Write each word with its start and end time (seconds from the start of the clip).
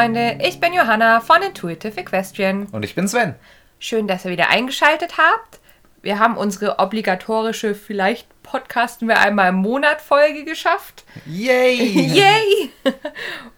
Pferdefreunde, 0.00 0.38
ich 0.42 0.60
bin 0.60 0.72
Johanna 0.72 1.20
von 1.20 1.42
Intuitive 1.42 2.00
Equestrian. 2.00 2.68
Und 2.72 2.86
ich 2.86 2.94
bin 2.94 3.06
Sven. 3.06 3.34
Schön, 3.78 4.08
dass 4.08 4.24
ihr 4.24 4.30
wieder 4.30 4.48
eingeschaltet 4.48 5.18
habt. 5.18 5.60
Wir 6.00 6.18
haben 6.18 6.38
unsere 6.38 6.78
obligatorische, 6.78 7.74
vielleicht 7.74 8.26
podcasten 8.42 9.08
wir 9.08 9.20
einmal 9.20 9.50
im 9.50 9.56
Monat 9.56 10.00
Folge 10.00 10.46
geschafft. 10.46 11.04
Yay! 11.26 11.76
Yay! 12.14 12.70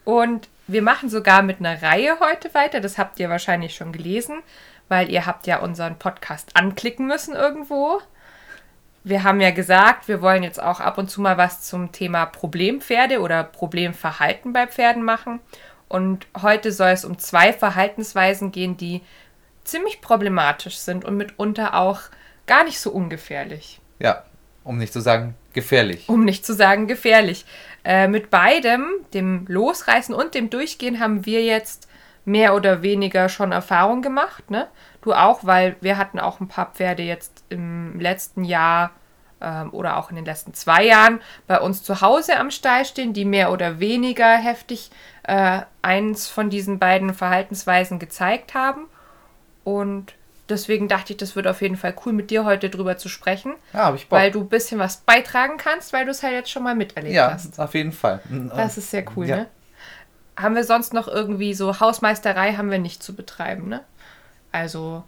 Und 0.04 0.48
wir 0.66 0.82
machen 0.82 1.08
sogar 1.08 1.42
mit 1.42 1.60
einer 1.60 1.80
Reihe 1.80 2.18
heute 2.18 2.52
weiter. 2.54 2.80
Das 2.80 2.98
habt 2.98 3.20
ihr 3.20 3.30
wahrscheinlich 3.30 3.76
schon 3.76 3.92
gelesen, 3.92 4.42
weil 4.88 5.12
ihr 5.12 5.26
habt 5.26 5.46
ja 5.46 5.60
unseren 5.60 5.96
Podcast 5.96 6.56
anklicken 6.56 7.06
müssen 7.06 7.36
irgendwo. 7.36 8.00
Wir 9.04 9.22
haben 9.22 9.40
ja 9.40 9.52
gesagt, 9.52 10.08
wir 10.08 10.22
wollen 10.22 10.42
jetzt 10.42 10.60
auch 10.60 10.80
ab 10.80 10.98
und 10.98 11.08
zu 11.08 11.20
mal 11.20 11.36
was 11.36 11.62
zum 11.62 11.92
Thema 11.92 12.26
Problempferde 12.26 13.20
oder 13.20 13.44
Problemverhalten 13.44 14.52
bei 14.52 14.66
Pferden 14.66 15.04
machen. 15.04 15.40
Und 15.92 16.26
heute 16.40 16.72
soll 16.72 16.88
es 16.88 17.04
um 17.04 17.18
zwei 17.18 17.52
Verhaltensweisen 17.52 18.50
gehen, 18.50 18.78
die 18.78 19.02
ziemlich 19.62 20.00
problematisch 20.00 20.78
sind 20.78 21.04
und 21.04 21.18
mitunter 21.18 21.74
auch 21.74 22.00
gar 22.46 22.64
nicht 22.64 22.80
so 22.80 22.90
ungefährlich. 22.90 23.78
Ja, 23.98 24.22
um 24.64 24.78
nicht 24.78 24.94
zu 24.94 25.00
sagen 25.00 25.34
gefährlich. 25.52 26.08
Um 26.08 26.24
nicht 26.24 26.46
zu 26.46 26.54
sagen 26.54 26.86
gefährlich. 26.86 27.44
Äh, 27.84 28.08
mit 28.08 28.30
beidem, 28.30 28.86
dem 29.12 29.44
Losreißen 29.48 30.14
und 30.14 30.34
dem 30.34 30.48
Durchgehen, 30.48 30.98
haben 30.98 31.26
wir 31.26 31.44
jetzt 31.44 31.90
mehr 32.24 32.54
oder 32.54 32.80
weniger 32.80 33.28
schon 33.28 33.52
Erfahrung 33.52 34.00
gemacht. 34.00 34.50
Ne? 34.50 34.68
Du 35.02 35.12
auch, 35.12 35.40
weil 35.44 35.76
wir 35.82 35.98
hatten 35.98 36.18
auch 36.18 36.40
ein 36.40 36.48
paar 36.48 36.72
Pferde 36.72 37.02
jetzt 37.02 37.44
im 37.50 38.00
letzten 38.00 38.44
Jahr 38.44 38.92
ähm, 39.42 39.74
oder 39.74 39.98
auch 39.98 40.08
in 40.08 40.16
den 40.16 40.24
letzten 40.24 40.54
zwei 40.54 40.84
Jahren 40.86 41.20
bei 41.46 41.60
uns 41.60 41.82
zu 41.82 42.00
Hause 42.00 42.38
am 42.38 42.50
Stall 42.50 42.86
stehen, 42.86 43.12
die 43.12 43.26
mehr 43.26 43.52
oder 43.52 43.78
weniger 43.80 44.36
heftig 44.36 44.90
äh, 45.24 45.60
eins 45.82 46.28
von 46.28 46.50
diesen 46.50 46.78
beiden 46.78 47.14
Verhaltensweisen 47.14 47.98
gezeigt 47.98 48.54
haben. 48.54 48.86
Und 49.64 50.14
deswegen 50.48 50.88
dachte 50.88 51.12
ich, 51.12 51.16
das 51.18 51.36
wird 51.36 51.46
auf 51.46 51.62
jeden 51.62 51.76
Fall 51.76 51.94
cool, 52.04 52.12
mit 52.12 52.30
dir 52.30 52.44
heute 52.44 52.68
drüber 52.70 52.96
zu 52.96 53.08
sprechen. 53.08 53.54
Ja, 53.72 53.80
habe 53.84 53.96
ich 53.96 54.08
Bock. 54.08 54.18
Weil 54.18 54.30
du 54.30 54.40
ein 54.40 54.48
bisschen 54.48 54.78
was 54.78 54.98
beitragen 54.98 55.56
kannst, 55.56 55.92
weil 55.92 56.04
du 56.04 56.10
es 56.10 56.22
halt 56.22 56.34
jetzt 56.34 56.50
schon 56.50 56.62
mal 56.62 56.74
miterlebt 56.74 57.14
ja, 57.14 57.32
hast. 57.32 57.58
auf 57.60 57.74
jeden 57.74 57.92
Fall. 57.92 58.20
Das 58.56 58.78
ist 58.78 58.90
sehr 58.90 59.04
cool, 59.16 59.26
Ja. 59.26 59.36
ne? 59.36 59.46
Haben 60.36 60.54
wir 60.54 60.64
sonst 60.64 60.94
noch 60.94 61.08
irgendwie 61.08 61.52
so 61.52 61.78
Hausmeisterei 61.78 62.54
haben 62.54 62.70
wir 62.70 62.78
nicht 62.78 63.02
zu 63.02 63.14
betreiben, 63.14 63.68
ne? 63.68 63.80
Also, 64.50 65.04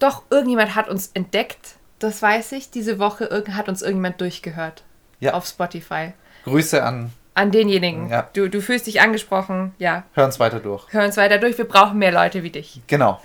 doch, 0.00 0.22
irgendjemand 0.30 0.74
hat 0.74 0.88
uns 0.88 1.12
entdeckt, 1.14 1.76
das 2.00 2.20
weiß 2.20 2.52
ich. 2.52 2.70
Diese 2.70 2.98
Woche 2.98 3.44
hat 3.52 3.68
uns 3.68 3.82
irgendjemand 3.82 4.20
durchgehört. 4.20 4.82
Ja. 5.20 5.34
Auf 5.34 5.46
Spotify. 5.46 6.12
Grüße 6.44 6.82
an, 6.82 7.12
An 7.36 7.50
denjenigen. 7.50 8.08
Ja. 8.10 8.28
Du, 8.32 8.48
du 8.48 8.60
fühlst 8.62 8.86
dich 8.86 9.00
angesprochen. 9.00 9.74
Ja, 9.78 10.04
hören 10.14 10.26
uns 10.26 10.38
weiter 10.38 10.60
durch. 10.60 10.86
hör 10.92 11.04
uns 11.04 11.16
weiter 11.16 11.38
durch. 11.38 11.58
Wir 11.58 11.64
brauchen 11.66 11.98
mehr 11.98 12.12
Leute 12.12 12.42
wie 12.44 12.50
dich. 12.50 12.80
Genau. 12.86 13.20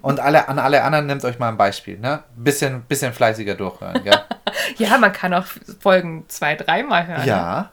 Und 0.00 0.20
alle, 0.20 0.48
an 0.48 0.58
alle 0.58 0.82
anderen 0.82 1.06
nehmt 1.06 1.22
euch 1.24 1.38
mal 1.38 1.48
ein 1.48 1.58
Beispiel, 1.58 1.98
ne? 1.98 2.22
Bisschen, 2.34 2.80
bisschen 2.82 3.12
fleißiger 3.12 3.54
durchhören, 3.54 4.00
ja? 4.04 4.24
Ja, 4.78 4.96
man 4.98 5.12
kann 5.12 5.32
auch 5.34 5.44
Folgen 5.80 6.24
zwei, 6.28 6.54
dreimal 6.56 7.06
hören. 7.06 7.20
ne? 7.20 7.26
ja. 7.26 7.70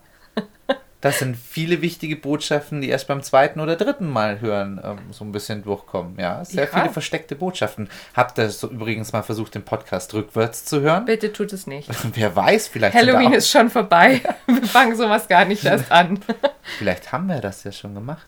Das 1.02 1.19
sind 1.19 1.38
viele 1.38 1.81
wichtige 1.81 2.17
Botschaften, 2.17 2.81
die 2.81 2.89
erst 2.89 3.08
beim 3.08 3.23
zweiten 3.23 3.61
oder 3.61 3.78
dritten 3.78 4.09
Mal 4.09 4.42
hören, 4.42 4.81
ähm, 4.83 4.97
so 5.11 5.23
ein 5.23 5.31
bisschen 5.31 5.64
durchkommen, 5.64 6.19
ja? 6.19 6.44
Sehr 6.44 6.66
Ja. 6.66 6.69
viele 6.78 6.90
versteckte 6.91 7.35
Botschaften. 7.35 7.90
Habt 8.13 8.38
ihr 8.38 8.50
so 8.50 8.68
übrigens 8.69 9.13
mal 9.13 9.22
versucht, 9.23 9.56
den 9.56 9.63
Podcast 9.63 10.13
rückwärts 10.13 10.66
zu 10.66 10.81
hören? 10.81 11.06
Bitte 11.06 11.31
tut 11.31 11.53
es 11.53 11.68
nicht. 11.68 11.90
Wer 12.16 12.35
weiß, 12.35 12.68
vielleicht, 12.68 12.96
Halloween 12.97 13.31
ist 13.31 13.50
schon 13.50 13.69
vorbei. 13.69 14.19
Wir 14.47 14.63
fangen 14.63 14.97
sowas 14.97 15.29
gar 15.29 15.46
nicht 15.46 15.63
erst 15.63 15.90
an. 15.90 16.19
vielleicht 16.78 17.13
haben 17.13 17.29
wir 17.29 17.40
das 17.40 17.63
ja 17.63 17.72
schon 17.72 17.94
gemacht. 17.94 18.28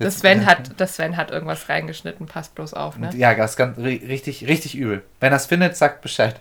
Das 0.00 0.18
Sven 0.18 0.44
hat, 0.44 0.72
das 0.78 0.96
Sven 0.96 1.16
hat 1.16 1.30
irgendwas 1.30 1.68
reingeschnitten. 1.68 2.26
Passt 2.26 2.56
bloß 2.56 2.74
auf, 2.74 2.98
ne? 2.98 3.10
Ja, 3.14 3.32
das 3.36 3.52
ist 3.52 3.56
ganz 3.56 3.78
ri- 3.78 4.04
richtig, 4.08 4.48
richtig 4.48 4.74
übel. 4.76 5.04
Wenn 5.20 5.32
er 5.32 5.36
es 5.36 5.46
findet, 5.46 5.76
sagt 5.76 6.02
Bescheid. 6.02 6.34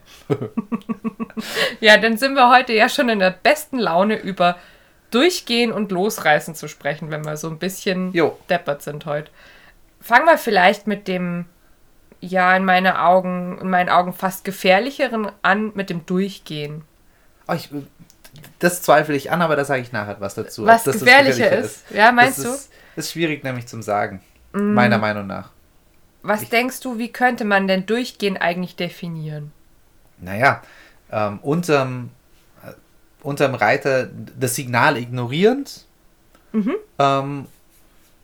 Ja, 1.80 1.98
dann 1.98 2.18
sind 2.18 2.34
wir 2.34 2.50
heute 2.50 2.74
ja 2.74 2.90
schon 2.90 3.10
in 3.10 3.20
der 3.20 3.30
besten 3.30 3.78
Laune 3.78 4.16
über 4.20 4.58
Durchgehen 5.14 5.72
und 5.72 5.92
Losreißen 5.92 6.56
zu 6.56 6.68
sprechen, 6.68 7.12
wenn 7.12 7.26
wir 7.26 7.38
so 7.38 7.50
ein 7.50 7.60
bisschen 7.60 8.14
Jo. 8.14 8.38
deppert 8.50 8.82
sind 8.82 9.06
heute. 9.06 9.30
Fangen 10.02 10.26
wir 10.26 10.38
vielleicht 10.38 10.88
mit 10.88 11.08
dem, 11.08 11.46
ja, 12.20 12.56
in, 12.56 12.66
meine 12.66 13.02
Augen, 13.02 13.58
in 13.60 13.70
meinen 13.70 13.90
Augen 13.90 14.14
fast 14.14 14.44
gefährlicheren 14.44 15.32
an, 15.42 15.72
mit 15.76 15.90
dem 15.90 16.06
Durchgehen. 16.06 16.84
Oh, 17.48 17.54
ich, 17.54 17.70
das 18.60 18.82
zweifle 18.82 19.16
ich 19.16 19.32
an, 19.32 19.42
aber 19.42 19.56
da 19.56 19.66
sage 19.66 19.82
ich 19.82 19.92
nachher 19.92 20.20
was 20.20 20.36
dazu. 20.36 20.66
Was 20.66 20.84
das 20.84 21.00
gefährlicher 21.00 21.50
Gefährliche 21.50 21.66
ist. 21.66 21.92
Ja, 21.92 22.12
meinst 22.12 22.40
das 22.40 22.46
du? 22.46 22.52
Mm. 22.52 22.54
Ist, 22.54 22.70
ist 22.96 23.12
schwierig 23.12 23.44
nämlich 23.44 23.68
zum 23.68 23.82
Sagen. 23.82 24.22
Meiner 24.54 25.00
Meinung 25.00 25.26
nach. 25.26 25.50
Was 26.22 26.48
denkst 26.48 26.80
du, 26.80 26.98
wie 27.00 27.12
könnte 27.12 27.44
man 27.44 27.68
denn 27.68 27.86
Durchgehen 27.86 28.38
eigentlich 28.38 28.76
definieren? 28.76 29.52
Naja, 30.20 30.62
ähm, 31.12 31.40
unterm, 31.42 32.12
unterm 33.24 33.56
Reiter 33.56 34.10
das 34.40 34.56
Signal 34.56 34.98
ignorierend 34.98 35.86
Mhm. 36.52 36.76
ähm, 37.00 37.48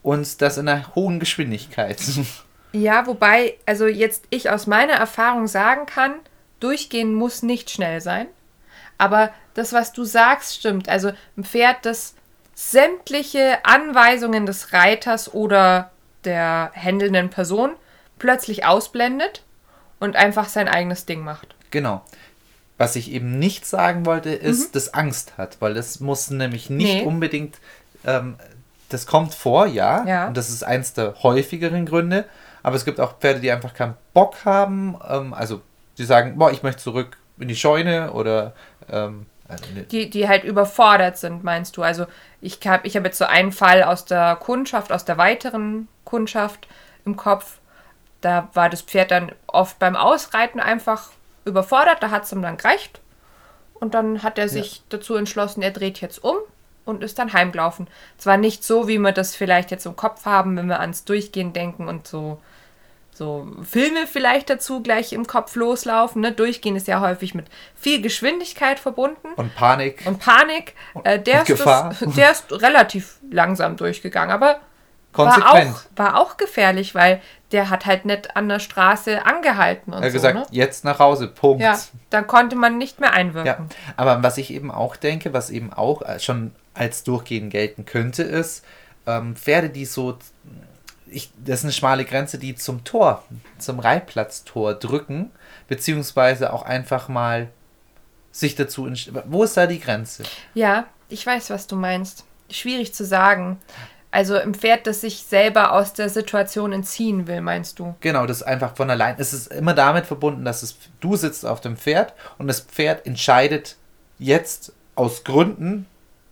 und 0.04 0.42
das 0.42 0.58
in 0.58 0.68
einer 0.70 0.94
hohen 0.96 1.20
Geschwindigkeit. 1.20 2.00
Ja, 2.72 3.08
wobei, 3.08 3.58
also 3.66 3.88
jetzt 3.88 4.26
ich 4.30 4.52
aus 4.52 4.68
meiner 4.68 4.94
Erfahrung 4.94 5.48
sagen 5.48 5.88
kann, 5.88 6.14
durchgehen 6.60 7.16
muss 7.16 7.42
nicht 7.42 7.72
schnell 7.72 8.00
sein. 8.00 8.28
Aber 9.00 9.32
das, 9.56 9.74
was 9.74 9.92
du 9.92 10.04
sagst, 10.04 10.54
stimmt. 10.56 10.88
Also 10.88 11.12
ein 11.36 11.44
Pferd, 11.44 11.78
das 11.88 12.14
sämtliche 12.54 13.58
Anweisungen 13.64 14.46
des 14.46 14.72
Reiters 14.72 15.34
oder 15.34 15.90
der 16.26 16.70
händelnden 16.74 17.32
Person 17.32 17.72
plötzlich 18.20 18.66
ausblendet 18.66 19.44
und 20.00 20.16
einfach 20.16 20.48
sein 20.48 20.68
eigenes 20.68 21.08
Ding 21.08 21.22
macht. 21.24 21.56
Genau. 21.72 22.04
Was 22.80 22.96
ich 22.96 23.12
eben 23.12 23.38
nicht 23.38 23.66
sagen 23.68 24.06
wollte, 24.08 24.30
ist, 24.32 24.74
dass 24.76 24.94
Angst 24.94 25.38
hat, 25.38 25.58
weil 25.60 25.74
das 25.76 26.00
muss 26.00 26.30
nämlich 26.32 26.70
nicht 26.72 26.94
Mhm. 26.96 27.00
Nee. 27.02 27.06
unbedingt, 27.06 27.58
ähm, 28.06 28.38
das 28.90 29.06
kommt 29.06 29.36
vor, 29.36 29.68
ja, 29.68 30.04
Ja. 30.08 30.28
und 30.28 30.38
das 30.38 30.50
ist 30.50 30.64
eins 30.64 30.94
der 30.94 31.14
häufigeren 31.22 31.86
Gründe, 31.86 32.26
aber 32.64 32.76
es 32.78 32.86
gibt 32.86 33.00
auch 33.00 33.20
Pferde, 33.20 33.42
die 33.42 33.52
einfach 33.52 33.74
keinen 33.74 33.96
Bock 34.14 34.46
haben, 34.46 34.98
ähm, 35.08 35.34
also 35.34 35.62
die 35.98 36.06
sagen, 36.06 36.38
boah, 36.38 36.52
ich 36.52 36.64
möchte 36.64 36.82
zurück 36.82 37.18
in 37.38 37.50
die 37.50 37.56
Scheune 37.56 38.14
oder 38.14 38.54
ähm, 38.90 39.26
also 39.50 39.66
ne- 39.76 39.84
Die, 39.84 40.10
die 40.10 40.28
halt 40.30 40.44
überfordert 40.46 41.18
sind, 41.18 41.44
meinst 41.44 41.76
du? 41.76 41.84
Also 41.84 42.06
ich 42.40 42.60
habe 42.66 42.88
ich 42.88 42.96
hab 42.96 43.04
jetzt 43.04 43.18
so 43.18 43.26
einen 43.26 43.52
Fall 43.52 43.84
aus 43.84 44.06
der 44.06 44.38
Kundschaft, 44.38 44.92
aus 44.94 45.04
der 45.04 45.18
weiteren 45.18 45.88
Kundschaft 46.06 46.68
im 47.06 47.18
Kopf. 47.18 47.58
Da 48.22 48.48
war 48.54 48.70
das 48.70 48.82
Pferd 48.84 49.12
dann 49.12 49.32
oft 49.48 49.80
beim 49.80 49.96
Ausreiten 49.98 50.60
einfach 50.62 51.10
überfordert, 51.46 52.02
da 52.02 52.12
hat 52.12 52.24
es 52.24 52.32
ihm 52.32 52.42
dann 52.42 52.58
gereicht. 52.58 53.02
Und 53.74 53.94
dann 53.94 54.24
hat 54.24 54.38
er 54.38 54.50
sich 54.50 54.84
dazu 54.90 55.16
entschlossen, 55.16 55.62
er 55.62 55.72
dreht 55.72 56.02
jetzt 56.02 56.22
um 56.24 56.36
und 56.86 57.04
ist 57.04 57.18
dann 57.18 57.32
heimgelaufen. 57.32 57.88
Zwar 58.18 58.38
nicht 58.38 58.64
so, 58.64 58.88
wie 58.88 58.98
wir 58.98 59.12
das 59.12 59.36
vielleicht 59.36 59.72
jetzt 59.72 59.86
im 59.86 59.96
Kopf 59.96 60.26
haben, 60.26 60.58
wenn 60.58 60.68
wir 60.68 60.82
ans 60.82 61.06
Durchgehen 61.06 61.54
denken 61.54 61.88
und 61.88 62.08
so, 62.08 62.42
so 63.14 63.48
Filme 63.64 64.08
vielleicht 64.08 64.50
dazu 64.50 64.82
gleich 64.82 65.14
im 65.14 65.28
Kopf 65.28 65.56
loslaufen. 65.56 66.22
Ne? 66.22 66.32
Durchgehen 66.32 66.76
ist 66.76 66.88
ja 66.88 67.00
häufig 67.00 67.36
mit 67.36 67.46
viel 67.76 68.02
Geschwindigkeit 68.02 68.80
verbunden 68.80 69.28
und 69.36 69.56
Panik. 69.56 70.04
und 70.06 70.20
Panik. 70.20 70.76
Äh, 71.04 71.20
der, 71.20 71.42
Und 71.42 71.50
ist 71.50 71.58
Gefahr. 71.58 71.96
Das, 72.00 72.16
der 72.16 72.32
ist 72.32 72.52
relativ 72.52 73.18
langsam 73.30 73.78
durchgegangen, 73.78 74.32
aber 74.32 74.60
war 75.14 75.54
auch, 75.54 75.82
war 75.96 76.20
auch 76.20 76.38
gefährlich, 76.38 76.96
weil 76.96 77.22
der 77.52 77.70
hat 77.70 77.86
halt 77.86 78.06
nicht 78.06 78.36
an 78.36 78.48
der 78.48 78.60
Straße 78.60 79.26
angehalten 79.26 79.92
und 79.94 80.00
er 80.02 80.06
hat 80.06 80.12
so. 80.12 80.18
gesagt, 80.18 80.36
ne? 80.36 80.46
jetzt 80.52 80.86
nach 80.86 81.00
Hause, 81.00 81.28
Punkt. 81.28 81.64
Ja, 81.64 81.80
dann 82.10 82.28
konnte 82.28 82.56
man 82.56 82.78
nicht 82.78 83.00
mehr 83.00 83.10
Ja, 83.10 83.16
einwirken. 83.16 83.70
aber 83.98 84.22
was 84.22 84.38
ich 84.38 84.52
eben 84.54 84.70
auch 84.72 84.96
denke, 84.96 85.34
was 85.34 85.50
eben 85.50 85.74
auch 85.74 86.02
äh, 86.04 86.20
schon 86.20 86.52
als 86.74 87.04
Durchgehen 87.04 87.50
gelten 87.50 87.86
könnte, 87.86 88.24
ist 88.24 88.64
ähm, 89.08 89.36
Pferde, 89.36 89.70
die 89.70 89.86
so, 89.86 90.18
ich, 91.08 91.32
das 91.44 91.60
ist 91.60 91.66
eine 91.66 91.74
schmale 91.74 92.06
Grenze, 92.06 92.38
die 92.38 92.54
zum 92.56 92.84
Tor, 92.84 93.24
zum 93.58 93.80
Reitplatztor 93.80 94.76
drücken, 94.76 95.32
beziehungsweise 95.68 96.54
auch 96.54 96.62
einfach 96.64 97.08
mal 97.08 97.50
sich 98.32 98.54
dazu, 98.56 98.88
wo 99.26 99.44
ist 99.44 99.58
da 99.58 99.66
die 99.66 99.80
Grenze? 99.80 100.22
Ja, 100.54 100.86
ich 101.10 101.26
weiß, 101.26 101.50
was 101.50 101.66
du 101.66 101.76
meinst. 101.76 102.26
Schwierig 102.52 102.94
zu 102.94 103.04
sagen. 103.06 103.60
Also 104.12 104.38
im 104.38 104.56
Pferd, 104.56 104.88
das 104.88 105.02
sich 105.02 105.20
selber 105.20 105.74
aus 105.74 105.94
der 105.94 106.10
Situation 106.10 106.74
entziehen 106.74 107.28
will, 107.28 107.42
meinst 107.42 107.78
du? 107.78 107.96
Genau, 108.02 108.26
das 108.26 108.38
ist 108.38 108.44
einfach 108.44 108.76
von 108.76 108.90
allein. 108.90 109.16
Es 109.20 109.34
ist 109.34 109.54
immer 109.54 109.76
damit 109.76 110.08
verbunden, 110.08 110.46
dass 110.46 110.64
es, 110.64 110.78
du 111.00 111.16
sitzt 111.16 111.46
auf 111.46 111.62
dem 111.62 111.78
Pferd 111.78 112.14
und 112.40 112.48
das 112.48 112.62
Pferd 112.62 113.06
entscheidet 113.06 113.76
jetzt 114.18 114.74
aus 114.96 115.24
Gründen, 115.24 115.86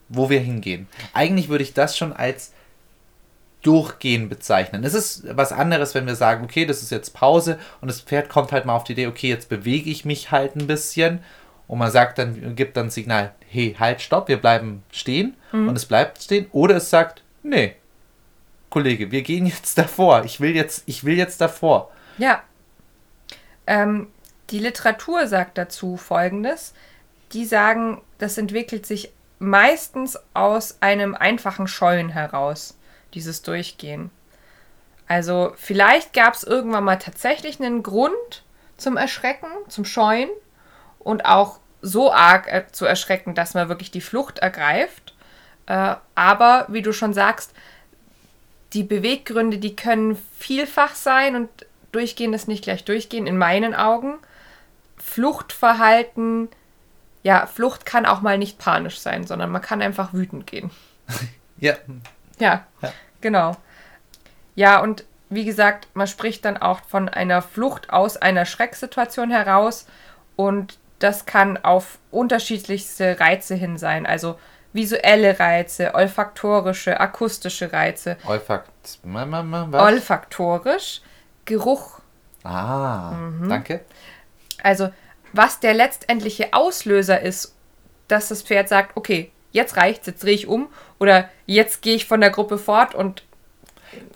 wo 0.10 0.30
wir 0.30 0.40
hingehen. 0.40 0.88
Eigentlich 1.14 1.50
würde 1.50 1.64
ich 1.64 1.74
das 1.74 1.96
schon 1.96 2.14
als 2.14 2.52
Durchgehen 3.62 4.28
bezeichnen. 4.30 4.84
Es 4.84 4.94
ist 4.94 5.26
was 5.36 5.52
anderes, 5.52 5.94
wenn 5.94 6.08
wir 6.08 6.16
sagen, 6.16 6.44
okay, 6.44 6.66
das 6.66 6.82
ist 6.82 6.92
jetzt 6.92 7.14
Pause 7.14 7.60
und 7.82 7.90
das 7.90 8.02
Pferd 8.02 8.30
kommt 8.30 8.52
halt 8.52 8.66
mal 8.66 8.76
auf 8.76 8.86
die 8.86 8.94
Idee, 8.94 9.08
okay, 9.08 9.30
jetzt 9.30 9.50
bewege 9.50 9.90
ich 9.90 10.06
mich 10.06 10.32
halt 10.32 10.56
ein 10.56 10.68
bisschen 10.68 11.20
und 11.68 11.78
man 11.78 11.92
sagt 11.92 12.18
dann, 12.18 12.56
gibt 12.56 12.78
dann 12.78 12.88
ein 12.88 12.92
Signal, 12.92 13.34
hey, 13.50 13.76
halt, 13.78 14.02
stopp, 14.02 14.30
wir 14.30 14.38
bleiben 14.38 14.84
stehen 14.92 15.36
und 15.52 15.76
es 15.76 15.86
bleibt 15.86 16.22
stehen. 16.24 16.48
Oder 16.52 16.78
es 16.78 16.90
sagt, 16.90 17.24
nee, 17.50 17.76
Kollege, 18.70 19.12
wir 19.12 19.22
gehen 19.22 19.46
jetzt 19.46 19.78
davor. 19.78 20.24
Ich 20.26 20.40
will 20.40 20.56
jetzt, 20.56 20.84
ich 20.86 21.04
will 21.04 21.18
jetzt 21.18 21.42
davor. 21.42 21.92
Ja. 22.18 22.44
Ähm, 23.66 24.08
die 24.50 24.60
Literatur 24.60 25.28
sagt 25.28 25.58
dazu 25.58 25.98
Folgendes. 25.98 26.74
Die 27.34 27.46
sagen, 27.46 28.02
das 28.18 28.38
entwickelt 28.38 28.86
sich 28.86 29.12
meistens 29.40 30.18
aus 30.34 30.78
einem 30.82 31.16
einfachen 31.16 31.68
Scheuen 31.68 32.10
heraus, 32.10 32.78
dieses 33.14 33.42
Durchgehen. 33.42 34.10
Also 35.08 35.54
vielleicht 35.56 36.14
gab 36.14 36.34
es 36.34 36.44
irgendwann 36.44 36.84
mal 36.84 36.98
tatsächlich 36.98 37.60
einen 37.60 37.84
Grund 37.84 38.44
zum 38.78 38.98
Erschrecken, 38.98 39.48
zum 39.70 39.86
Scheuen 39.86 40.30
und 41.00 41.26
auch 41.26 41.60
so 41.82 42.12
arg 42.12 42.52
äh, 42.52 42.66
zu 42.72 42.86
erschrecken, 42.86 43.36
dass 43.36 43.54
man 43.54 43.70
wirklich 43.70 43.92
die 43.92 44.02
Flucht 44.02 44.40
ergreift. 44.40 45.14
Äh, 45.68 45.96
aber 46.16 46.66
wie 46.70 46.82
du 46.82 46.94
schon 46.94 47.14
sagst, 47.14 47.54
die 48.74 48.84
Beweggründe, 48.84 49.58
die 49.60 49.76
können 49.76 50.18
vielfach 50.38 50.96
sein 50.96 51.36
und 51.36 51.50
durchgehen 51.92 52.34
ist 52.34 52.48
nicht 52.48 52.64
gleich 52.64 52.84
durchgehen, 52.84 53.28
in 53.28 53.38
meinen 53.38 53.74
Augen. 53.74 54.16
Fluchtverhalten, 54.98 56.50
ja, 57.24 57.46
Flucht 57.46 57.86
kann 57.86 58.06
auch 58.06 58.22
mal 58.22 58.38
nicht 58.38 58.58
panisch 58.58 59.00
sein, 59.00 59.26
sondern 59.26 59.50
man 59.52 59.62
kann 59.62 59.82
einfach 59.82 60.14
wütend 60.14 60.48
gehen. 60.48 60.72
Ja. 61.60 61.74
Ja, 62.38 62.68
Ja. 62.84 62.94
genau. 63.20 63.58
Ja, 64.54 64.80
und 64.80 65.06
wie 65.30 65.44
gesagt, 65.44 65.88
man 65.96 66.06
spricht 66.06 66.46
dann 66.46 66.56
auch 66.56 66.82
von 66.88 67.10
einer 67.10 67.42
Flucht 67.42 67.90
aus 67.90 68.16
einer 68.16 68.46
Schrecksituation 68.46 69.32
heraus 69.32 69.88
und 70.36 70.78
das 71.00 71.26
kann 71.26 71.58
auf 71.58 71.98
unterschiedlichste 72.12 73.20
Reize 73.20 73.56
hin 73.56 73.80
sein, 73.80 74.06
also 74.06 74.38
visuelle 74.78 75.38
Reize, 75.40 75.94
olfaktorische, 75.94 76.98
akustische 77.00 77.74
Reize. 77.74 78.16
Olfakt. 78.26 78.70
Was? 79.04 79.82
Olfaktorisch, 79.84 81.02
Geruch, 81.46 82.00
Ah, 82.44 83.12
Mhm. 83.12 83.50
danke. 83.50 83.82
also 84.64 84.90
was 85.34 85.60
der 85.60 85.74
letztendliche 85.74 86.54
Auslöser 86.54 87.20
ist, 87.22 87.54
dass 88.08 88.30
das 88.30 88.42
Pferd 88.44 88.70
sagt, 88.70 88.96
okay, 88.96 89.32
jetzt 89.52 89.76
reicht's, 89.76 90.08
jetzt 90.08 90.24
drehe 90.24 90.34
ich 90.36 90.48
um 90.48 90.70
oder 91.00 91.30
jetzt 91.46 91.82
gehe 91.82 91.96
ich 91.96 92.06
von 92.06 92.22
der 92.22 92.30
Gruppe 92.30 92.58
fort 92.58 92.96
und 92.96 93.24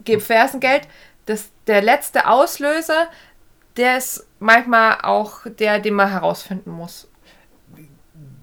gebe 0.06 0.22
Fersengeld. 0.22 0.88
Das, 1.26 1.50
der 1.68 1.82
letzte 1.82 2.28
Auslöser, 2.28 3.08
der 3.78 3.98
ist 3.98 4.26
manchmal 4.40 5.00
auch 5.04 5.42
der, 5.46 5.80
den 5.80 5.94
man 5.96 6.10
herausfinden 6.10 6.72
muss. 6.72 7.08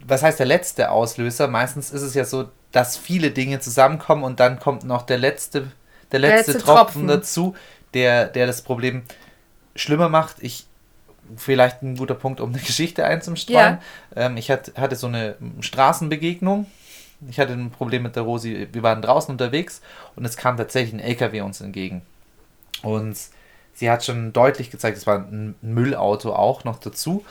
Was 0.08 0.22
heißt 0.22 0.38
der 0.38 0.46
letzte 0.46 0.90
Auslöser? 0.90 1.49
Meistens 1.49 1.90
ist 1.90 2.02
es 2.02 2.14
ja 2.14 2.25
so, 2.25 2.49
dass 2.72 2.96
viele 2.96 3.31
Dinge 3.31 3.60
zusammenkommen 3.60 4.25
und 4.25 4.40
dann 4.40 4.58
kommt 4.58 4.84
noch 4.84 5.02
der 5.02 5.19
letzte, 5.19 5.70
der 6.12 6.20
letzte, 6.20 6.52
letzte 6.52 6.64
Tropfen, 6.64 7.06
Tropfen. 7.06 7.08
dazu, 7.08 7.56
der, 7.94 8.26
der 8.26 8.46
das 8.46 8.62
Problem 8.62 9.02
schlimmer 9.76 10.08
macht. 10.08 10.37
Ich 10.40 10.66
vielleicht 11.37 11.82
ein 11.82 11.96
guter 11.96 12.14
Punkt, 12.14 12.40
um 12.40 12.50
eine 12.50 12.58
Geschichte 12.62 13.05
einzustreuen. 13.05 13.78
Ähm, 14.16 14.37
ich 14.37 14.50
hatte, 14.50 14.72
hatte 14.81 14.96
so 14.96 15.06
eine 15.06 15.37
Straßenbegegnung. 15.60 16.66
Ich 17.28 17.40
hatte 17.40 17.52
ein 17.52 17.70
Problem 17.70 18.04
mit 18.04 18.16
der 18.16 18.22
Rosi. 18.22 18.69
Wir 18.72 18.82
waren 18.82 19.02
draußen 19.02 19.32
unterwegs 19.32 19.82
und 20.16 20.25
es 20.25 20.37
kam 20.37 20.56
tatsächlich 20.56 20.94
ein 20.94 21.00
LKW 21.00 21.40
uns 21.40 21.61
entgegen. 21.61 22.02
Und 22.82 23.16
sie 23.75 23.90
hat 23.90 24.04
schon 24.04 24.32
deutlich 24.32 24.70
gezeigt, 24.70 24.96
es 24.96 25.06
war 25.06 25.19
ein 25.19 25.56
Müllauto 25.61 26.32
auch 26.32 26.64
noch 26.64 26.78
dazu, 26.78 27.25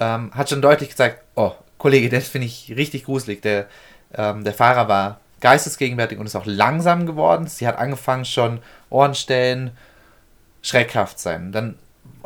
ähm, 0.00 0.32
hat 0.34 0.48
schon 0.48 0.62
deutlich 0.62 0.90
gezeigt, 0.90 1.22
oh, 1.34 1.52
Kollege, 1.84 2.08
das 2.08 2.28
finde 2.28 2.46
ich 2.46 2.72
richtig 2.74 3.04
gruselig. 3.04 3.42
Der, 3.42 3.66
ähm, 4.14 4.42
der 4.42 4.54
Fahrer 4.54 4.88
war 4.88 5.20
geistesgegenwärtig 5.42 6.18
und 6.18 6.24
ist 6.24 6.34
auch 6.34 6.46
langsam 6.46 7.04
geworden. 7.04 7.46
Sie 7.46 7.68
hat 7.68 7.76
angefangen 7.76 8.24
schon 8.24 8.60
Ohrenstellen, 8.88 9.72
schreckhaft 10.62 11.18
sein. 11.20 11.52
Dann 11.52 11.74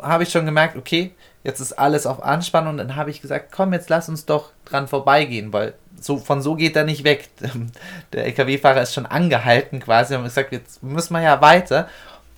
habe 0.01 0.23
ich 0.23 0.29
schon 0.29 0.45
gemerkt, 0.45 0.77
okay, 0.77 1.11
jetzt 1.43 1.59
ist 1.59 1.73
alles 1.73 2.07
auf 2.07 2.23
Anspannung 2.23 2.69
und 2.69 2.77
dann 2.77 2.95
habe 2.95 3.09
ich 3.09 3.21
gesagt, 3.21 3.51
komm, 3.51 3.73
jetzt 3.73 3.89
lass 3.89 4.07
uns 4.07 4.25
doch 4.25 4.53
dran 4.63 4.87
vorbeigehen, 4.87 5.51
weil 5.51 5.73
so, 5.99 6.19
von 6.19 6.41
so 6.41 6.55
geht 6.55 6.77
er 6.77 6.85
nicht 6.85 7.03
weg. 7.03 7.27
Der 8.13 8.27
LKW-Fahrer 8.27 8.81
ist 8.81 8.93
schon 8.93 9.07
angehalten 9.07 9.81
quasi 9.81 10.15
und 10.15 10.23
gesagt, 10.23 10.53
jetzt 10.53 10.81
müssen 10.81 11.11
wir 11.11 11.21
ja 11.21 11.41
weiter. 11.41 11.89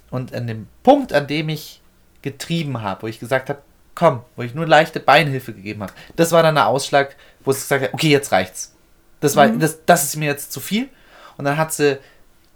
Und 0.10 0.34
an 0.34 0.48
dem 0.48 0.68
Punkt, 0.82 1.14
an 1.14 1.28
dem 1.28 1.50
ich 1.50 1.84
getrieben 2.24 2.82
habe, 2.82 3.04
wo 3.04 3.08
ich 3.08 3.20
gesagt 3.20 3.50
habe, 3.50 3.62
komm, 3.96 4.22
wo 4.36 4.42
ich 4.44 4.54
nur 4.54 4.68
leichte 4.68 5.00
Beinhilfe 5.00 5.54
gegeben 5.54 5.84
habe, 5.84 5.94
das 6.16 6.32
war 6.32 6.44
dann 6.44 6.56
der 6.56 6.68
Ausschlag, 6.68 7.16
wo 7.44 7.52
sie 7.52 7.62
gesagt 7.62 7.84
hat, 7.84 7.94
okay, 7.94 8.10
jetzt 8.10 8.32
reicht's. 8.32 8.76
Das, 9.20 9.36
war, 9.36 9.48
das, 9.50 9.80
das 9.86 10.04
ist 10.04 10.16
mir 10.16 10.26
jetzt 10.26 10.52
zu 10.52 10.60
viel. 10.60 10.90
Und 11.38 11.46
dann 11.46 11.58
hat 11.58 11.74
sie 11.74 12.00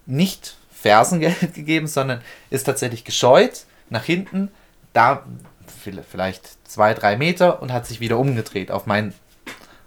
nicht 0.05 0.55
Fersengeld 0.71 1.39
gegeben, 1.53 1.87
sondern 1.87 2.21
ist 2.49 2.63
tatsächlich 2.63 3.03
gescheut 3.03 3.65
nach 3.89 4.03
hinten, 4.03 4.51
da 4.93 5.23
vielleicht 5.91 6.67
zwei, 6.67 6.93
drei 6.93 7.17
Meter 7.17 7.61
und 7.61 7.71
hat 7.71 7.85
sich 7.85 7.99
wieder 7.99 8.17
umgedreht 8.17 8.71
auf 8.71 8.85
meinen 8.85 9.13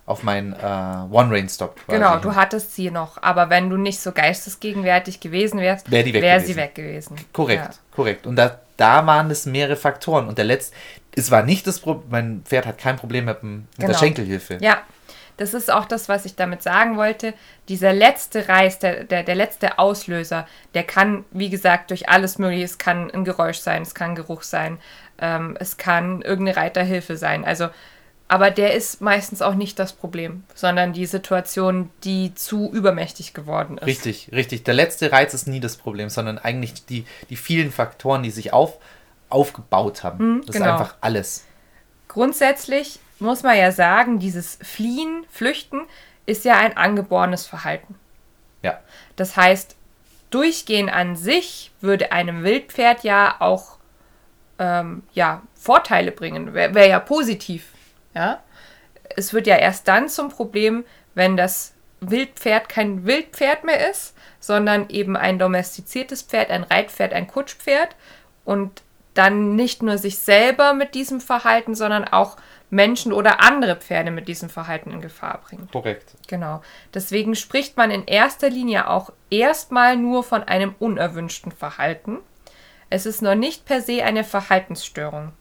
auf 0.07 0.23
meinen 0.23 0.55
äh, 0.55 1.15
One-Rain-Stop. 1.15 1.87
Genau, 1.87 2.17
du 2.17 2.35
hattest 2.35 2.75
sie 2.75 2.91
noch, 2.91 3.23
aber 3.23 3.51
wenn 3.51 3.69
du 3.69 3.77
nicht 3.77 4.01
so 4.01 4.13
geistesgegenwärtig 4.13 5.21
gewesen 5.21 5.61
wärst, 5.61 5.91
Wär 5.91 6.07
wäre 6.07 6.21
gewesen. 6.21 6.47
sie 6.47 6.57
weg 6.57 6.75
gewesen. 6.75 7.17
Korrekt, 7.35 7.75
Ja. 7.75 7.81
korrekt. 7.95 8.27
Und 8.27 8.37
da, 8.37 8.59
da 8.79 9.05
waren 9.07 9.31
es 9.31 9.45
mehrere 9.45 9.77
Faktoren. 9.77 10.27
Und 10.27 10.39
der 10.39 10.47
letzte, 10.47 10.75
es 11.15 11.31
war 11.31 11.43
nicht 11.43 11.67
das 11.67 11.81
Problem, 11.81 12.11
mein 12.11 12.43
Pferd 12.45 12.67
hat 12.67 12.79
kein 12.79 12.97
Problem 12.97 13.25
mit, 13.27 13.43
dem, 13.43 13.57
mit 13.57 13.67
der 13.79 13.87
Genau. 13.89 13.99
Schenkelhilfe. 13.99 14.59
Ja, 14.61 14.83
das 15.39 15.55
ist 15.55 15.73
auch 15.73 15.85
das, 15.85 16.09
was 16.09 16.25
ich 16.25 16.35
damit 16.35 16.63
sagen 16.63 16.97
wollte. 16.97 17.33
Dieser 17.69 17.93
letzte 17.93 18.49
Reiz, 18.49 18.79
der, 18.81 19.05
der, 19.05 19.23
der 19.23 19.37
letzte 19.37 19.79
Auslöser, 19.79 20.47
der 20.75 20.83
kann, 20.83 21.25
wie 21.31 21.49
gesagt, 21.49 21.91
durch 21.91 22.09
alles 22.09 22.39
Mögliche, 22.39 22.65
es 22.65 22.79
kann 22.79 23.11
ein 23.11 23.25
Geräusch 23.25 23.59
sein, 23.59 23.83
es 23.83 23.95
kann 23.95 24.11
ein 24.11 24.17
Geruch 24.17 24.43
sein, 24.43 24.79
ähm, 25.21 25.57
es 25.61 25.77
kann 25.77 26.23
irgendeine 26.23 26.57
Reiterhilfe 26.57 27.17
sein. 27.17 27.45
Also, 27.45 27.69
aber 28.27 28.51
der 28.51 28.75
ist 28.75 29.01
meistens 29.01 29.41
auch 29.41 29.55
nicht 29.55 29.79
das 29.79 29.93
Problem, 29.93 30.43
sondern 30.55 30.93
die 30.93 31.07
Situation, 31.07 31.89
die 32.05 32.35
zu 32.35 32.71
übermächtig 32.73 33.33
geworden 33.33 33.79
ist. 33.79 33.87
Richtig, 33.87 34.31
richtig. 34.33 34.65
Der 34.65 34.75
letzte 34.75 35.13
Reiz 35.13 35.35
ist 35.35 35.47
nie 35.47 35.61
das 35.61 35.77
Problem, 35.77 36.11
sondern 36.11 36.39
eigentlich 36.39 36.85
die, 36.85 37.07
die 37.31 37.37
vielen 37.37 37.71
Faktoren, 37.71 38.25
die 38.25 38.31
sich 38.31 38.53
auf, 38.53 38.79
aufgebaut 39.29 40.05
haben. 40.05 40.43
das 40.47 40.57
genau. 40.57 40.67
ist 40.67 40.73
einfach 40.73 40.97
alles. 41.01 41.45
Grundsätzlich 42.09 43.01
muss 43.19 43.43
man 43.43 43.57
ja 43.57 43.73
sagen, 43.73 44.19
dieses 44.19 44.59
Fliehen, 44.63 45.25
Flüchten 45.31 45.83
ist 46.27 46.45
ja 46.45 46.57
ein 46.57 46.77
angeborenes 46.77 47.47
Verhalten. 47.47 47.95
Ja. 48.63 48.79
Das 49.17 49.37
heißt, 49.37 49.77
Durchgehen 50.31 50.91
an 50.91 51.17
sich 51.17 51.73
würde 51.81 52.13
einem 52.13 52.45
Wildpferd 52.45 53.03
ja 53.03 53.37
auch 53.39 53.79
ähm, 54.59 55.03
ja, 55.13 55.43
Vorteile 55.55 56.13
bringen, 56.13 56.53
wäre 56.53 56.75
wär 56.75 56.87
ja 56.87 57.01
positiv. 57.01 57.73
Ja? 58.15 58.43
Es 59.17 59.33
wird 59.33 59.47
ja 59.47 59.57
erst 59.57 59.89
dann 59.89 60.09
zum 60.09 60.29
Problem, 60.29 60.85
wenn 61.15 61.37
das 61.37 61.73
Wildpferd 62.01 62.69
kein 62.69 63.07
Wildpferd 63.07 63.65
mehr 63.65 63.91
ist, 63.91 64.15
sondern 64.39 64.89
eben 64.91 65.17
ein 65.17 65.39
domestiziertes 65.39 66.23
Pferd, 66.23 66.51
ein 66.51 66.63
Reitpferd, 66.63 67.13
ein 67.13 67.27
Kutschpferd 67.27 67.97
und 68.45 68.83
dann 69.19 69.57
nicht 69.57 69.83
nur 69.83 69.99
sich 69.99 70.19
selber 70.19 70.75
mit 70.75 70.95
diesem 70.95 71.21
Verhalten, 71.21 71.75
sondern 71.75 72.05
auch 72.05 72.37
Menschen 72.71 73.13
oder 73.13 73.43
andere 73.43 73.77
Pferde 73.77 74.11
mit 74.11 74.29
diesem 74.29 74.49
Verhalten 74.49 74.91
in 74.91 75.01
Gefahr 75.01 75.41
bringt. 75.45 75.73
Korrekt. 75.73 76.15
Genau. 76.29 76.63
Deswegen 76.95 77.35
spricht 77.35 77.77
man 77.77 77.91
in 77.91 78.05
erster 78.05 78.51
Linie 78.51 78.89
auch 78.89 79.11
erstmal 79.31 79.97
nur 79.97 80.23
von 80.23 80.45
einem 80.45 80.75
unerwünschten 80.79 81.51
Verhalten. 81.51 82.19
Es 82.91 83.07
ist 83.07 83.23
noch 83.23 83.35
nicht 83.35 83.65
per 83.65 83.81
se 83.81 84.05
eine 84.05 84.25
Verhaltensstörung. 84.25 85.33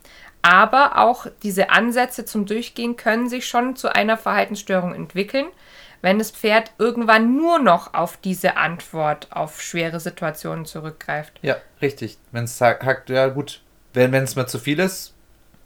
Aber 0.42 0.98
auch 1.00 1.28
diese 1.44 1.70
Ansätze 1.70 2.26
zum 2.26 2.46
Durchgehen 2.46 2.96
können 2.96 3.28
sich 3.30 3.48
schon 3.48 3.76
zu 3.76 3.94
einer 3.94 4.18
Verhaltensstörung 4.18 4.94
entwickeln, 4.96 5.48
wenn 6.02 6.20
das 6.20 6.32
Pferd 6.32 6.72
irgendwann 6.78 7.36
nur 7.36 7.60
noch 7.60 7.94
auf 7.94 8.18
diese 8.18 8.56
Antwort 8.56 9.28
auf 9.32 9.62
schwere 9.62 10.00
Situationen 10.00 10.66
zurückgreift. 10.66 11.40
Ja, 11.42 11.58
richtig. 11.82 12.18
Wenn 12.32 12.46
es 12.46 12.58
sagt, 12.58 13.10
ja 13.10 13.28
gut, 13.28 13.62
wenn 13.98 14.24
es 14.24 14.36
mir 14.36 14.46
zu 14.48 14.60
viel 14.60 14.80
ist, 14.80 15.14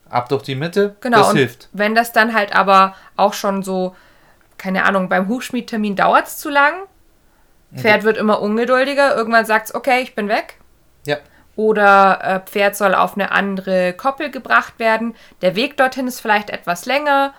ab 0.09 0.29
durch 0.29 0.43
die 0.43 0.55
Mitte, 0.55 0.95
Genau. 1.01 1.17
das 1.19 1.33
hilft. 1.33 1.69
Wenn 1.73 1.95
das 1.95 2.11
dann 2.13 2.33
halt 2.33 2.53
aber 2.55 2.95
auch 3.15 3.33
schon 3.33 3.63
so, 3.63 3.95
keine 4.57 4.83
Ahnung, 4.85 5.09
beim 5.09 5.27
Hufschmiedtermin 5.27 5.95
dauert 5.95 6.27
es 6.27 6.37
zu 6.37 6.49
lang, 6.49 6.73
Pferd 7.75 8.03
wird 8.03 8.17
immer 8.17 8.41
ungeduldiger, 8.41 9.15
irgendwann 9.15 9.45
sagt 9.45 9.67
es, 9.67 9.75
okay, 9.75 10.01
ich 10.01 10.13
bin 10.13 10.27
weg. 10.27 10.55
Ja, 11.05 11.17
Oder 11.55 12.19
äh, 12.21 12.39
Pferd 12.49 12.75
soll 12.75 12.93
auf 12.93 13.13
eine 13.15 13.31
andere 13.31 13.93
Koppel 13.93 14.29
gebracht 14.29 14.73
werden. 14.77 15.15
Der 15.41 15.55
Weg 15.55 15.77
dorthin 15.77 16.05
ist 16.07 16.19
vielleicht 16.19 16.49
etwas 16.49 16.85
länger. 16.85 17.33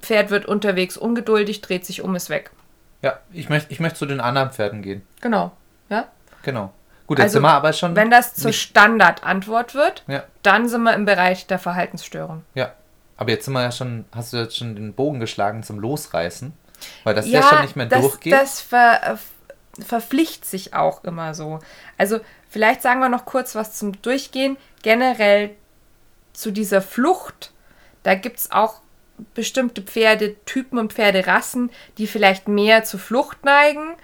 Pferd 0.00 0.30
wird 0.30 0.46
unterwegs 0.46 0.96
ungeduldig, 0.96 1.60
dreht 1.60 1.84
sich 1.84 2.00
um, 2.02 2.14
ist 2.14 2.30
weg. 2.30 2.50
ja. 3.02 3.18
Ich 3.32 3.50
möchte 3.50 3.70
ich 3.72 3.80
möcht 3.80 3.96
zu 3.98 4.06
den 4.06 4.20
anderen 4.20 4.50
Pferden 4.50 4.80
gehen. 4.80 5.02
Genau. 5.20 5.52
Ja? 5.90 6.06
Genau. 6.42 6.72
Gut, 7.06 7.18
jetzt 7.18 7.24
Also, 7.24 7.32
sind 7.34 7.42
wir 7.42 7.50
aber 7.52 7.72
schon. 7.72 7.96
Wenn 7.96 8.10
das 8.10 8.34
zur 8.34 8.52
Standardantwort 8.52 9.74
wird, 9.74 10.04
Ja, 10.06 10.24
dann 10.42 10.68
sind 10.68 10.82
wir 10.82 10.94
im 10.94 11.04
Bereich 11.04 11.46
der 11.46 11.58
Verhaltensstörung. 11.58 12.44
ja. 12.54 12.72
Aber 13.16 13.30
jetzt 13.30 13.44
sind 13.44 13.54
wir 13.54 13.62
ja 13.62 13.70
schon, 13.70 14.06
hast 14.12 14.32
du 14.32 14.38
jetzt 14.38 14.56
schon 14.56 14.74
den 14.74 14.92
Bogen 14.92 15.20
geschlagen 15.20 15.62
zum 15.62 15.78
Losreißen? 15.78 16.52
Weil 17.04 17.14
das 17.14 17.28
ja, 17.28 17.42
schon 17.44 17.62
nicht 17.62 17.76
mehr 17.76 17.86
das, 17.86 18.00
durchgeht. 18.00 18.32
Das 18.32 18.60
ver, 18.60 19.20
verpflichtet 19.78 20.44
sich 20.44 20.74
auch 20.74 21.04
immer 21.04 21.32
so. 21.32 21.60
Also 21.96 22.18
vielleicht 22.50 22.82
sagen 22.82 22.98
wir 22.98 23.08
noch 23.08 23.24
kurz 23.24 23.54
was 23.54 23.78
zum 23.78 24.02
Durchgehen. 24.02 24.56
Generell 24.82 25.50
zu 26.32 26.50
dieser 26.50 26.82
Flucht, 26.82 27.52
da 28.02 28.16
gibt 28.16 28.38
es 28.40 28.50
auch 28.50 28.80
bestimmte 29.34 29.82
Pferdetypen 29.82 30.76
und 30.80 30.92
Pferderassen, 30.92 31.70
die 31.98 32.08
vielleicht 32.08 32.48
mehr 32.48 32.82
zur 32.82 32.98
Flucht 32.98 33.44
neigen, 33.44 33.94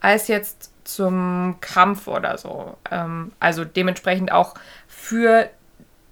als 0.00 0.28
jetzt 0.28 0.69
zum 0.94 1.56
Kampf 1.60 2.06
oder 2.06 2.38
so. 2.38 2.76
Ähm, 2.90 3.32
also 3.40 3.64
dementsprechend 3.64 4.32
auch 4.32 4.54
für 4.86 5.48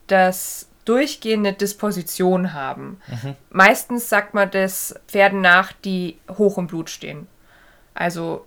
das 0.07 0.69
durchgehende 0.85 1.53
Disposition 1.53 2.55
haben. 2.55 3.01
Mhm. 3.09 3.37
Meistens 3.51 4.09
sagt 4.09 4.33
man 4.33 4.51
das 4.51 4.95
Pferden 5.07 5.43
nach, 5.43 5.73
die 5.73 6.19
hoch 6.39 6.57
im 6.57 6.67
Blut 6.67 6.89
stehen. 6.89 7.27
Also 7.95 8.47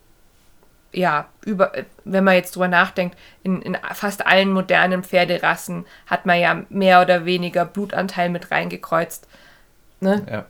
ja, 0.93 1.27
über, 1.45 1.71
wenn 2.03 2.23
man 2.23 2.35
jetzt 2.35 2.55
drüber 2.55 2.67
nachdenkt, 2.67 3.17
in, 3.43 3.61
in 3.61 3.77
fast 3.93 4.25
allen 4.25 4.51
modernen 4.51 5.03
Pferderassen 5.03 5.85
hat 6.07 6.25
man 6.25 6.39
ja 6.39 6.63
mehr 6.69 7.01
oder 7.01 7.25
weniger 7.25 7.65
Blutanteil 7.65 8.29
mit 8.29 8.51
reingekreuzt. 8.51 9.27
Ne? 9.99 10.25
Ja. 10.29 10.45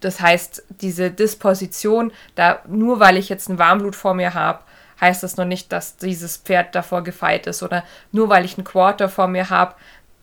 Das 0.00 0.20
heißt, 0.20 0.64
diese 0.80 1.10
Disposition, 1.10 2.12
da 2.34 2.60
nur 2.66 3.00
weil 3.00 3.16
ich 3.16 3.28
jetzt 3.28 3.48
ein 3.48 3.58
Warmblut 3.58 3.96
vor 3.96 4.14
mir 4.14 4.34
habe, 4.34 4.60
heißt 5.02 5.22
das 5.22 5.36
noch 5.36 5.44
nicht, 5.44 5.72
dass 5.72 5.98
dieses 5.98 6.38
Pferd 6.38 6.74
davor 6.74 7.04
gefeit 7.04 7.46
ist. 7.46 7.62
Oder 7.62 7.84
nur 8.12 8.30
weil 8.30 8.46
ich 8.46 8.56
einen 8.56 8.64
Quarter 8.64 9.10
vor 9.10 9.28
mir 9.28 9.50
habe, 9.50 9.74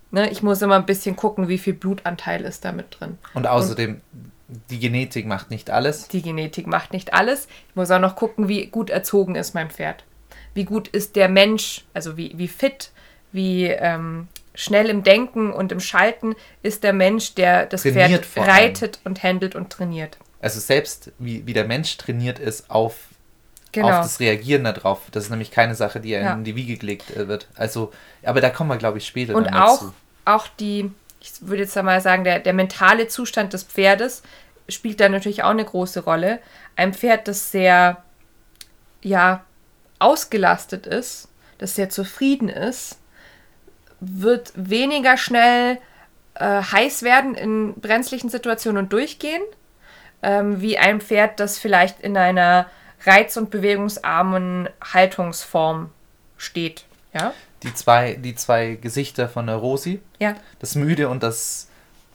ne, 0.10 0.30
ich 0.32 0.42
muss 0.42 0.62
immer 0.64 0.78
ein 0.78 0.88
bisschen 0.88 1.16
gucken, 1.16 1.48
wie 1.48 1.60
viel 1.60 1.74
Blutanteil 1.74 2.42
ist 2.42 2.66
da 2.66 2.72
mit 2.72 3.00
drin. 3.00 3.20
Und 3.36 3.46
außerdem, 3.46 4.02
Und 4.12 4.32
die 4.72 4.80
Genetik 4.80 5.28
macht 5.28 5.52
nicht 5.52 5.70
alles. 5.70 6.08
Die 6.08 6.24
Genetik 6.24 6.66
macht 6.66 6.94
nicht 6.94 7.14
alles. 7.14 7.48
Ich 7.70 7.76
muss 7.76 7.92
auch 7.92 8.00
noch 8.00 8.16
gucken, 8.16 8.48
wie 8.48 8.66
gut 8.68 8.90
erzogen 8.90 9.36
ist 9.36 9.54
mein 9.54 9.70
Pferd. 9.70 10.04
Wie 10.56 10.64
gut 10.66 10.88
ist 10.88 11.16
der 11.16 11.30
Mensch, 11.30 11.86
also 11.94 12.18
wie, 12.18 12.34
wie 12.36 12.48
fit, 12.48 12.92
wie 13.32 13.66
ähm, 13.66 14.28
schnell 14.56 14.90
im 14.90 15.04
Denken 15.04 15.52
und 15.54 15.72
im 15.72 15.80
Schalten 15.80 16.36
ist 16.64 16.84
der 16.84 16.94
Mensch, 16.94 17.36
der 17.36 17.68
das 17.68 17.84
trainiert 17.84 18.26
Pferd 18.26 18.48
reitet 18.48 19.00
und 19.04 19.22
händelt 19.22 19.56
und 19.56 19.70
trainiert. 19.70 20.18
Also 20.42 20.60
selbst 20.60 21.12
wie, 21.20 21.46
wie 21.46 21.54
der 21.54 21.66
Mensch 21.66 21.98
trainiert 21.98 22.40
ist 22.40 22.72
auf, 22.72 23.09
genau. 23.72 23.90
auf 23.90 24.02
das 24.02 24.20
Reagieren 24.20 24.64
darauf. 24.64 25.02
Das 25.12 25.26
ist 25.26 25.30
nämlich 25.30 25.52
keine 25.52 25.76
Sache, 25.76 26.00
die 26.00 26.10
ja. 26.10 26.34
in 26.34 26.44
die 26.44 26.56
Wiege 26.56 26.78
gelegt 26.78 27.16
äh, 27.16 27.28
wird. 27.28 27.48
Also, 27.56 27.92
aber 28.24 28.42
da 28.42 28.50
kommen 28.50 28.70
wir, 28.70 28.78
glaube 28.78 28.98
ich, 28.98 29.08
später 29.08 29.36
Und 29.36 29.48
auch, 29.50 29.80
zu. 29.80 29.94
auch 30.26 30.48
die, 30.60 30.92
ich 31.20 31.34
würde 31.42 31.64
jetzt 31.64 31.76
mal 31.76 32.02
sagen, 32.02 32.24
der, 32.24 32.40
der 32.40 32.54
mentale 32.54 33.08
Zustand 33.08 33.54
des 33.54 33.64
Pferdes 33.64 34.24
spielt 34.68 35.00
da 35.00 35.10
natürlich 35.10 35.44
auch 35.44 35.50
eine 35.50 35.66
große 35.66 36.04
Rolle. 36.04 36.40
Ein 36.76 36.94
Pferd, 36.94 37.28
das 37.28 37.52
sehr, 37.52 38.04
ja, 39.02 39.44
ausgelastet 40.00 40.88
ist, 40.88 41.28
das 41.58 41.76
sehr 41.76 41.90
zufrieden 41.90 42.50
ist, 42.50 42.98
wird 44.00 44.54
weniger 44.56 45.18
schnell 45.18 45.78
äh, 46.36 46.62
heiß 46.62 47.04
werden 47.04 47.36
in 47.36 47.74
brenzlichen 47.76 48.30
Situationen 48.30 48.84
und 48.84 48.94
durchgehen, 48.94 49.42
ähm, 50.24 50.62
wie 50.62 50.78
ein 50.78 51.02
Pferd, 51.02 51.40
das 51.40 51.58
vielleicht 51.58 52.00
in 52.00 52.16
einer 52.16 52.68
reiz- 53.06 53.38
und 53.38 53.50
bewegungsarmen 53.50 54.70
Haltungsform 54.82 55.90
steht. 56.38 56.86
Ja? 57.14 57.34
Die 57.64 57.74
zwei, 57.74 58.14
die 58.14 58.36
zwei 58.36 58.76
Gesichter 58.76 59.30
von 59.30 59.48
der 59.48 59.58
Rosi. 59.58 60.02
Ja. 60.20 60.36
Das 60.60 60.76
Müde 60.76 61.10
und 61.10 61.24
das, 61.24 61.68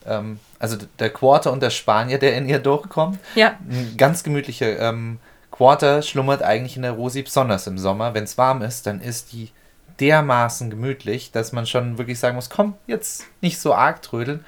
ähm, 0.06 0.38
also 0.58 0.76
der 0.98 1.10
Quarter 1.10 1.52
und 1.52 1.62
der 1.62 1.70
Spanier, 1.70 2.18
der 2.18 2.36
in 2.36 2.48
ihr 2.48 2.58
durchkommt. 2.58 3.18
Ja. 3.34 3.58
Ein 3.68 3.94
ganz 3.96 4.22
gemütlicher 4.22 4.78
ähm, 4.78 5.18
Quarter 5.50 6.02
schlummert 6.02 6.42
eigentlich 6.42 6.76
in 6.76 6.82
der 6.82 6.92
Rosi, 6.92 7.22
besonders 7.22 7.66
im 7.66 7.78
Sommer. 7.78 8.14
Wenn 8.14 8.24
es 8.24 8.38
warm 8.38 8.62
ist, 8.62 8.86
dann 8.86 9.00
ist 9.00 9.32
die 9.32 9.50
dermaßen 10.00 10.70
gemütlich, 10.70 11.30
dass 11.30 11.52
man 11.52 11.66
schon 11.66 11.98
wirklich 11.98 12.18
sagen 12.18 12.34
muss, 12.34 12.50
komm, 12.50 12.74
jetzt 12.86 13.24
nicht 13.40 13.60
so 13.60 13.74
arg 13.74 14.02
trödeln. 14.02 14.44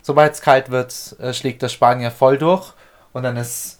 Sobald 0.00 0.32
es 0.32 0.40
kalt 0.40 0.70
wird, 0.70 1.16
äh, 1.20 1.34
schlägt 1.34 1.62
der 1.62 1.68
Spanier 1.68 2.10
voll 2.10 2.38
durch 2.38 2.72
und 3.12 3.22
dann 3.22 3.36
ist 3.36 3.78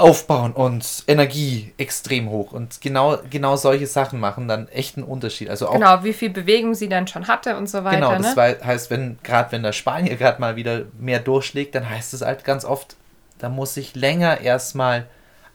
Aufbauen 0.00 0.52
und 0.52 1.04
Energie 1.06 1.72
extrem 1.76 2.30
hoch. 2.30 2.52
Und 2.52 2.80
genau, 2.80 3.18
genau 3.28 3.56
solche 3.56 3.86
Sachen 3.86 4.18
machen 4.18 4.48
dann 4.48 4.68
echt 4.68 4.96
einen 4.96 5.06
Unterschied. 5.06 5.50
Also 5.50 5.68
auch, 5.68 5.74
genau, 5.74 6.02
wie 6.02 6.12
viel 6.12 6.30
Bewegung 6.30 6.74
sie 6.74 6.88
dann 6.88 7.06
schon 7.06 7.28
hatte 7.28 7.56
und 7.56 7.68
so 7.68 7.84
weiter. 7.84 7.96
Genau, 7.96 8.16
das 8.16 8.34
ne? 8.34 8.58
heißt, 8.64 8.90
wenn 8.90 9.18
gerade 9.22 9.52
wenn 9.52 9.62
der 9.62 9.72
Spanier 9.72 10.16
gerade 10.16 10.40
mal 10.40 10.56
wieder 10.56 10.82
mehr 10.98 11.20
durchschlägt, 11.20 11.74
dann 11.74 11.88
heißt 11.88 12.14
es 12.14 12.22
halt 12.22 12.44
ganz 12.44 12.64
oft, 12.64 12.96
da 13.38 13.48
muss 13.48 13.76
ich 13.76 13.94
länger 13.94 14.40
erstmal 14.40 15.06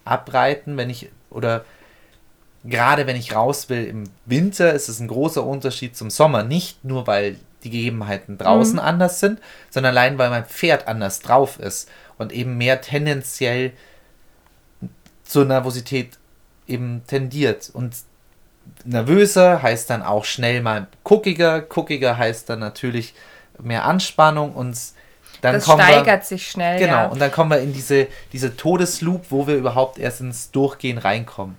abreiten, 0.06 0.78
wenn 0.78 0.90
ich 0.90 1.10
oder 1.30 1.66
gerade 2.64 3.08
wenn 3.08 3.16
ich 3.16 3.36
raus 3.36 3.70
will 3.70 3.86
im 3.86 4.04
Winter, 4.25 4.74
ist 4.74 4.90
es 4.90 5.00
ein 5.00 5.08
großer 5.08 5.44
Unterschied 5.46 5.96
zum 5.96 6.10
Sommer. 6.10 6.44
Nicht 6.44 6.84
nur, 6.84 7.08
weil 7.08 7.38
die 7.64 7.70
Gegebenheiten 7.70 8.38
draußen 8.38 8.74
mhm. 8.74 8.80
anders 8.80 9.20
sind, 9.20 9.40
sondern 9.70 9.92
allein, 9.92 10.18
weil 10.18 10.30
mein 10.30 10.46
Pferd 10.46 10.88
anders 10.88 11.20
drauf 11.20 11.60
ist 11.60 11.90
und 12.18 12.32
eben 12.32 12.58
mehr 12.58 12.82
tendenziell 12.82 13.74
zur 15.25 15.46
Nervosität 15.46 16.17
eben 16.67 17.03
tendiert. 17.08 17.70
Und 17.74 17.96
nervöser 18.86 19.62
heißt 19.62 19.89
dann 19.89 20.03
auch 20.03 20.25
schnell 20.25 20.62
mal 20.62 20.88
guckiger. 21.03 21.62
Guckiger 21.62 22.17
heißt 22.17 22.50
dann 22.50 22.60
natürlich 22.60 23.13
mehr 23.60 23.86
Anspannung 23.86 24.53
und 24.53 24.77
dann 25.41 25.55
das 25.55 25.65
steigert 25.65 26.22
wir, 26.22 26.25
sich 26.25 26.48
schnell. 26.48 26.79
Genau, 26.79 26.94
ja. 26.94 27.05
und 27.08 27.20
dann 27.20 27.32
kommen 27.32 27.51
wir 27.51 27.60
in 27.60 27.74
diese, 27.74 28.08
diese 28.32 28.55
Todesloop, 28.55 29.25
wo 29.29 29.48
wir 29.48 29.55
überhaupt 29.55 30.00
erst 30.00 30.22
ins 30.22 30.51
Durchgehen 30.51 30.98
reinkommen. 30.98 31.55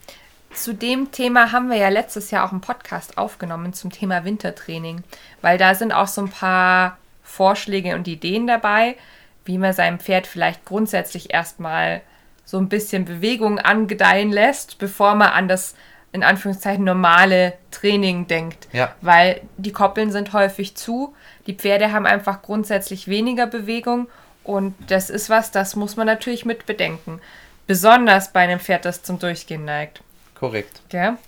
Zu 0.53 0.73
dem 0.73 1.13
Thema 1.13 1.53
haben 1.53 1.69
wir 1.69 1.77
ja 1.77 1.91
letztes 1.91 2.31
Jahr 2.31 2.47
auch 2.47 2.53
einen 2.53 2.63
Podcast 2.63 3.19
aufgenommen 3.19 3.75
zum 3.75 3.93
Thema 3.93 4.25
Wintertraining, 4.25 5.03
weil 5.43 5.59
da 5.59 5.75
sind 5.75 5.93
auch 5.93 6.09
so 6.09 6.23
ein 6.23 6.31
paar 6.31 6.97
Vorschläge 7.23 7.95
und 7.95 8.09
Ideen 8.09 8.47
dabei, 8.47 8.97
wie 9.45 9.59
man 9.59 9.75
seinem 9.75 10.01
Pferd 10.01 10.27
vielleicht 10.27 10.65
grundsätzlich 10.65 11.33
erstmal 11.33 12.01
so 12.47 12.57
ein 12.59 12.71
bisschen 12.71 13.05
Bewegung 13.05 13.59
angedeihen 13.59 14.31
lässt, 14.31 14.79
bevor 14.79 15.15
man 15.17 15.29
an 15.29 15.49
das 15.49 15.75
in 16.13 16.23
Anführungszeichen 16.23 16.85
normale 16.85 17.55
Training 17.71 18.27
denkt. 18.27 18.69
Ja. 18.73 18.95
Weil 19.03 19.43
die 19.59 19.73
Koppeln 19.73 20.11
sind 20.11 20.33
häufig 20.33 20.75
zu, 20.77 21.15
die 21.47 21.55
Pferde 21.55 21.93
haben 21.93 22.07
einfach 22.07 22.41
grundsätzlich 22.41 23.09
weniger 23.09 23.47
Bewegung 23.47 24.09
und 24.45 24.75
das 24.87 25.11
ist 25.11 25.29
was, 25.29 25.51
das 25.51 25.77
muss 25.77 25.97
man 25.97 26.07
natürlich 26.07 26.47
mit 26.47 26.65
bedenken. 26.65 27.21
Besonders 27.67 28.33
bei 28.33 28.41
einem 28.41 28.61
Pferd, 28.61 28.85
das 28.85 29.03
zum 29.03 29.19
Durchgehen 29.19 29.65
neigt. 29.65 30.01
Korrekt. 30.37 30.81
Ja. 30.93 31.19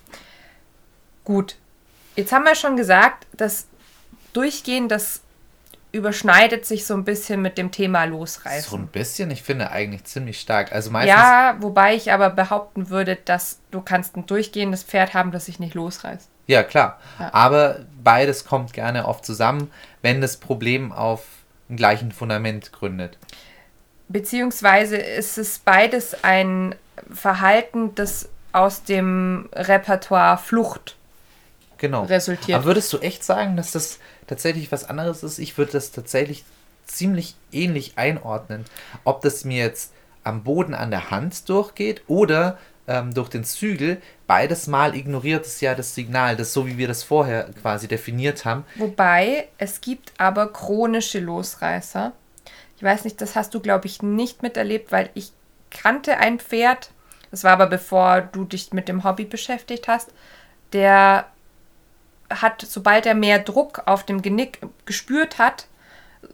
Gut. 1.25 1.57
Jetzt 2.15 2.31
haben 2.31 2.45
wir 2.45 2.55
schon 2.55 2.77
gesagt, 2.77 3.27
dass 3.33 3.67
Durchgehen, 4.31 4.87
das 4.87 5.21
überschneidet 5.91 6.65
sich 6.65 6.85
so 6.85 6.93
ein 6.93 7.03
bisschen 7.03 7.41
mit 7.41 7.57
dem 7.57 7.71
Thema 7.71 8.03
Losreißen. 8.03 8.69
So 8.69 8.77
ein 8.77 8.87
bisschen, 8.87 9.31
ich 9.31 9.41
finde 9.41 9.71
eigentlich 9.71 10.03
ziemlich 10.03 10.39
stark. 10.39 10.71
Also 10.71 10.91
meistens 10.91 11.17
ja, 11.17 11.55
wobei 11.59 11.95
ich 11.95 12.11
aber 12.11 12.29
behaupten 12.29 12.89
würde, 12.89 13.15
dass 13.15 13.59
du 13.71 13.81
kannst 13.81 14.15
ein 14.15 14.25
durchgehendes 14.25 14.83
Pferd 14.83 15.13
haben, 15.13 15.31
das 15.31 15.45
sich 15.45 15.59
nicht 15.59 15.73
losreißt. 15.73 16.29
Ja, 16.47 16.63
klar. 16.63 16.99
Ja. 17.19 17.33
Aber 17.33 17.85
beides 18.03 18.45
kommt 18.45 18.73
gerne 18.73 19.07
oft 19.07 19.25
zusammen, 19.25 19.71
wenn 20.01 20.21
das 20.21 20.37
Problem 20.37 20.91
auf 20.91 21.23
dem 21.69 21.77
gleichen 21.77 22.11
Fundament 22.11 22.71
gründet. 22.71 23.17
Beziehungsweise 24.07 24.97
ist 24.97 25.37
es 25.37 25.59
beides 25.59 26.23
ein 26.23 26.75
Verhalten, 27.11 27.93
das 27.95 28.29
aus 28.51 28.83
dem 28.83 29.49
Repertoire 29.53 30.37
Flucht 30.37 30.97
genau. 31.77 32.03
resultiert. 32.03 32.57
Aber 32.57 32.65
würdest 32.65 32.91
du 32.93 32.99
echt 32.99 33.23
sagen, 33.23 33.57
dass 33.57 33.71
das 33.71 33.99
tatsächlich 34.29 34.71
was 34.71 34.87
anderes 34.87 35.23
ist? 35.23 35.39
Ich 35.39 35.57
würde 35.57 35.73
das 35.73 35.91
tatsächlich 35.91 36.45
ziemlich 36.85 37.35
ähnlich 37.51 37.93
einordnen. 37.97 38.65
Ob 39.03 39.21
das 39.21 39.43
mir 39.43 39.63
jetzt 39.63 39.91
am 40.23 40.43
Boden 40.43 40.73
an 40.73 40.91
der 40.91 41.11
Hand 41.11 41.49
durchgeht 41.49 42.03
oder 42.07 42.57
ähm, 42.87 43.13
durch 43.13 43.29
den 43.29 43.43
Zügel, 43.43 44.01
beides 44.27 44.67
Mal 44.67 44.95
ignoriert 44.95 45.45
es 45.45 45.61
ja 45.61 45.75
das 45.75 45.95
Signal, 45.95 46.35
das 46.35 46.53
so 46.53 46.67
wie 46.67 46.77
wir 46.77 46.87
das 46.87 47.03
vorher 47.03 47.49
quasi 47.61 47.87
definiert 47.87 48.45
haben. 48.45 48.65
Wobei 48.75 49.47
es 49.57 49.81
gibt 49.81 50.13
aber 50.17 50.51
chronische 50.51 51.19
Losreißer. 51.19 52.13
Ich 52.77 52.83
weiß 52.83 53.03
nicht, 53.03 53.19
das 53.21 53.35
hast 53.35 53.53
du, 53.53 53.59
glaube 53.59 53.87
ich, 53.87 54.01
nicht 54.01 54.41
miterlebt, 54.41 54.91
weil 54.91 55.09
ich 55.13 55.31
kannte 55.69 56.17
ein 56.17 56.39
Pferd, 56.39 56.91
das 57.31 57.43
war 57.43 57.51
aber 57.51 57.67
bevor 57.67 58.21
du 58.21 58.45
dich 58.45 58.73
mit 58.73 58.87
dem 58.87 59.03
Hobby 59.03 59.25
beschäftigt 59.25 59.87
hast. 59.87 60.09
Der 60.73 61.25
hat, 62.29 62.61
sobald 62.61 63.05
er 63.05 63.15
mehr 63.15 63.39
Druck 63.39 63.83
auf 63.85 64.05
dem 64.05 64.21
Genick 64.21 64.59
gespürt 64.85 65.37
hat, 65.39 65.67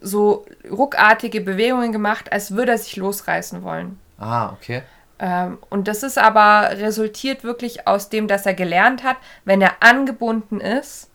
so 0.01 0.45
ruckartige 0.69 1.41
Bewegungen 1.41 1.91
gemacht, 1.91 2.31
als 2.31 2.51
würde 2.55 2.73
er 2.73 2.77
sich 2.77 2.95
losreißen 2.95 3.63
wollen. 3.63 3.99
Ah, 4.17 4.51
okay. 4.51 4.81
Ähm, 5.19 5.57
und 5.69 5.87
das 5.87 6.03
ist 6.03 6.17
aber 6.17 6.71
resultiert 6.77 7.43
wirklich 7.43 7.87
aus 7.87 8.09
dem, 8.09 8.27
dass 8.27 8.45
er 8.45 8.53
gelernt 8.53 9.03
hat, 9.03 9.17
wenn 9.45 9.61
er 9.61 9.81
angebunden 9.81 10.59
ist 10.59 11.09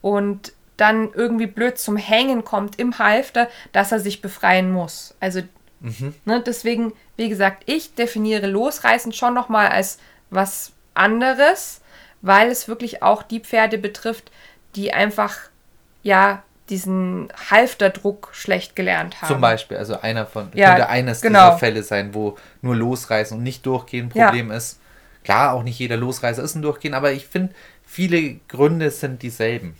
und 0.00 0.52
dann 0.76 1.10
irgendwie 1.12 1.46
blöd 1.46 1.78
zum 1.78 1.96
Hängen 1.96 2.44
kommt 2.44 2.78
im 2.78 2.98
Halfter, 2.98 3.48
dass 3.72 3.92
er 3.92 4.00
sich 4.00 4.22
befreien 4.22 4.70
muss. 4.72 5.14
Also 5.20 5.42
Mhm. 5.82 6.14
Ne, 6.24 6.40
deswegen, 6.40 6.92
wie 7.16 7.28
gesagt, 7.28 7.64
ich 7.66 7.94
definiere 7.94 8.46
Losreißen 8.46 9.12
schon 9.12 9.34
nochmal 9.34 9.68
als 9.68 9.98
was 10.30 10.72
anderes, 10.94 11.80
weil 12.22 12.48
es 12.48 12.68
wirklich 12.68 13.02
auch 13.02 13.22
die 13.22 13.40
Pferde 13.40 13.78
betrifft, 13.78 14.30
die 14.74 14.92
einfach 14.92 15.36
ja 16.02 16.42
diesen 16.68 17.28
Halfterdruck 17.50 18.30
schlecht 18.32 18.76
gelernt 18.76 19.20
haben. 19.20 19.28
Zum 19.28 19.40
Beispiel, 19.40 19.76
also 19.76 20.00
einer 20.00 20.26
von, 20.26 20.50
Ja, 20.54 20.70
könnte 20.70 20.88
eines 20.88 21.20
genau. 21.20 21.48
dieser 21.48 21.58
Fälle 21.58 21.82
sein, 21.82 22.14
wo 22.14 22.38
nur 22.62 22.76
Losreißen 22.76 23.36
und 23.36 23.42
nicht 23.42 23.66
Durchgehen 23.66 24.06
ein 24.06 24.08
Problem 24.08 24.50
ist. 24.50 24.80
Klar, 25.24 25.52
auch 25.52 25.62
nicht 25.62 25.78
jeder 25.78 25.96
Losreißer 25.96 26.42
ist 26.42 26.54
ein 26.54 26.62
Durchgehen, 26.62 26.94
aber 26.94 27.12
ich 27.12 27.26
finde, 27.26 27.54
viele 27.84 28.36
Gründe 28.48 28.90
sind 28.90 29.22
dieselben. 29.22 29.76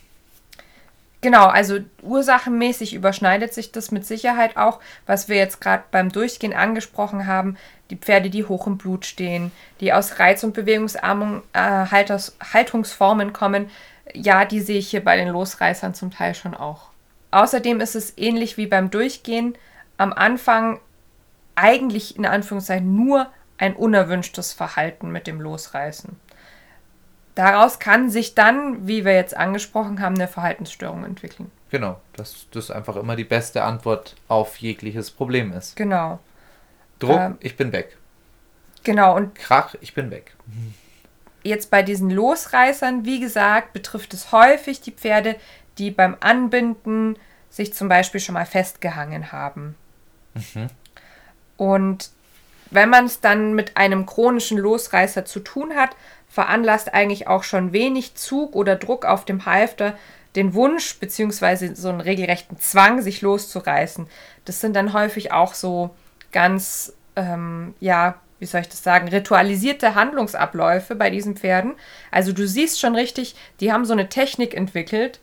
Genau, 1.22 1.46
also 1.46 1.78
ursachenmäßig 2.02 2.94
überschneidet 2.94 3.54
sich 3.54 3.70
das 3.70 3.92
mit 3.92 4.04
Sicherheit 4.04 4.56
auch, 4.56 4.80
was 5.06 5.28
wir 5.28 5.37
jetzt 5.37 5.61
gerade 5.61 5.84
beim 5.92 6.11
Durchgehen 6.11 6.52
angesprochen 6.52 7.28
haben. 7.28 7.56
Die 7.92 7.99
Pferde, 7.99 8.30
die 8.30 8.46
hoch 8.46 8.66
im 8.66 8.78
Blut 8.78 9.04
stehen, 9.04 9.52
die 9.80 9.92
aus 9.92 10.18
Reiz- 10.18 10.42
und 10.44 10.54
Bewegungsarmung 10.54 11.42
äh, 11.52 11.61
Halters, 11.61 12.34
Haltungsformen 12.54 13.34
kommen, 13.34 13.68
ja, 14.14 14.46
die 14.46 14.61
sehe 14.61 14.78
ich 14.78 14.88
hier 14.88 15.04
bei 15.04 15.18
den 15.18 15.28
Losreißern 15.28 15.92
zum 15.92 16.11
Teil 16.11 16.34
schon 16.34 16.54
auch. 16.54 16.88
Außerdem 17.32 17.82
ist 17.82 17.94
es 17.94 18.16
ähnlich 18.16 18.56
wie 18.56 18.66
beim 18.66 18.90
Durchgehen 18.90 19.56
am 19.99 20.14
Anfang 20.14 20.80
eigentlich 21.54 22.16
in 22.16 22.25
Anführungszeichen 22.25 22.96
nur 22.96 23.26
ein 23.58 23.76
unerwünschtes 23.76 24.54
Verhalten 24.54 25.11
mit 25.11 25.26
dem 25.26 25.38
Losreißen. 25.38 26.16
Daraus 27.34 27.78
kann 27.78 28.08
sich 28.08 28.34
dann, 28.34 28.88
wie 28.88 29.04
wir 29.04 29.12
jetzt 29.12 29.37
angesprochen 29.37 30.00
haben, 30.00 30.14
eine 30.14 30.28
Verhaltensstörung 30.28 31.04
entwickeln. 31.04 31.50
Genau, 31.68 32.00
dass 32.14 32.46
das 32.52 32.70
einfach 32.70 32.96
immer 32.96 33.16
die 33.16 33.25
beste 33.25 33.64
Antwort 33.64 34.16
auf 34.28 34.56
jegliches 34.56 35.11
Problem 35.11 35.52
ist. 35.52 35.76
Genau, 35.76 36.20
Druck, 37.02 37.18
Ähm. 37.18 37.38
ich 37.40 37.56
bin 37.56 37.73
weg. 37.73 37.97
genau. 38.85 39.16
Und 39.16 39.35
Krach, 39.35 39.75
ich 39.80 39.94
bin 39.94 40.11
weg. 40.11 40.35
jetzt 41.42 41.71
bei 41.71 41.82
diesen 41.82 42.11
Losreißern, 42.11 43.04
wie 43.04 43.21
gesagt, 43.21 43.73
betrifft 43.73 44.14
es 44.14 44.32
häufig 44.32 44.80
die 44.80 44.92
Pferde, 44.92 45.37
die 45.78 45.90
beim 45.90 46.16
Anbinden 46.21 47.16
sich 47.50 47.75
zum 47.75 47.88
Beispiel 47.88 48.21
schon 48.21 48.35
mal 48.35 48.47
festgehangen 48.47 49.32
haben. 49.32 49.75
Und 51.56 52.11
wenn 52.71 52.88
man 52.88 53.04
es 53.06 53.21
dann 53.21 53.54
mit 53.54 53.76
einem 53.76 54.06
chronischen 54.06 54.59
Losreißer 54.59 55.25
zu 55.25 55.40
tun 55.40 55.75
hat, 55.75 55.90
veranlasst 56.28 56.94
eigentlich 56.94 57.28
auch 57.28 57.42
schon 57.42 57.73
wenig 57.73 58.14
Zug 58.14 58.54
oder 58.56 58.76
Druck 58.76 59.04
auf 59.04 59.25
dem 59.26 59.44
Halfter 59.44 59.97
den 60.35 60.54
Wunsch 60.54 60.99
bzw. 60.99 61.75
so 61.75 61.90
einen 61.90 62.00
regelrechten 62.00 62.59
Zwang, 62.59 63.02
sich 63.02 63.21
loszureißen. 63.21 64.06
Das 64.47 64.61
sind 64.62 64.75
dann 64.75 64.94
häufig 64.94 65.30
auch 65.32 65.52
so 65.52 65.94
ganz, 66.33 66.93
ähm, 67.17 67.75
ja, 67.81 68.17
wie 68.39 68.47
soll 68.47 68.62
ich 68.62 68.69
das 68.69 68.83
sagen, 68.83 69.09
ritualisierte 69.09 69.95
Handlungsabläufe 69.95 70.97
bei 70.97 71.11
diesen 71.11 71.37
Pferden. 71.37 71.75
Also 72.11 72.33
du 72.33 72.47
siehst 72.49 72.81
schon 72.81 72.95
richtig, 72.97 73.37
die 73.61 73.73
haben 73.73 73.85
so 73.85 73.93
eine 73.93 74.09
Technik 74.09 74.55
entwickelt, 74.55 75.21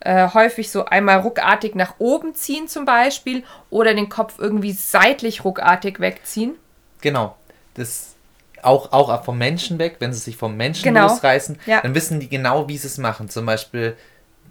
äh, 0.00 0.28
häufig 0.32 0.70
so 0.70 0.84
einmal 0.84 1.18
ruckartig 1.20 1.74
nach 1.74 1.94
oben 1.98 2.34
ziehen 2.34 2.68
zum 2.68 2.84
Beispiel 2.84 3.42
oder 3.70 3.92
den 3.94 4.08
Kopf 4.08 4.34
irgendwie 4.38 4.72
seitlich 4.72 5.44
ruckartig 5.44 5.98
wegziehen. 6.00 6.54
Genau. 7.00 7.36
Das 7.74 8.14
auch, 8.62 8.92
auch 8.92 9.24
vom 9.24 9.38
Menschen 9.38 9.78
weg, 9.78 9.96
wenn 9.98 10.12
sie 10.12 10.20
sich 10.20 10.36
vom 10.36 10.56
Menschen 10.56 10.84
Genau. 10.84 11.08
losreißen, 11.08 11.58
Ja. 11.66 11.80
dann 11.80 11.94
wissen 11.94 12.20
die 12.20 12.28
genau, 12.28 12.68
wie 12.68 12.76
sie 12.78 12.86
es 12.86 12.98
machen. 12.98 13.28
Zum 13.28 13.46
Beispiel 13.46 13.96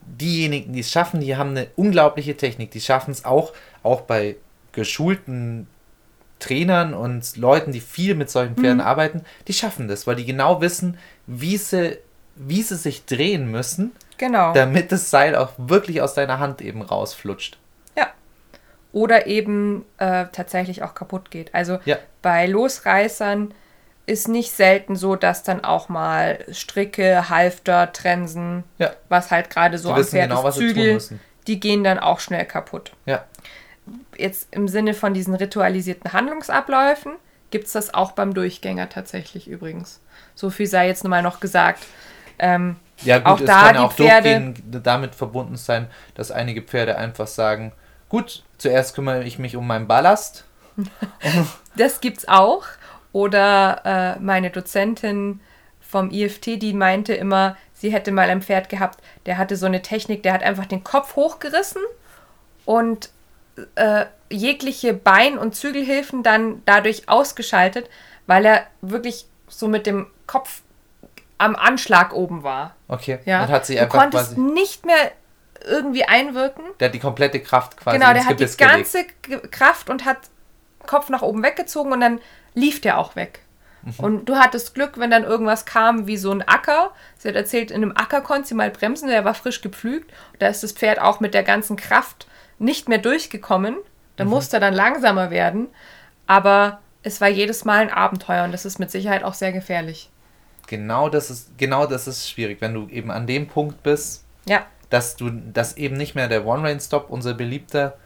diejenigen, 0.01 0.73
die 0.73 0.79
es 0.79 0.91
schaffen, 0.91 1.19
die 1.19 1.37
haben 1.37 1.51
eine 1.51 1.67
unglaubliche 1.75 2.35
Technik. 2.35 2.71
Die 2.71 2.81
schaffen 2.81 3.11
es 3.11 3.23
auch, 3.25 3.53
auch 3.83 4.01
bei 4.01 4.35
geschulten 4.71 5.67
Trainern 6.39 6.93
und 6.93 7.35
Leuten, 7.37 7.71
die 7.71 7.81
viel 7.81 8.15
mit 8.15 8.29
solchen 8.29 8.53
Mhm. 8.55 8.61
Pferden 8.61 8.81
arbeiten, 8.81 9.25
die 9.47 9.53
schaffen 9.53 9.87
das, 9.87 10.07
weil 10.07 10.15
die 10.15 10.25
genau 10.25 10.61
wissen, 10.61 10.97
wie 11.27 11.57
sie, 11.57 11.97
wie 12.35 12.61
sie 12.63 12.75
sich 12.77 13.05
drehen 13.05 13.49
müssen, 13.51 13.91
Genau. 14.17 14.53
damit 14.53 14.91
das 14.91 15.09
Seil 15.09 15.35
auch 15.35 15.51
wirklich 15.57 16.01
aus 16.01 16.13
deiner 16.13 16.39
Hand 16.39 16.61
eben 16.61 16.81
rausflutscht. 16.81 17.57
Ja. 17.97 18.07
Oder 18.91 19.27
eben 19.27 19.85
äh, 19.97 20.25
tatsächlich 20.31 20.83
auch 20.83 20.93
kaputt 20.95 21.29
geht. 21.31 21.53
Also 21.53 21.79
Ja. 21.85 21.97
bei 22.21 22.45
Losreißern 22.47 23.53
ist 24.05 24.27
nicht 24.27 24.51
selten 24.51 24.95
so, 24.95 25.15
dass 25.15 25.43
dann 25.43 25.63
auch 25.63 25.87
mal 25.89 26.39
Stricke, 26.51 27.29
Halfter, 27.29 27.91
Trensen, 27.93 28.63
Ja. 28.79 28.91
was 29.07 29.29
halt 29.29 29.49
gerade 29.51 29.77
so 29.77 29.89
Die 29.89 29.99
am 29.99 30.03
Pferd 30.05 30.29
genau, 30.29 30.47
ist, 30.47 30.55
Zügel, 30.55 30.99
die 31.47 31.59
gehen 31.59 31.83
dann 31.83 31.99
auch 31.99 32.19
schnell 32.19 32.45
kaputt. 32.45 32.91
Ja. 33.05 33.25
Jetzt 34.19 34.47
im 34.51 34.67
Sinne 34.67 34.93
von 34.93 35.13
diesen 35.13 35.35
ritualisierten 35.35 36.13
Handlungsabläufen 36.13 37.13
gibt 37.51 37.65
es 37.67 37.73
das 37.73 37.93
auch 37.93 38.11
beim 38.11 38.33
Durchgänger 38.33 38.89
tatsächlich 38.89 39.47
übrigens. 39.47 40.01
So 40.35 40.49
viel 40.49 40.67
sei 40.67 40.87
jetzt 40.87 41.03
nochmal 41.03 41.23
noch 41.23 41.39
gesagt. 41.39 41.85
Ähm, 42.37 42.75
Ja, 43.01 43.17
gut, 43.17 43.27
Auch 43.27 43.39
es 43.39 43.45
da 43.45 43.61
kann 43.61 43.77
auch 43.77 43.93
Pferde- 43.93 44.53
damit 44.83 45.15
verbunden 45.15 45.55
sein, 45.55 45.87
dass 46.15 46.31
einige 46.31 46.61
Pferde 46.61 46.97
einfach 46.97 47.27
sagen, 47.27 47.71
gut, 48.07 48.43
zuerst 48.57 48.93
kümmere 48.95 49.23
ich 49.23 49.39
mich 49.39 49.55
um 49.55 49.65
meinen 49.67 49.87
Ballast. 49.87 50.45
Das 51.75 52.01
gibt's 52.01 52.27
auch. 52.27 52.65
Oder 53.11 54.15
äh, 54.17 54.19
meine 54.19 54.49
Dozentin 54.49 55.39
vom 55.79 56.11
IFT, 56.11 56.61
die 56.61 56.73
meinte 56.73 57.13
immer, 57.13 57.57
sie 57.73 57.91
hätte 57.91 58.11
mal 58.11 58.29
ein 58.29 58.41
Pferd 58.41 58.69
gehabt, 58.69 59.01
der 59.25 59.37
hatte 59.37 59.55
so 59.55 59.65
eine 59.65 59.81
Technik, 59.81 60.21
der 60.23 60.33
hat 60.33 60.43
einfach 60.43 60.65
den 60.65 60.83
Kopf 60.83 61.15
hochgerissen 61.15 61.81
und 62.65 63.09
äh, 63.75 64.05
jegliche 64.29 64.93
Bein- 64.93 65.37
und 65.37 65.55
Zügelhilfen 65.55 66.23
dann 66.23 66.61
dadurch 66.65 67.09
ausgeschaltet, 67.09 67.89
weil 68.27 68.45
er 68.45 68.67
wirklich 68.81 69.25
so 69.47 69.67
mit 69.67 69.85
dem 69.85 70.07
Kopf 70.27 70.61
am 71.37 71.55
Anschlag 71.55 72.13
oben 72.13 72.43
war. 72.43 72.75
Okay. 72.87 73.19
Ja? 73.25 73.43
Und 73.43 73.49
hat 73.49 73.65
sich 73.65 73.77
du 73.77 73.83
einfach 73.83 73.99
konntest 74.01 74.35
quasi, 74.35 74.41
nicht 74.41 74.85
mehr 74.85 75.11
irgendwie 75.65 76.03
einwirken. 76.05 76.63
der 76.79 76.87
hat 76.89 76.93
die 76.95 76.99
komplette 76.99 77.39
Kraft 77.41 77.75
quasi 77.77 77.97
Genau, 77.97 78.13
der 78.13 78.23
hat 78.23 78.31
die 78.31 78.37
Gebiss 78.37 78.57
gelegt. 78.57 78.75
ganze 78.75 79.05
Ge- 79.23 79.47
Kraft 79.49 79.89
und 79.89 80.05
hat 80.05 80.17
Kopf 80.85 81.09
nach 81.09 81.21
oben 81.21 81.43
weggezogen 81.43 81.91
und 81.91 81.99
dann 82.01 82.19
lief 82.53 82.79
der 82.81 82.97
auch 82.97 83.15
weg. 83.15 83.39
Mhm. 83.83 83.93
Und 83.97 84.25
du 84.25 84.35
hattest 84.37 84.73
Glück, 84.75 84.97
wenn 84.99 85.09
dann 85.11 85.23
irgendwas 85.23 85.65
kam 85.65 86.07
wie 86.07 86.17
so 86.17 86.31
ein 86.31 86.41
Acker. 86.47 86.91
Sie 87.17 87.27
hat 87.27 87.35
erzählt, 87.35 87.71
in 87.71 87.77
einem 87.77 87.93
Acker 87.95 88.21
konnte 88.21 88.47
sie 88.47 88.53
mal 88.55 88.69
bremsen, 88.69 89.07
der 89.09 89.25
war 89.25 89.33
frisch 89.33 89.61
gepflügt. 89.61 90.11
Da 90.39 90.47
ist 90.47 90.63
das 90.63 90.71
Pferd 90.73 90.99
auch 90.99 91.19
mit 91.19 91.33
der 91.33 91.43
ganzen 91.43 91.75
Kraft 91.77 92.27
nicht 92.59 92.87
mehr 92.89 92.97
durchgekommen. 92.99 93.75
Da 94.17 94.23
Mhm. 94.25 94.29
musste 94.31 94.57
er 94.57 94.59
dann 94.59 94.73
langsamer 94.73 95.31
werden. 95.31 95.67
Aber 96.27 96.79
es 97.01 97.21
war 97.21 97.29
jedes 97.29 97.65
Mal 97.65 97.79
ein 97.79 97.89
Abenteuer 97.91 98.43
und 98.43 98.51
das 98.51 98.65
ist 98.65 98.77
mit 98.79 98.91
Sicherheit 98.91 99.23
auch 99.23 99.33
sehr 99.33 99.51
gefährlich. 99.51 100.09
Genau 100.67 101.09
das 101.09 101.29
ist, 101.31 101.57
genau 101.57 101.87
das 101.87 102.07
ist 102.07 102.29
schwierig, 102.29 102.61
wenn 102.61 102.73
du 102.73 102.87
eben 102.89 103.09
an 103.09 103.25
dem 103.25 103.47
Punkt 103.47 103.81
bist, 103.81 104.23
Ja, 104.45 104.65
dass 104.91 105.15
du, 105.15 105.29
dass 105.29 105.77
eben 105.77 105.95
nicht 105.97 106.13
mehr 106.15 106.27
der 106.27 106.45
One-Rain-Stop, 106.45 107.09
unser 107.09 107.33
beliebter, 107.33 107.97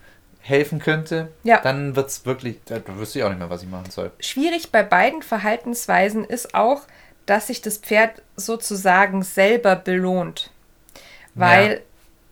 helfen 0.42 0.80
könnte, 0.80 1.30
Ja. 1.44 1.60
dann 1.62 1.96
wird 1.96 2.10
es 2.10 2.26
wirklich, 2.26 2.60
da 2.66 2.80
wüsste 2.98 3.20
ich 3.20 3.26
auch 3.26 3.30
nicht 3.30 3.40
mehr, 3.40 3.50
was 3.50 3.64
ich 3.64 3.70
machen 3.70 3.90
soll. 3.90 4.12
Schwierig 4.20 4.72
bei 4.72 4.84
beiden 4.84 5.22
Verhaltensweisen 5.22 6.24
ist 6.26 6.54
auch, 6.54 6.82
dass 7.26 7.48
sich 7.48 7.62
das 7.62 7.78
Pferd 7.78 8.22
sozusagen 8.36 9.24
selber 9.24 9.76
belohnt. 9.78 10.52
Weil 11.36 11.72
Ja. 11.72 11.80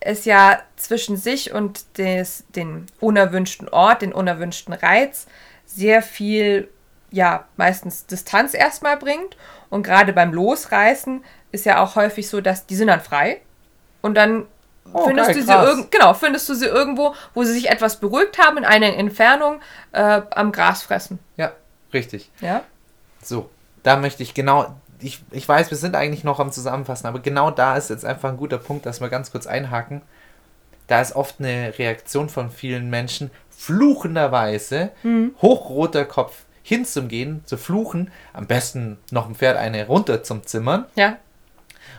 Es 0.04 0.24
ja 0.24 0.60
zwischen 0.76 1.16
sich 1.16 1.52
und 1.52 1.98
des, 1.98 2.44
den 2.54 2.86
unerwünschten 3.00 3.68
Ort, 3.68 4.02
den 4.02 4.12
unerwünschten 4.12 4.74
Reiz 4.74 5.26
sehr 5.66 6.02
viel, 6.02 6.68
ja, 7.10 7.46
meistens 7.56 8.06
Distanz 8.06 8.54
erstmal 8.54 8.96
bringt. 8.96 9.36
Und 9.70 9.82
gerade 9.82 10.12
beim 10.12 10.32
Losreißen 10.32 11.24
ist 11.50 11.64
ja 11.64 11.82
auch 11.82 11.96
häufig 11.96 12.28
so, 12.28 12.40
dass 12.40 12.66
die 12.66 12.76
sind 12.76 12.88
dann 12.88 13.00
frei 13.00 13.40
und 14.00 14.14
dann 14.14 14.46
Oh, 14.92 15.06
findest 15.06 15.28
geil, 15.28 15.36
du 15.36 15.42
sie 15.44 15.52
irgend, 15.52 15.90
genau, 15.92 16.12
findest 16.12 16.48
du 16.48 16.54
sie 16.54 16.66
irgendwo, 16.66 17.14
wo 17.34 17.44
sie 17.44 17.52
sich 17.52 17.70
etwas 17.70 18.00
beruhigt 18.00 18.38
haben, 18.38 18.58
in 18.58 18.64
einer 18.64 18.94
Entfernung 18.96 19.60
äh, 19.92 20.20
am 20.30 20.50
Gras 20.50 20.82
fressen. 20.82 21.18
Ja, 21.36 21.52
richtig. 21.94 22.30
Ja? 22.40 22.62
So, 23.22 23.48
da 23.82 23.96
möchte 23.96 24.22
ich 24.22 24.34
genau, 24.34 24.74
ich, 25.02 25.20
ich 25.30 25.48
weiß, 25.48 25.70
wir 25.70 25.78
sind 25.78 25.96
eigentlich 25.96 26.24
noch 26.24 26.40
am 26.40 26.52
Zusammenfassen, 26.52 27.06
aber 27.06 27.20
genau 27.20 27.50
da 27.50 27.76
ist 27.76 27.90
jetzt 27.90 28.04
einfach 28.04 28.28
ein 28.30 28.36
guter 28.36 28.58
Punkt, 28.58 28.86
dass 28.86 29.00
wir 29.00 29.08
ganz 29.08 29.30
kurz 29.32 29.46
einhaken. 29.46 30.02
Da 30.86 31.00
ist 31.00 31.14
oft 31.14 31.36
eine 31.38 31.72
Reaktion 31.78 32.28
von 32.28 32.50
vielen 32.50 32.90
Menschen, 32.90 33.30
fluchenderweise, 33.50 34.90
hochroter 35.40 36.04
Kopf 36.04 36.44
hin 36.62 36.84
zum 36.84 37.08
Gehen, 37.08 37.42
zu 37.44 37.56
fluchen, 37.56 38.10
am 38.32 38.46
besten 38.46 38.98
noch 39.10 39.28
ein 39.28 39.34
Pferd 39.34 39.56
eine 39.56 39.86
runter 39.86 40.22
zum 40.22 40.46
Zimmern, 40.46 40.86
Ja, 40.94 41.16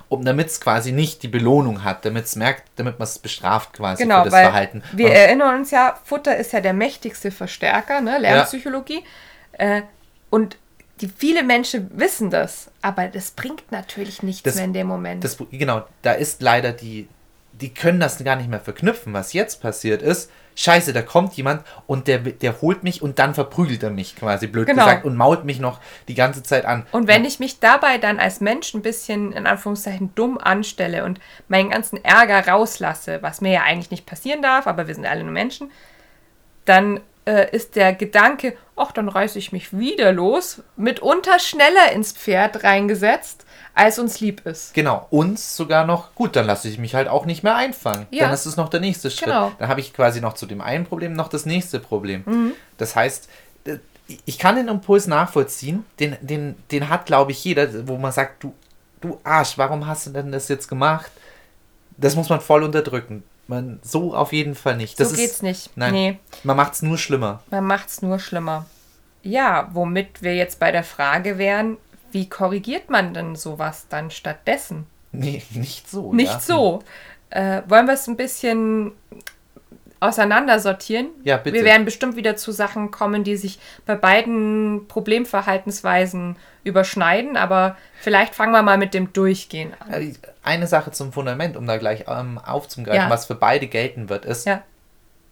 um 0.09 0.23
damit 0.23 0.47
es 0.47 0.61
quasi 0.61 0.91
nicht 0.91 1.23
die 1.23 1.27
Belohnung 1.27 1.83
hat, 1.83 2.05
damit 2.05 2.25
es 2.25 2.35
merkt, 2.35 2.63
damit 2.77 2.99
man 2.99 3.03
es 3.07 3.19
bestraft 3.19 3.73
quasi 3.73 4.03
genau, 4.03 4.23
für 4.23 4.29
das 4.29 4.39
Verhalten. 4.39 4.83
wir 4.93 5.07
Und- 5.07 5.11
erinnern 5.13 5.55
uns 5.59 5.71
ja, 5.71 5.99
Futter 6.05 6.37
ist 6.37 6.53
ja 6.53 6.61
der 6.61 6.73
mächtigste 6.73 7.31
Verstärker, 7.31 7.99
ne? 8.01 8.19
Lernpsychologie. 8.19 9.03
Äh, 9.53 9.81
und 10.29 10.57
die, 11.03 11.11
viele 11.15 11.43
Menschen 11.43 11.91
wissen 11.93 12.29
das, 12.29 12.71
aber 12.81 13.07
das 13.09 13.31
bringt 13.31 13.71
natürlich 13.71 14.23
nichts 14.23 14.43
Das- 14.43 14.55
mehr 14.55 14.63
in 14.65 14.73
dem 14.73 14.87
Moment. 14.87 15.23
Das, 15.23 15.37
genau, 15.51 15.83
da 16.01 16.13
ist 16.13 16.41
leider 16.41 16.71
die, 16.71 17.07
die 17.51 17.73
können 17.73 17.99
das 17.99 18.23
gar 18.23 18.37
nicht 18.37 18.49
mehr 18.49 18.61
verknüpfen. 18.61 19.11
Was 19.13 19.33
jetzt 19.33 19.61
passiert 19.61 20.01
ist, 20.01 20.31
scheiße, 20.55 20.93
da 20.93 21.01
kommt 21.01 21.33
jemand 21.33 21.63
und 21.87 22.07
der, 22.07 22.19
der 22.19 22.61
holt 22.61 22.83
mich 22.83 23.01
und 23.01 23.19
dann 23.19 23.33
verprügelt 23.33 23.83
er 23.83 23.89
mich 23.89 24.15
quasi, 24.15 24.47
blöd 24.47 24.65
Genau. 24.67 24.83
gesagt, 24.85 25.03
und 25.05 25.17
mault 25.17 25.43
mich 25.45 25.59
noch 25.59 25.79
die 26.07 26.15
ganze 26.15 26.41
Zeit 26.41 26.63
an. 26.65 26.85
Und 26.93 27.07
wenn 27.07 27.25
ich 27.25 27.39
mich 27.39 27.59
dabei 27.59 27.97
dann 27.97 28.19
als 28.19 28.39
Mensch 28.39 28.73
ein 28.73 28.81
bisschen 28.81 29.33
in 29.33 29.45
Anführungszeichen 29.45 30.15
dumm 30.15 30.37
anstelle 30.37 31.03
und 31.03 31.19
meinen 31.49 31.69
ganzen 31.71 32.03
Ärger 32.03 32.47
rauslasse, 32.47 33.19
was 33.21 33.41
mir 33.41 33.51
ja 33.51 33.63
eigentlich 33.63 33.91
nicht 33.91 34.05
passieren 34.05 34.41
darf, 34.41 34.65
aber 34.67 34.87
wir 34.87 34.95
sind 34.95 35.05
alle 35.05 35.23
nur 35.23 35.33
Menschen, 35.33 35.69
dann 36.65 37.01
äh, 37.25 37.55
ist 37.55 37.75
der 37.75 37.93
Gedanke, 37.93 38.55
ach, 38.75 38.91
dann 38.91 39.09
reiße 39.09 39.39
ich 39.39 39.51
mich 39.51 39.77
wieder 39.77 40.11
los, 40.11 40.61
mitunter 40.75 41.39
schneller 41.39 41.91
ins 41.93 42.11
Pferd 42.11 42.63
reingesetzt, 42.63 43.45
als 43.73 43.99
uns 43.99 44.19
lieb 44.19 44.45
ist. 44.45 44.73
Genau, 44.73 45.07
uns 45.09 45.55
sogar 45.55 45.85
noch, 45.85 46.13
gut, 46.15 46.35
dann 46.35 46.45
lasse 46.45 46.67
ich 46.67 46.77
mich 46.77 46.95
halt 46.95 47.07
auch 47.07 47.25
nicht 47.25 47.43
mehr 47.43 47.55
einfangen. 47.55 48.07
Ja. 48.11 48.25
Dann 48.25 48.33
ist 48.33 48.45
es 48.45 48.57
noch 48.57 48.69
der 48.69 48.79
nächste 48.79 49.09
Schritt. 49.09 49.25
Genau. 49.25 49.51
Dann 49.57 49.67
habe 49.67 49.79
ich 49.79 49.93
quasi 49.93 50.21
noch 50.21 50.33
zu 50.33 50.45
dem 50.45 50.61
einen 50.61 50.85
Problem 50.85 51.13
noch 51.13 51.27
das 51.27 51.45
nächste 51.45 51.79
Problem. 51.79 52.23
Mhm. 52.25 52.51
Das 52.77 52.95
heißt, 52.95 53.29
äh, 53.65 53.77
ich 54.25 54.37
kann 54.37 54.55
den 54.55 54.67
Impuls 54.67 55.07
nachvollziehen, 55.07 55.85
den, 55.99 56.17
den, 56.21 56.55
den 56.71 56.89
hat, 56.89 57.05
glaube 57.05 57.31
ich, 57.31 57.43
jeder, 57.43 57.87
wo 57.87 57.97
man 57.97 58.11
sagt, 58.11 58.43
du, 58.43 58.53
du 59.01 59.19
Arsch, 59.23 59.57
warum 59.57 59.87
hast 59.87 60.07
du 60.07 60.11
denn 60.11 60.31
das 60.31 60.49
jetzt 60.49 60.67
gemacht? 60.67 61.11
Das 61.97 62.15
muss 62.15 62.29
man 62.29 62.41
voll 62.41 62.63
unterdrücken. 62.63 63.23
Man, 63.47 63.79
so 63.83 64.15
auf 64.15 64.31
jeden 64.31 64.55
Fall 64.55 64.77
nicht. 64.77 64.99
Das 64.99 65.09
so 65.09 65.13
ist, 65.15 65.19
geht's 65.19 65.41
nicht. 65.41 65.75
Nein, 65.75 65.93
Nee, 65.93 66.19
man 66.43 66.55
macht 66.57 66.73
es 66.73 66.81
nur 66.81 66.97
schlimmer. 66.97 67.43
man 67.49 67.65
macht's 67.65 68.01
nur 68.01 68.19
schlimmer. 68.19 68.65
Ja, 69.21 69.69
womit 69.73 70.21
wir 70.21 70.35
jetzt 70.35 70.59
bei 70.59 70.71
der 70.71 70.83
Frage 70.83 71.37
wären, 71.37 71.77
wie 72.11 72.29
korrigiert 72.29 72.89
man 72.89 73.13
denn 73.13 73.35
sowas 73.35 73.87
dann 73.89 74.11
stattdessen? 74.11 74.85
Nee, 75.11 75.43
nicht 75.51 75.89
so. 75.89 76.13
Nicht 76.13 76.31
ja. 76.31 76.39
so. 76.39 76.83
Äh, 77.29 77.61
wollen 77.67 77.87
wir 77.87 77.93
es 77.95 78.07
ein 78.07 78.17
bisschen 78.17 78.91
auseinandersortieren? 80.03 81.07
Ja, 81.23 81.37
bitte. 81.37 81.55
Wir 81.57 81.63
werden 81.63 81.85
bestimmt 81.85 82.15
wieder 82.15 82.35
zu 82.35 82.51
Sachen 82.51 82.91
kommen, 82.91 83.23
die 83.23 83.35
sich 83.37 83.59
bei 83.85 83.95
beiden 83.95 84.87
Problemverhaltensweisen 84.87 86.35
überschneiden, 86.63 87.35
aber 87.37 87.77
vielleicht 88.01 88.35
fangen 88.35 88.51
wir 88.53 88.61
mal 88.61 88.77
mit 88.77 88.93
dem 88.93 89.11
Durchgehen 89.13 89.73
an. 89.79 89.93
Äh, 89.93 90.13
Eine 90.43 90.67
Sache 90.67 90.91
zum 90.91 91.11
Fundament, 91.11 91.57
um 91.57 91.65
da 91.67 91.77
gleich 91.77 92.05
ähm, 92.07 92.37
aufzugreifen, 92.37 93.01
Ja. 93.03 93.09
was 93.09 93.25
für 93.25 93.35
beide 93.35 93.67
gelten 93.67 94.09
wird, 94.09 94.25
ist 94.25 94.45
Ja, 94.45 94.63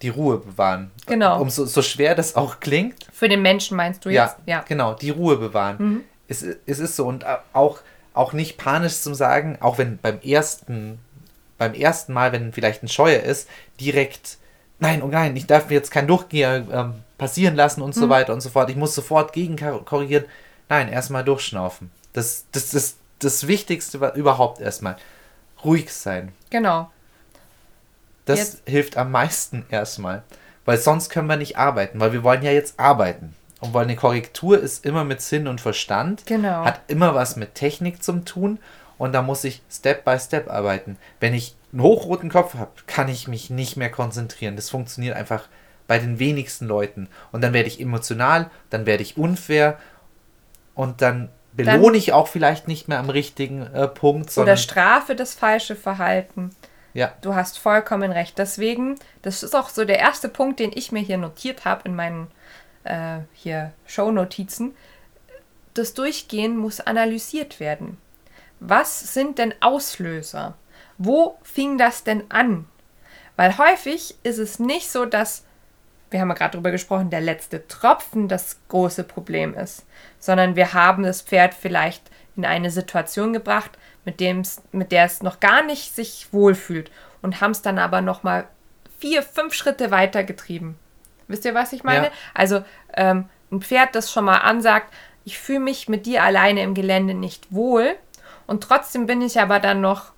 die 0.01 0.09
Ruhe 0.09 0.37
bewahren. 0.37 0.91
Genau. 1.05 1.39
Um 1.41 1.49
so, 1.49 1.65
so 1.65 1.81
schwer 1.81 2.15
das 2.15 2.35
auch 2.35 2.59
klingt, 2.59 2.95
für 3.13 3.29
den 3.29 3.41
Menschen 3.41 3.77
meinst 3.77 4.03
du 4.05 4.09
ja, 4.09 4.25
jetzt? 4.25 4.37
Ja. 4.45 4.63
genau, 4.67 4.93
die 4.93 5.11
Ruhe 5.11 5.37
bewahren. 5.37 6.03
Es, 6.27 6.43
es 6.65 6.79
ist 6.79 6.95
so 6.95 7.05
und 7.05 7.23
äh, 7.23 7.37
auch, 7.53 7.79
auch 8.13 8.33
nicht 8.33 8.57
panisch 8.57 8.99
zum 8.99 9.13
sagen, 9.15 9.57
auch 9.61 9.77
wenn 9.77 9.97
beim 9.97 10.19
ersten, 10.21 10.99
beim 11.57 11.73
ersten 11.73 12.13
Mal, 12.13 12.31
wenn 12.31 12.51
vielleicht 12.51 12.83
ein 12.83 12.87
Scheuer 12.87 13.21
ist, 13.21 13.47
direkt, 13.79 14.37
nein, 14.81 15.01
oh 15.01 15.07
nein, 15.07 15.35
ich 15.37 15.47
darf 15.47 15.69
mir 15.69 15.75
jetzt 15.75 15.91
keinen 15.91 16.07
Durchgeher 16.09 16.65
ähm, 16.71 16.93
passieren 17.17 17.55
lassen 17.55 17.81
und 17.81 17.95
so 17.95 18.09
weiter 18.09 18.33
und 18.33 18.41
so 18.41 18.49
fort. 18.49 18.69
Ich 18.69 18.75
muss 18.75 18.93
sofort 18.93 19.31
gegen 19.31 19.55
korrigieren. 19.85 20.25
Nein, 20.67 20.89
erstmal 20.89 21.23
durchschnaufen. 21.23 21.89
Das, 22.13 22.45
das, 22.51 22.71
das, 22.71 22.95
das 23.19 23.47
Wichtigste 23.47 24.01
war 24.01 24.15
überhaupt 24.15 24.59
erstmal. 24.59 24.97
Ruhig 25.63 25.93
sein. 25.93 26.33
Genau. 26.49 26.91
Das 28.25 28.39
Jetzt- 28.39 28.61
hilft 28.67 28.97
am 28.97 29.11
meisten 29.11 29.65
erstmal. 29.69 30.23
Weil 30.65 30.77
sonst 30.77 31.09
können 31.09 31.27
wir 31.27 31.37
nicht 31.37 31.57
arbeiten, 31.57 31.99
weil 31.99 32.13
wir 32.13 32.23
wollen 32.23 32.43
ja 32.43 32.51
jetzt 32.51 32.79
arbeiten. 32.79 33.35
Und 33.59 33.73
weil 33.73 33.83
eine 33.83 33.95
Korrektur 33.95 34.59
ist 34.59 34.85
immer 34.85 35.03
mit 35.03 35.21
Sinn 35.21 35.47
und 35.47 35.61
Verstand, 35.61 36.25
Genau. 36.25 36.65
hat 36.65 36.81
immer 36.87 37.13
was 37.15 37.35
mit 37.35 37.53
Technik 37.55 38.01
zu 38.03 38.13
tun 38.23 38.57
und 38.97 39.13
da 39.13 39.21
muss 39.21 39.43
ich 39.43 39.61
Step 39.71 40.03
by 40.05 40.17
Step 40.19 40.49
arbeiten. 40.49 40.97
Wenn 41.19 41.33
ich 41.33 41.55
einen 41.71 41.81
hochroten 41.81 42.29
Kopf 42.29 42.55
habe, 42.55 42.71
kann 42.87 43.07
ich 43.07 43.27
mich 43.27 43.49
nicht 43.49 43.77
mehr 43.77 43.89
konzentrieren. 43.89 44.55
Das 44.55 44.69
funktioniert 44.69 45.15
einfach 45.15 45.47
bei 45.87 45.99
den 45.99 46.19
wenigsten 46.19 46.67
Leuten. 46.67 47.07
Und 47.31 47.41
dann 47.41 47.53
werde 47.53 47.67
ich 47.67 47.79
emotional, 47.79 48.49
dann 48.69 48.85
werde 48.85 49.03
ich 49.03 49.17
unfair 49.17 49.77
und 50.73 51.01
dann 51.01 51.29
belohne 51.53 51.97
ich 51.97 52.13
auch 52.13 52.27
vielleicht 52.27 52.67
nicht 52.67 52.87
mehr 52.87 52.99
am 52.99 53.09
richtigen 53.09 53.63
äh, 53.73 53.87
Punkt, 53.87 54.27
Oder 54.27 54.31
sondern 54.31 54.57
strafe 54.57 55.15
das 55.15 55.33
falsche 55.33 55.75
Verhalten. 55.75 56.51
ja, 56.93 57.13
Du 57.21 57.35
hast 57.35 57.59
vollkommen 57.59 58.11
recht. 58.11 58.37
Deswegen, 58.37 58.95
das 59.21 59.43
ist 59.43 59.55
auch 59.55 59.69
so 59.69 59.83
der 59.83 59.99
erste 59.99 60.29
Punkt, 60.29 60.59
den 60.59 60.71
ich 60.73 60.91
mir 60.91 61.01
hier 61.01 61.17
notiert 61.17 61.65
habe 61.65 61.81
in 61.85 61.95
meinen 61.95 62.27
äh, 62.83 63.19
hier 63.33 63.73
Shownotizen. 63.85 64.73
Das 65.73 65.93
Durchgehen 65.93 66.57
muss 66.57 66.79
analysiert 66.79 67.59
werden. 67.59 67.97
Was 68.59 69.13
sind 69.13 69.37
denn 69.39 69.53
Auslöser? 69.59 70.55
Wo 71.03 71.39
fing 71.41 71.79
das 71.79 72.03
denn 72.03 72.29
an? 72.29 72.67
Weil 73.35 73.57
häufig 73.57 74.15
ist 74.21 74.37
es 74.37 74.59
nicht 74.59 74.91
so, 74.91 75.05
dass, 75.05 75.45
wir 76.11 76.21
haben 76.21 76.29
ja 76.29 76.35
gerade 76.35 76.51
darüber 76.51 76.69
gesprochen, 76.69 77.09
der 77.09 77.21
letzte 77.21 77.67
Tropfen 77.67 78.27
das 78.27 78.59
große 78.67 79.03
Problem 79.03 79.55
ist, 79.55 79.83
sondern 80.19 80.55
wir 80.55 80.73
haben 80.73 81.01
das 81.01 81.23
Pferd 81.23 81.55
vielleicht 81.55 82.03
in 82.35 82.45
eine 82.45 82.69
Situation 82.69 83.33
gebracht, 83.33 83.71
mit, 84.05 84.19
dem's, 84.19 84.61
mit 84.71 84.91
der 84.91 85.05
es 85.05 85.23
noch 85.23 85.39
gar 85.39 85.63
nicht 85.63 85.95
sich 85.95 86.27
wohlfühlt 86.31 86.91
und 87.23 87.41
haben 87.41 87.51
es 87.51 87.63
dann 87.63 87.79
aber 87.79 88.01
noch 88.01 88.21
mal 88.21 88.47
vier, 88.99 89.23
fünf 89.23 89.55
Schritte 89.55 89.89
weitergetrieben. 89.89 90.77
Wisst 91.27 91.45
ihr, 91.45 91.55
was 91.55 91.73
ich 91.73 91.83
meine? 91.83 92.07
Ja. 92.07 92.11
Also 92.35 92.63
ähm, 92.93 93.27
ein 93.51 93.61
Pferd, 93.61 93.95
das 93.95 94.11
schon 94.11 94.25
mal 94.25 94.37
ansagt, 94.37 94.93
ich 95.25 95.39
fühle 95.39 95.61
mich 95.61 95.89
mit 95.89 96.05
dir 96.05 96.23
alleine 96.23 96.61
im 96.61 96.75
Gelände 96.75 97.15
nicht 97.15 97.51
wohl 97.51 97.95
und 98.45 98.61
trotzdem 98.63 99.07
bin 99.07 99.23
ich 99.23 99.39
aber 99.39 99.59
dann 99.59 99.81
noch 99.81 100.11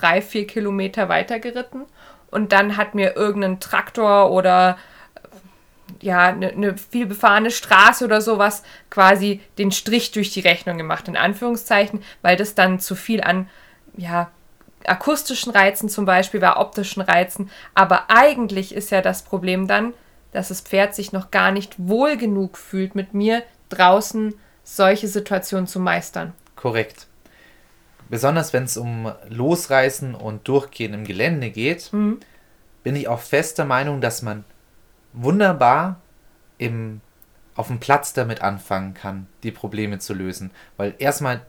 drei, 0.00 0.22
vier 0.22 0.46
Kilometer 0.46 1.08
weiter 1.08 1.38
geritten 1.38 1.82
und 2.30 2.52
dann 2.52 2.76
hat 2.76 2.94
mir 2.94 3.16
irgendein 3.16 3.60
Traktor 3.60 4.30
oder 4.30 4.76
ja, 6.00 6.26
eine 6.28 6.54
ne 6.56 6.76
viel 6.76 7.06
befahrene 7.06 7.50
Straße 7.50 8.04
oder 8.04 8.20
sowas 8.20 8.62
quasi 8.90 9.40
den 9.58 9.70
Strich 9.70 10.12
durch 10.12 10.30
die 10.30 10.40
Rechnung 10.40 10.76
gemacht, 10.76 11.08
in 11.08 11.16
Anführungszeichen, 11.16 12.02
weil 12.22 12.36
das 12.36 12.54
dann 12.54 12.80
zu 12.80 12.94
viel 12.94 13.22
an, 13.22 13.48
ja, 13.96 14.30
akustischen 14.84 15.52
Reizen 15.52 15.88
zum 15.88 16.04
Beispiel, 16.04 16.40
bei 16.40 16.56
optischen 16.56 17.02
Reizen. 17.02 17.50
Aber 17.74 18.10
eigentlich 18.10 18.74
ist 18.74 18.90
ja 18.90 19.00
das 19.00 19.22
Problem 19.22 19.66
dann, 19.66 19.94
dass 20.32 20.48
das 20.48 20.60
Pferd 20.60 20.94
sich 20.94 21.12
noch 21.12 21.30
gar 21.30 21.50
nicht 21.50 21.74
wohl 21.78 22.16
genug 22.16 22.58
fühlt, 22.58 22.94
mit 22.94 23.14
mir 23.14 23.42
draußen 23.68 24.34
solche 24.64 25.08
Situationen 25.08 25.66
zu 25.66 25.80
meistern. 25.80 26.32
Korrekt. 26.56 27.06
Besonders 28.08 28.52
wenn 28.52 28.64
es 28.64 28.76
um 28.76 29.12
Losreißen 29.28 30.14
und 30.14 30.46
Durchgehen 30.48 30.94
im 30.94 31.04
Gelände 31.04 31.50
geht, 31.50 31.90
bin 32.82 32.96
ich 32.96 33.08
auch 33.08 33.20
fester 33.20 33.64
Meinung, 33.64 34.00
dass 34.00 34.22
man 34.22 34.44
wunderbar 35.12 36.00
im, 36.58 37.00
auf 37.54 37.66
dem 37.68 37.80
Platz 37.80 38.12
damit 38.12 38.42
anfangen 38.42 38.94
kann, 38.94 39.26
die 39.42 39.50
Probleme 39.50 39.98
zu 39.98 40.14
lösen. 40.14 40.50
Weil 40.76 40.94
erstmal 40.98 41.42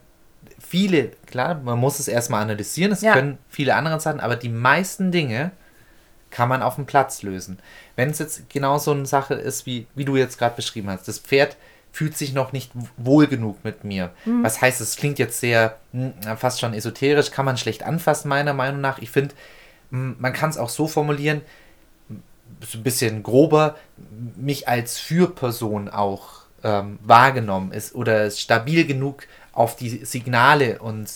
viele, 0.59 1.09
klar, 1.25 1.55
man 1.55 1.77
muss 1.79 1.99
es 1.99 2.07
erstmal 2.07 2.41
analysieren, 2.41 2.91
es 2.91 3.01
Ja. 3.01 3.13
können 3.13 3.37
viele 3.49 3.75
andere 3.75 3.99
Sachen, 3.99 4.19
aber 4.19 4.35
die 4.35 4.49
meisten 4.49 5.11
Dinge 5.11 5.51
kann 6.29 6.49
man 6.49 6.61
auf 6.61 6.75
dem 6.75 6.85
Platz 6.85 7.21
lösen. 7.21 7.59
Wenn 7.95 8.09
es 8.09 8.19
jetzt 8.19 8.49
genau 8.49 8.77
so 8.77 8.91
eine 8.91 9.05
Sache 9.05 9.33
ist, 9.35 9.65
wie, 9.65 9.87
wie 9.95 10.05
du 10.05 10.15
jetzt 10.17 10.37
gerade 10.37 10.55
beschrieben 10.55 10.89
hast, 10.89 11.07
das 11.07 11.19
Pferd 11.19 11.55
fühlt 11.97 12.15
sich 12.15 12.31
noch 12.31 12.51
nicht 12.51 12.71
wohl 12.95 13.25
genug 13.25 13.63
mit 13.63 13.83
mir. 13.83 14.11
Was 14.43 14.61
heißt, 14.61 14.81
es 14.81 14.97
klingt 14.97 15.17
jetzt 15.17 15.39
sehr 15.39 15.77
hm, 15.93 16.13
fast 16.37 16.59
schon 16.59 16.75
esoterisch, 16.75 17.31
kann 17.31 17.43
man 17.43 17.57
schlecht 17.57 17.81
anfassen, 17.81 18.29
meiner 18.29 18.53
Meinung 18.53 18.81
nach. 18.81 18.99
Ich 18.99 19.09
finde, 19.09 19.33
man 19.89 20.31
kann 20.31 20.51
es 20.51 20.59
auch 20.59 20.69
so 20.69 20.87
formulieren, 20.87 21.41
so 22.61 22.77
ein 22.77 22.83
bisschen 22.83 23.23
grober, 23.23 23.77
mich 24.35 24.67
als 24.67 24.99
Fürperson 24.99 25.89
auch 25.89 26.41
ähm, 26.63 26.99
wahrgenommen 27.01 27.71
ist 27.71 27.95
oder 27.95 28.25
ist 28.25 28.41
stabil 28.41 28.85
genug 28.85 29.23
auf 29.51 29.75
die 29.75 30.05
Signale 30.05 30.77
und 30.77 31.09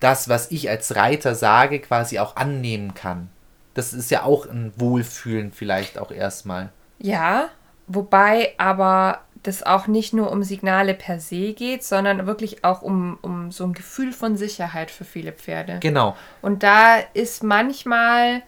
das, 0.00 0.28
was 0.28 0.50
ich 0.50 0.68
als 0.68 0.96
Reiter 0.96 1.36
sage, 1.36 1.78
quasi 1.78 2.18
auch 2.18 2.34
annehmen 2.34 2.94
kann. 2.94 3.28
Das 3.74 3.92
ist 3.92 4.10
ja 4.10 4.24
auch 4.24 4.46
ein 4.46 4.72
Wohlfühlen 4.76 5.52
vielleicht 5.52 5.96
auch 5.96 6.10
erstmal. 6.10 6.70
Ja, 6.98 7.50
wobei 7.86 8.54
aber 8.58 9.20
das 9.42 9.62
auch 9.62 9.86
nicht 9.86 10.12
nur 10.12 10.30
um 10.30 10.42
Signale 10.42 10.94
per 10.94 11.20
se 11.20 11.52
geht, 11.52 11.84
sondern 11.84 12.26
wirklich 12.26 12.64
auch 12.64 12.82
um, 12.82 13.18
um 13.22 13.50
so 13.52 13.64
ein 13.64 13.72
Gefühl 13.72 14.12
von 14.12 14.36
Sicherheit 14.36 14.90
für 14.90 15.04
viele 15.04 15.32
Pferde. 15.32 15.78
Genau. 15.80 16.16
Und 16.42 16.62
da 16.62 16.98
ist 17.14 17.42
manchmal, 17.42 18.42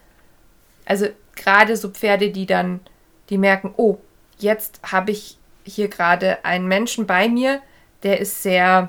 also 0.85 1.07
gerade 1.37 1.77
so 1.77 1.91
Pferde, 1.91 2.31
die 2.31 2.47
dann, 2.47 2.81
die 3.29 3.39
merken, 3.39 3.73
oh, 3.77 3.99
jetzt 4.39 4.81
habe 4.83 5.13
ich 5.13 5.39
hier 5.65 5.89
gerade 5.89 6.45
einen 6.45 6.67
Menschen 6.67 7.07
bei 7.07 7.29
mir, 7.29 7.61
der 8.03 8.21
ist 8.21 8.43
sehr 8.43 8.89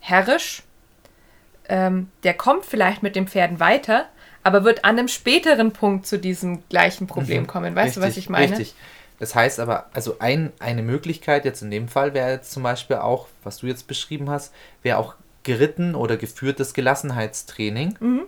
herrisch, 0.00 0.62
ähm, 1.68 2.10
der 2.22 2.34
kommt 2.34 2.64
vielleicht 2.64 3.02
mit 3.02 3.16
den 3.16 3.26
Pferden 3.26 3.60
weiter, 3.60 4.06
aber 4.42 4.64
wird 4.64 4.84
an 4.84 4.98
einem 4.98 5.08
späteren 5.08 5.72
Punkt 5.72 6.06
zu 6.06 6.18
diesem 6.18 6.68
gleichen 6.68 7.06
Problem 7.06 7.46
kommen. 7.46 7.74
Weißt 7.74 7.96
du, 7.96 8.00
was 8.00 8.08
Mhm. 8.08 8.08
Richtig, 8.08 8.24
ich 8.24 8.30
meine? 8.30 8.50
Richtig. 8.50 8.74
Das 9.22 9.36
heißt 9.36 9.60
aber, 9.60 9.86
also 9.92 10.16
ein, 10.18 10.52
eine 10.58 10.82
Möglichkeit 10.82 11.44
jetzt 11.44 11.62
in 11.62 11.70
dem 11.70 11.86
Fall 11.86 12.12
wäre 12.12 12.32
jetzt 12.32 12.50
zum 12.50 12.64
Beispiel 12.64 12.96
auch, 12.96 13.28
was 13.44 13.58
du 13.58 13.68
jetzt 13.68 13.86
beschrieben 13.86 14.28
hast, 14.28 14.52
wäre 14.82 14.98
auch 14.98 15.14
geritten 15.44 15.94
oder 15.94 16.16
geführtes 16.16 16.74
Gelassenheitstraining. 16.74 17.94
Mhm. 18.00 18.22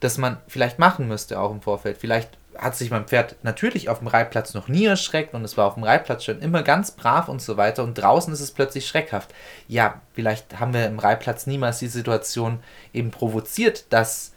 das 0.00 0.18
man 0.18 0.36
vielleicht 0.46 0.78
machen 0.78 1.08
müsste 1.08 1.40
auch 1.40 1.50
im 1.50 1.62
Vorfeld. 1.62 1.96
Vielleicht 1.96 2.28
hat 2.58 2.76
sich 2.76 2.90
mein 2.90 3.06
Pferd 3.06 3.36
natürlich 3.42 3.88
auf 3.88 4.00
dem 4.00 4.08
Reitplatz 4.08 4.52
noch 4.52 4.68
nie 4.68 4.84
erschreckt 4.84 5.32
und 5.32 5.46
es 5.46 5.56
war 5.56 5.64
auf 5.64 5.74
dem 5.74 5.84
Reitplatz 5.84 6.24
schon 6.24 6.42
immer 6.42 6.62
ganz 6.62 6.90
brav 6.90 7.28
und 7.30 7.40
so 7.40 7.56
weiter 7.56 7.82
und 7.82 7.94
draußen 7.94 8.30
ist 8.30 8.40
es 8.40 8.50
plötzlich 8.50 8.86
schreckhaft. 8.86 9.32
Ja, 9.66 10.02
vielleicht 10.12 10.60
haben 10.60 10.74
wir 10.74 10.84
im 10.84 10.98
Reitplatz 10.98 11.46
niemals 11.46 11.78
die 11.78 11.88
Situation 11.88 12.58
eben 12.92 13.12
provoziert, 13.12 13.86
dass 13.88 14.34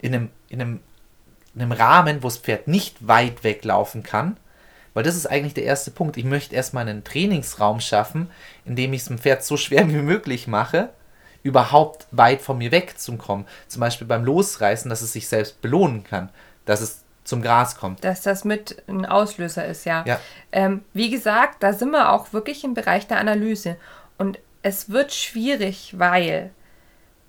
in 0.00 0.14
einem, 0.14 0.30
in 0.48 0.62
einem, 0.62 0.80
in 1.54 1.60
einem 1.60 1.72
Rahmen, 1.72 2.22
wo 2.22 2.28
das 2.28 2.38
Pferd 2.38 2.66
nicht 2.66 3.06
weit 3.06 3.44
weglaufen 3.44 4.02
kann, 4.02 4.38
weil 4.94 5.02
das 5.02 5.16
ist 5.16 5.26
eigentlich 5.26 5.54
der 5.54 5.64
erste 5.64 5.90
Punkt. 5.90 6.16
Ich 6.16 6.24
möchte 6.24 6.54
erstmal 6.54 6.86
einen 6.86 7.04
Trainingsraum 7.04 7.80
schaffen, 7.80 8.30
in 8.64 8.76
dem 8.76 8.92
ich 8.92 9.02
es 9.02 9.08
dem 9.08 9.18
Pferd 9.18 9.44
so 9.44 9.56
schwer 9.56 9.88
wie 9.88 9.96
möglich 9.96 10.46
mache, 10.46 10.90
überhaupt 11.42 12.06
weit 12.10 12.40
von 12.40 12.58
mir 12.58 12.70
wegzukommen. 12.70 13.46
Zum 13.68 13.80
Beispiel 13.80 14.06
beim 14.06 14.24
Losreißen, 14.24 14.88
dass 14.88 15.02
es 15.02 15.12
sich 15.12 15.28
selbst 15.28 15.60
belohnen 15.60 16.04
kann, 16.04 16.30
dass 16.64 16.80
es 16.80 17.02
zum 17.24 17.42
Gras 17.42 17.76
kommt. 17.76 18.04
Dass 18.04 18.22
das 18.22 18.44
mit 18.44 18.82
ein 18.88 19.06
Auslöser 19.06 19.66
ist, 19.66 19.84
ja. 19.84 20.04
Ja. 20.06 20.20
Ähm, 20.50 20.82
wie 20.92 21.10
gesagt, 21.10 21.62
da 21.62 21.72
sind 21.72 21.90
wir 21.90 22.12
auch 22.12 22.32
wirklich 22.32 22.64
im 22.64 22.74
Bereich 22.74 23.06
der 23.06 23.18
Analyse. 23.18 23.76
Und 24.18 24.38
es 24.62 24.90
wird 24.90 25.12
schwierig, 25.12 25.94
weil 25.98 26.50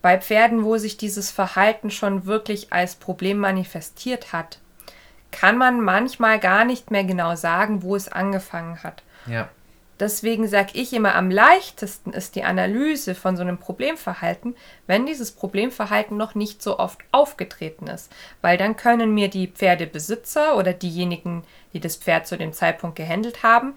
bei 0.01 0.19
Pferden, 0.19 0.63
wo 0.63 0.77
sich 0.77 0.97
dieses 0.97 1.31
Verhalten 1.31 1.89
schon 1.89 2.25
wirklich 2.25 2.73
als 2.73 2.95
Problem 2.95 3.37
manifestiert 3.37 4.33
hat, 4.33 4.59
kann 5.33 5.57
man 5.57 5.81
manchmal 5.81 6.39
gar 6.39 6.63
nicht 6.63 6.91
mehr 6.91 7.03
genau 7.03 7.35
sagen, 7.35 7.83
wo 7.83 7.95
es 7.95 8.09
angefangen 8.09 8.83
hat. 8.83 9.03
Ja. 9.25 9.49
Deswegen 9.99 10.47
sage 10.47 10.71
ich 10.73 10.93
immer, 10.93 11.15
am 11.15 11.29
leichtesten 11.29 12.13
ist 12.13 12.35
die 12.35 12.43
Analyse 12.43 13.15
von 13.15 13.35
so 13.35 13.41
einem 13.41 13.57
Problemverhalten, 13.57 14.55
wenn 14.87 15.05
dieses 15.05 15.31
Problemverhalten 15.31 16.17
noch 16.17 16.35
nicht 16.35 16.61
so 16.61 16.79
oft 16.79 16.99
aufgetreten 17.11 17.87
ist. 17.87 18.11
Weil 18.41 18.57
dann 18.57 18.75
können 18.75 19.13
mir 19.13 19.29
die 19.29 19.47
Pferdebesitzer 19.47 20.57
oder 20.57 20.73
diejenigen, 20.73 21.43
die 21.73 21.79
das 21.79 21.95
Pferd 21.95 22.27
zu 22.27 22.37
dem 22.37 22.53
Zeitpunkt 22.53 22.95
gehandelt 22.95 23.43
haben, 23.43 23.75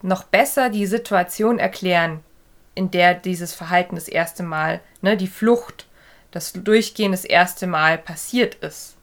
noch 0.00 0.24
besser 0.24 0.70
die 0.70 0.86
Situation 0.86 1.58
erklären, 1.58 2.20
in 2.74 2.90
der 2.90 3.14
dieses 3.14 3.54
Verhalten 3.54 3.96
das 3.96 4.08
erste 4.08 4.42
Mal, 4.42 4.80
ne, 5.02 5.16
die 5.16 5.26
Flucht, 5.26 5.86
das 6.30 6.52
Durchgehen 6.52 7.12
das 7.12 7.24
erste 7.24 7.66
Mal 7.66 7.98
passiert 7.98 8.54
ist 8.56 8.97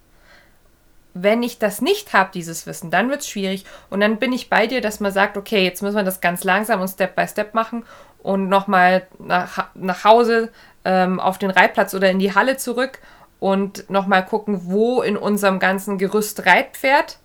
wenn 1.17 1.43
ich 1.43 1.59
das 1.59 1.81
nicht 1.81 2.11
habe, 2.11 2.29
dieses 2.33 2.67
Wissen, 2.67 2.91
dann 2.91 3.09
wird 3.09 3.21
es 3.21 3.29
schwierig. 3.29 3.63
Und 3.89 4.01
dann 4.01 4.17
bin 4.17 4.33
ich 4.33 4.49
bei 4.49 4.67
dir, 4.67 4.81
dass 4.81 4.99
man 4.99 5.13
sagt, 5.13 5.37
okay, 5.37 5.63
jetzt 5.63 5.81
müssen 5.81 5.95
wir 5.95 6.03
das 6.03 6.19
ganz 6.19 6.43
langsam 6.43 6.81
und 6.81 6.89
Step 6.89 7.15
by 7.15 7.25
Step 7.25 7.53
machen 7.53 7.85
und 8.21 8.49
nochmal 8.49 9.07
nach, 9.17 9.69
nach 9.75 10.03
Hause 10.03 10.51
ähm, 10.83 11.21
auf 11.21 11.37
den 11.37 11.51
Reitplatz 11.51 11.93
oder 11.93 12.11
in 12.11 12.19
die 12.19 12.35
Halle 12.35 12.57
zurück 12.57 12.99
und 13.39 13.89
nochmal 13.89 14.25
gucken, 14.25 14.65
wo 14.65 15.01
in 15.01 15.15
unserem 15.15 15.59
ganzen 15.59 15.97
Gerüst 15.97 16.45
Reitpferd 16.45 17.17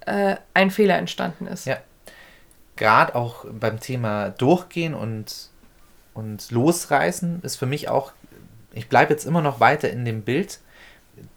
äh, 0.00 0.36
ein 0.52 0.70
Fehler 0.70 0.98
entstanden 0.98 1.46
ist. 1.46 1.64
Ja. 1.64 1.78
Gerade 2.76 3.14
auch 3.14 3.46
beim 3.50 3.80
Thema 3.80 4.28
Durchgehen 4.28 4.92
und, 4.92 5.48
und 6.12 6.50
Losreißen 6.50 7.40
ist 7.42 7.56
für 7.56 7.66
mich 7.66 7.88
auch, 7.88 8.12
ich 8.72 8.90
bleibe 8.90 9.14
jetzt 9.14 9.24
immer 9.24 9.40
noch 9.40 9.58
weiter 9.58 9.88
in 9.88 10.04
dem 10.04 10.20
Bild, 10.20 10.58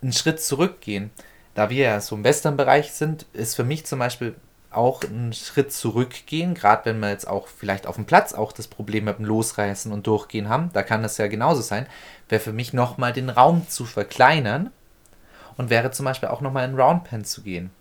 einen 0.01 0.11
Schritt 0.11 0.41
zurückgehen 0.41 1.11
da 1.55 1.69
wir 1.69 1.85
ja 1.85 1.99
so 1.99 2.15
im 2.15 2.23
Western-Bereich 2.23 2.91
sind, 2.91 3.25
ist 3.33 3.55
für 3.55 3.63
mich 3.63 3.85
zum 3.85 3.99
Beispiel 3.99 4.35
auch 4.71 5.03
ein 5.03 5.31
Schritt 5.33 5.71
zurückgehen, 5.71 6.53
gerade 6.53 6.85
wenn 6.85 6.99
wir 6.99 7.09
jetzt 7.09 7.27
auch 7.27 7.47
vielleicht 7.47 7.87
auf 7.87 7.95
dem 7.95 8.05
Platz 8.05 8.33
auch 8.33 8.51
das 8.51 8.67
Problem 8.67 9.05
mit 9.05 9.17
dem 9.17 9.25
Losreißen 9.25 9.91
und 9.91 10.05
Durchgehen 10.05 10.49
haben, 10.49 10.69
da 10.73 10.83
kann 10.83 11.01
das 11.01 11.17
ja 11.17 11.27
genauso 11.27 11.61
sein, 11.61 11.87
wäre 12.27 12.41
für 12.41 12.51
mich 12.51 12.73
nochmal 12.73 13.13
den 13.13 13.29
Raum 13.29 13.67
zu 13.69 13.85
verkleinern 13.85 14.71
und 15.55 15.69
wäre 15.69 15.91
zum 15.91 16.05
Beispiel 16.05 16.29
auch 16.29 16.41
nochmal 16.41 16.67
in 16.67 16.79
Roundpen 16.79 17.23
zu 17.23 17.41
gehen 17.41 17.71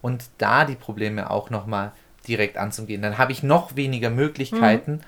und 0.00 0.24
da 0.38 0.64
die 0.64 0.76
Probleme 0.76 1.28
auch 1.28 1.50
nochmal 1.50 1.90
direkt 2.28 2.56
anzugehen. 2.56 3.02
Dann 3.02 3.18
habe 3.18 3.32
ich 3.32 3.42
noch 3.42 3.74
weniger 3.74 4.10
Möglichkeiten, 4.10 4.92
mhm. 4.92 5.00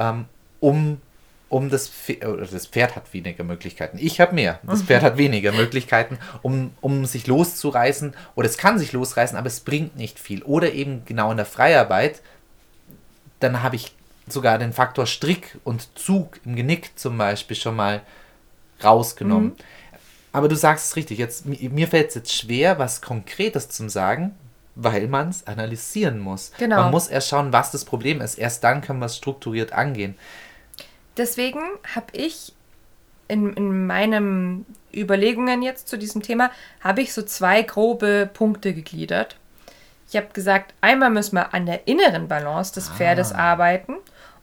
ähm, 0.00 0.24
um 0.58 1.00
um 1.48 1.70
das 1.70 1.88
Pferd, 1.88 2.26
oder 2.26 2.46
das 2.46 2.66
Pferd 2.66 2.94
hat 2.94 3.12
weniger 3.14 3.42
Möglichkeiten. 3.42 3.98
Ich 4.00 4.20
habe 4.20 4.34
mehr. 4.34 4.60
Das 4.64 4.82
Pferd 4.82 5.02
hat 5.02 5.16
weniger 5.16 5.52
Möglichkeiten, 5.52 6.18
um, 6.42 6.72
um 6.80 7.06
sich 7.06 7.26
loszureißen. 7.26 8.14
Oder 8.34 8.48
es 8.48 8.58
kann 8.58 8.78
sich 8.78 8.92
losreißen, 8.92 9.36
aber 9.36 9.46
es 9.46 9.60
bringt 9.60 9.96
nicht 9.96 10.18
viel. 10.18 10.42
Oder 10.42 10.72
eben 10.72 11.04
genau 11.06 11.30
in 11.30 11.38
der 11.38 11.46
Freiarbeit, 11.46 12.20
dann 13.40 13.62
habe 13.62 13.76
ich 13.76 13.94
sogar 14.26 14.58
den 14.58 14.74
Faktor 14.74 15.06
Strick 15.06 15.56
und 15.64 15.88
Zug 15.98 16.38
im 16.44 16.54
Genick 16.54 16.98
zum 16.98 17.16
Beispiel 17.16 17.56
schon 17.56 17.76
mal 17.76 18.02
rausgenommen. 18.84 19.50
Mhm. 19.50 19.56
Aber 20.32 20.48
du 20.48 20.56
sagst 20.56 20.90
es 20.90 20.96
richtig. 20.96 21.18
Jetzt, 21.18 21.46
mir 21.46 21.88
fällt 21.88 22.10
es 22.10 22.14
jetzt 22.14 22.34
schwer, 22.34 22.78
was 22.78 23.00
Konkretes 23.00 23.70
zu 23.70 23.88
sagen, 23.88 24.34
weil 24.74 25.08
man 25.08 25.30
es 25.30 25.46
analysieren 25.46 26.18
muss. 26.18 26.52
Genau. 26.58 26.76
Man 26.76 26.90
muss 26.90 27.08
erst 27.08 27.28
schauen, 27.28 27.52
was 27.52 27.70
das 27.70 27.86
Problem 27.86 28.20
ist. 28.20 28.36
Erst 28.36 28.62
dann 28.62 28.82
können 28.82 28.98
wir 28.98 29.06
es 29.06 29.16
strukturiert 29.16 29.72
angehen. 29.72 30.14
Deswegen 31.18 31.60
habe 31.94 32.06
ich 32.12 32.52
in, 33.28 33.52
in 33.52 33.86
meinen 33.86 34.64
Überlegungen 34.94 35.62
jetzt 35.62 35.88
zu 35.88 35.98
diesem 35.98 36.22
Thema, 36.22 36.50
habe 36.80 37.02
ich 37.02 37.12
so 37.12 37.22
zwei 37.22 37.62
grobe 37.62 38.30
Punkte 38.32 38.72
gegliedert. 38.72 39.36
Ich 40.08 40.16
habe 40.16 40.28
gesagt, 40.32 40.72
einmal 40.80 41.10
müssen 41.10 41.36
wir 41.36 41.52
an 41.52 41.66
der 41.66 41.86
inneren 41.86 42.28
Balance 42.28 42.72
des 42.72 42.88
Pferdes 42.88 43.32
ah. 43.32 43.38
arbeiten 43.38 43.96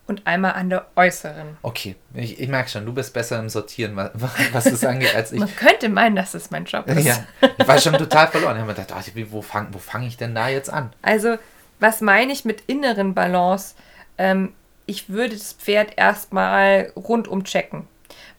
und 0.06 0.28
einmal 0.28 0.54
an 0.54 0.70
der 0.70 0.86
äußeren. 0.96 1.58
Okay, 1.64 1.96
ich, 2.14 2.40
ich 2.40 2.48
merke 2.48 2.70
schon, 2.70 2.86
du 2.86 2.94
bist 2.94 3.12
besser 3.14 3.40
im 3.40 3.50
Sortieren, 3.50 3.96
was, 3.96 4.12
was 4.52 4.64
das 4.66 4.84
angeht, 4.86 5.16
als 5.16 5.32
ich. 5.32 5.40
Man 5.40 5.56
könnte 5.56 5.90
meinen, 5.90 6.16
dass 6.16 6.34
das 6.34 6.52
mein 6.52 6.66
Job 6.66 6.88
ist. 6.88 7.04
Ja, 7.04 7.26
ich 7.58 7.68
war 7.68 7.80
schon 7.80 7.94
total 7.94 8.28
verloren. 8.28 8.56
Ich 8.56 8.62
habe 8.62 8.74
mir 8.74 8.76
gedacht, 8.76 8.94
ach, 8.96 9.32
wo 9.32 9.42
fange 9.42 9.70
wo 9.72 9.80
fang 9.80 10.04
ich 10.04 10.18
denn 10.18 10.36
da 10.36 10.48
jetzt 10.48 10.70
an? 10.70 10.94
Also, 11.02 11.38
was 11.80 12.02
meine 12.02 12.32
ich 12.32 12.46
mit 12.46 12.62
inneren 12.68 13.16
Balance? 13.16 13.74
Ähm, 14.20 14.54
ich 14.86 15.10
würde 15.10 15.36
das 15.36 15.54
Pferd 15.54 15.98
erstmal 15.98 16.92
rundum 16.96 17.44
checken, 17.44 17.88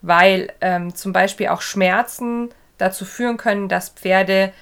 weil 0.03 0.53
ähm, 0.61 0.95
zum 0.95 1.13
Beispiel 1.13 1.49
auch 1.49 1.61
Schmerzen 1.61 2.51
dazu 2.79 3.05
führen 3.05 3.37
können, 3.37 3.69
dass 3.69 3.89
Pferde 3.91 4.53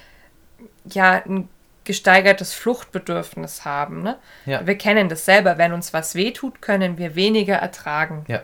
ja 0.84 1.22
ein 1.24 1.48
gesteigertes 1.84 2.54
Fluchtbedürfnis 2.54 3.64
haben. 3.64 4.02
Ne? 4.02 4.16
Ja. 4.46 4.66
Wir 4.66 4.76
kennen 4.76 5.08
das 5.08 5.24
selber. 5.24 5.58
Wenn 5.58 5.72
uns 5.72 5.92
was 5.92 6.14
wehtut, 6.14 6.62
können 6.62 6.96
wir 6.96 7.14
weniger 7.14 7.56
ertragen. 7.56 8.24
Ja. 8.28 8.42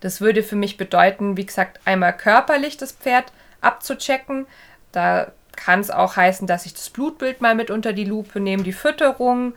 Das 0.00 0.20
würde 0.20 0.42
für 0.42 0.56
mich 0.56 0.76
bedeuten, 0.76 1.36
wie 1.36 1.46
gesagt, 1.46 1.80
einmal 1.86 2.14
körperlich 2.14 2.76
das 2.76 2.92
Pferd 2.92 3.32
abzuchecken. 3.62 4.46
Da 4.92 5.32
kann 5.56 5.80
es 5.80 5.90
auch 5.90 6.16
heißen, 6.16 6.46
dass 6.46 6.66
ich 6.66 6.74
das 6.74 6.90
Blutbild 6.90 7.40
mal 7.40 7.54
mit 7.54 7.70
unter 7.70 7.94
die 7.94 8.04
Lupe 8.04 8.38
nehme, 8.40 8.62
die 8.62 8.74
Fütterung 8.74 9.54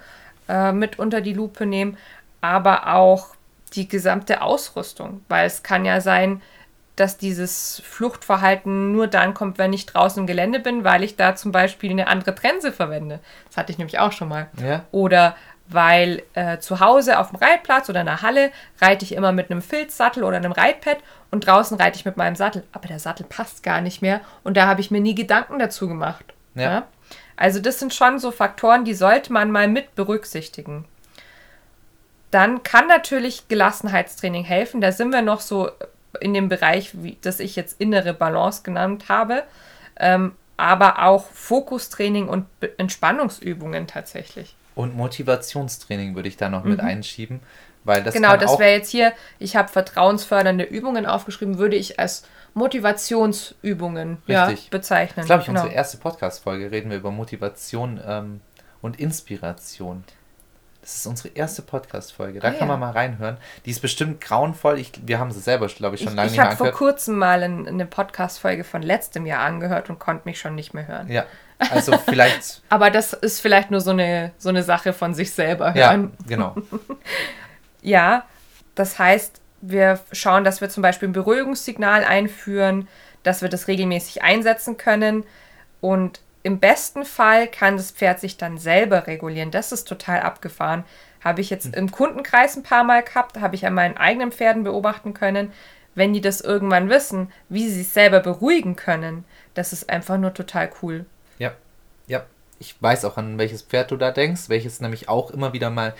äh, 0.47 0.71
mit 0.71 0.97
unter 0.97 1.19
die 1.19 1.33
Lupe 1.33 1.65
nehme 1.65 1.97
aber 2.41 2.95
auch 2.95 3.27
die 3.73 3.87
gesamte 3.87 4.41
Ausrüstung, 4.41 5.23
weil 5.29 5.45
es 5.45 5.63
kann 5.63 5.85
ja 5.85 6.01
sein, 6.01 6.41
dass 6.95 7.17
dieses 7.17 7.81
Fluchtverhalten 7.85 8.91
nur 8.91 9.07
dann 9.07 9.33
kommt, 9.33 9.57
wenn 9.57 9.71
ich 9.71 9.85
draußen 9.85 10.21
im 10.21 10.27
Gelände 10.27 10.59
bin, 10.59 10.83
weil 10.83 11.03
ich 11.03 11.15
da 11.15 11.35
zum 11.35 11.51
Beispiel 11.51 11.91
eine 11.91 12.07
andere 12.07 12.35
Trense 12.35 12.73
verwende. 12.73 13.19
Das 13.47 13.57
hatte 13.57 13.71
ich 13.71 13.77
nämlich 13.77 13.99
auch 13.99 14.11
schon 14.11 14.27
mal. 14.27 14.47
Ja. 14.61 14.83
Oder 14.91 15.35
weil 15.69 16.23
äh, 16.33 16.57
zu 16.57 16.79
Hause 16.79 17.19
auf 17.19 17.29
dem 17.29 17.37
Reitplatz 17.37 17.89
oder 17.89 18.01
in 18.01 18.07
der 18.07 18.21
Halle 18.21 18.51
reite 18.81 19.05
ich 19.05 19.13
immer 19.13 19.31
mit 19.31 19.51
einem 19.51 19.61
Filzsattel 19.61 20.23
oder 20.23 20.37
einem 20.37 20.51
Reitpad 20.51 20.97
und 21.31 21.45
draußen 21.45 21.77
reite 21.77 21.97
ich 21.97 22.05
mit 22.05 22.17
meinem 22.17 22.35
Sattel. 22.35 22.63
Aber 22.73 22.87
der 22.87 22.99
Sattel 22.99 23.25
passt 23.25 23.63
gar 23.63 23.79
nicht 23.79 24.01
mehr 24.01 24.21
und 24.43 24.57
da 24.57 24.65
habe 24.67 24.81
ich 24.81 24.91
mir 24.91 24.99
nie 24.99 25.15
Gedanken 25.15 25.59
dazu 25.59 25.87
gemacht. 25.87 26.25
Ja. 26.55 26.63
ja. 26.63 26.87
Also 27.37 27.61
das 27.61 27.79
sind 27.79 27.93
schon 27.93 28.19
so 28.19 28.31
Faktoren, 28.31 28.83
die 28.83 28.95
sollte 28.95 29.31
man 29.31 29.51
mal 29.51 29.67
mit 29.67 29.95
berücksichtigen. 29.95 30.85
Dann 32.31 32.63
kann 32.63 32.87
natürlich 32.87 33.47
Gelassenheitstraining 33.47 34.43
helfen. 34.43 34.81
Da 34.81 34.91
sind 34.91 35.11
wir 35.11 35.21
noch 35.21 35.41
so 35.41 35.69
in 36.19 36.33
dem 36.33 36.49
Bereich, 36.49 36.91
wie, 37.01 37.17
das 37.21 37.39
ich 37.39 37.55
jetzt 37.55 37.79
innere 37.79 38.13
Balance 38.13 38.63
genannt 38.63 39.05
habe. 39.09 39.43
Ähm, 39.97 40.33
aber 40.57 41.03
auch 41.03 41.25
Fokustraining 41.27 42.27
und 42.27 42.45
Entspannungsübungen 42.77 43.87
tatsächlich. 43.87 44.55
Und 44.75 44.95
Motivationstraining 44.95 46.15
würde 46.15 46.27
ich 46.27 46.37
da 46.37 46.49
noch 46.49 46.63
mhm. 46.63 46.71
mit 46.71 46.79
einschieben. 46.81 47.39
Weil 47.85 48.03
das 48.03 48.13
genau, 48.13 48.35
das 48.35 48.59
wäre 48.59 48.71
jetzt 48.71 48.89
hier, 48.89 49.13
ich 49.39 49.55
habe 49.55 49.69
vertrauensfördernde 49.69 50.65
Übungen 50.65 51.05
aufgeschrieben, 51.05 51.57
würde 51.57 51.77
ich 51.77 51.99
als 51.99 52.23
Motivationsübungen 52.53 54.17
ja, 54.27 54.53
bezeichnen. 54.69 55.15
Das 55.17 55.25
glaube 55.27 55.41
ich, 55.41 55.47
genau. 55.47 55.61
unsere 55.61 55.75
erste 55.75 55.97
Podcast-Folge 55.97 56.71
reden 56.71 56.89
wir 56.89 56.97
über 56.97 57.11
Motivation 57.11 58.01
ähm, 58.05 58.41
und 58.81 58.99
Inspiration. 58.99 60.03
Das 60.81 60.95
ist 60.95 61.05
unsere 61.07 61.29
erste 61.29 61.61
Podcast-Folge. 61.61 62.39
Da 62.39 62.47
ah, 62.47 62.51
kann 62.51 62.67
man 62.67 62.79
mal 62.79 62.91
reinhören. 62.91 63.37
Die 63.65 63.71
ist 63.71 63.81
bestimmt 63.81 64.21
grauenvoll. 64.21 64.79
Ich, 64.79 64.91
wir 65.05 65.19
haben 65.19 65.31
sie 65.31 65.41
selber, 65.41 65.67
glaube 65.67 65.95
ich, 65.95 66.01
schon 66.01 66.11
ich, 66.11 66.15
lange 66.15 66.27
ich 66.27 66.31
nicht 66.31 66.37
mehr 66.37 66.49
angehört. 66.51 66.61
Ich 66.61 66.67
habe 66.67 66.77
vor 66.77 66.87
kurzem 66.87 67.17
mal 67.17 67.43
eine 67.43 67.85
Podcast-Folge 67.85 68.63
von 68.63 68.81
letztem 68.81 69.25
Jahr 69.25 69.43
angehört 69.43 69.89
und 69.89 69.99
konnte 69.99 70.27
mich 70.27 70.39
schon 70.39 70.55
nicht 70.55 70.73
mehr 70.73 70.87
hören. 70.87 71.11
Ja, 71.11 71.25
also 71.71 71.97
vielleicht. 71.97 72.61
Aber 72.69 72.91
das 72.91 73.11
ist 73.13 73.41
vielleicht 73.41 73.71
nur 73.71 73.81
so 73.81 73.91
eine, 73.91 74.31
so 74.37 74.49
eine 74.49 74.63
Sache 74.63 74.93
von 74.93 75.13
sich 75.13 75.31
selber 75.31 75.73
hören. 75.73 76.13
Ja, 76.21 76.25
genau. 76.27 76.55
ja, 77.81 78.23
das 78.75 78.97
heißt, 78.97 79.41
wir 79.61 79.99
schauen, 80.13 80.45
dass 80.45 80.61
wir 80.61 80.69
zum 80.69 80.81
Beispiel 80.81 81.09
ein 81.09 81.13
Beruhigungssignal 81.13 82.05
einführen, 82.05 82.87
dass 83.23 83.41
wir 83.41 83.49
das 83.49 83.67
regelmäßig 83.67 84.23
einsetzen 84.23 84.77
können. 84.77 85.25
Und 85.81 86.21
im 86.49 86.59
besten 86.59 87.05
Fall 87.05 87.47
kann 87.47 87.77
das 87.77 87.91
Pferd 87.91 88.19
sich 88.19 88.35
dann 88.35 88.57
selber 88.57 89.05
regulieren. 89.05 89.51
Das 89.51 89.71
ist 89.71 89.87
total 89.87 90.21
abgefahren. 90.21 90.83
Habe 91.23 91.41
ich 91.41 91.51
jetzt 91.51 91.75
im 91.75 91.91
Kundenkreis 91.91 92.57
ein 92.57 92.63
paar 92.63 92.83
Mal 92.83 93.03
gehabt, 93.03 93.39
habe 93.39 93.55
ich 93.55 93.67
an 93.67 93.75
meinen 93.75 93.97
eigenen 93.97 94.31
Pferden 94.31 94.63
beobachten 94.63 95.13
können. 95.13 95.53
Wenn 95.93 96.11
die 96.11 96.21
das 96.21 96.41
irgendwann 96.41 96.89
wissen, 96.89 97.31
wie 97.49 97.67
sie 97.67 97.83
sich 97.83 97.89
selber 97.89 98.19
beruhigen 98.19 98.75
können, 98.75 99.25
das 99.53 99.73
ist 99.73 99.91
einfach 99.91 100.17
nur 100.17 100.33
total 100.33 100.71
cool. 100.81 101.05
Ja, 101.37 101.53
ja. 102.07 102.25
Ich 102.57 102.75
weiß 102.81 103.05
auch, 103.05 103.17
an 103.17 103.37
welches 103.37 103.61
Pferd 103.61 103.91
du 103.91 103.95
da 103.95 104.11
denkst, 104.11 104.49
welches 104.49 104.81
nämlich 104.81 105.07
auch 105.07 105.29
immer 105.29 105.53
wieder 105.53 105.69
mal, 105.69 105.93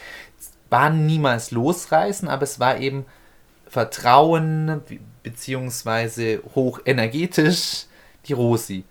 war 0.72 0.90
niemals 0.90 1.52
losreißen, 1.52 2.28
aber 2.28 2.44
es 2.44 2.60
war 2.60 2.80
eben 2.80 3.06
Vertrauen, 3.68 4.82
beziehungsweise 5.22 6.42
hochenergetisch, 6.56 7.86
die 8.26 8.34
Rosi. 8.34 8.84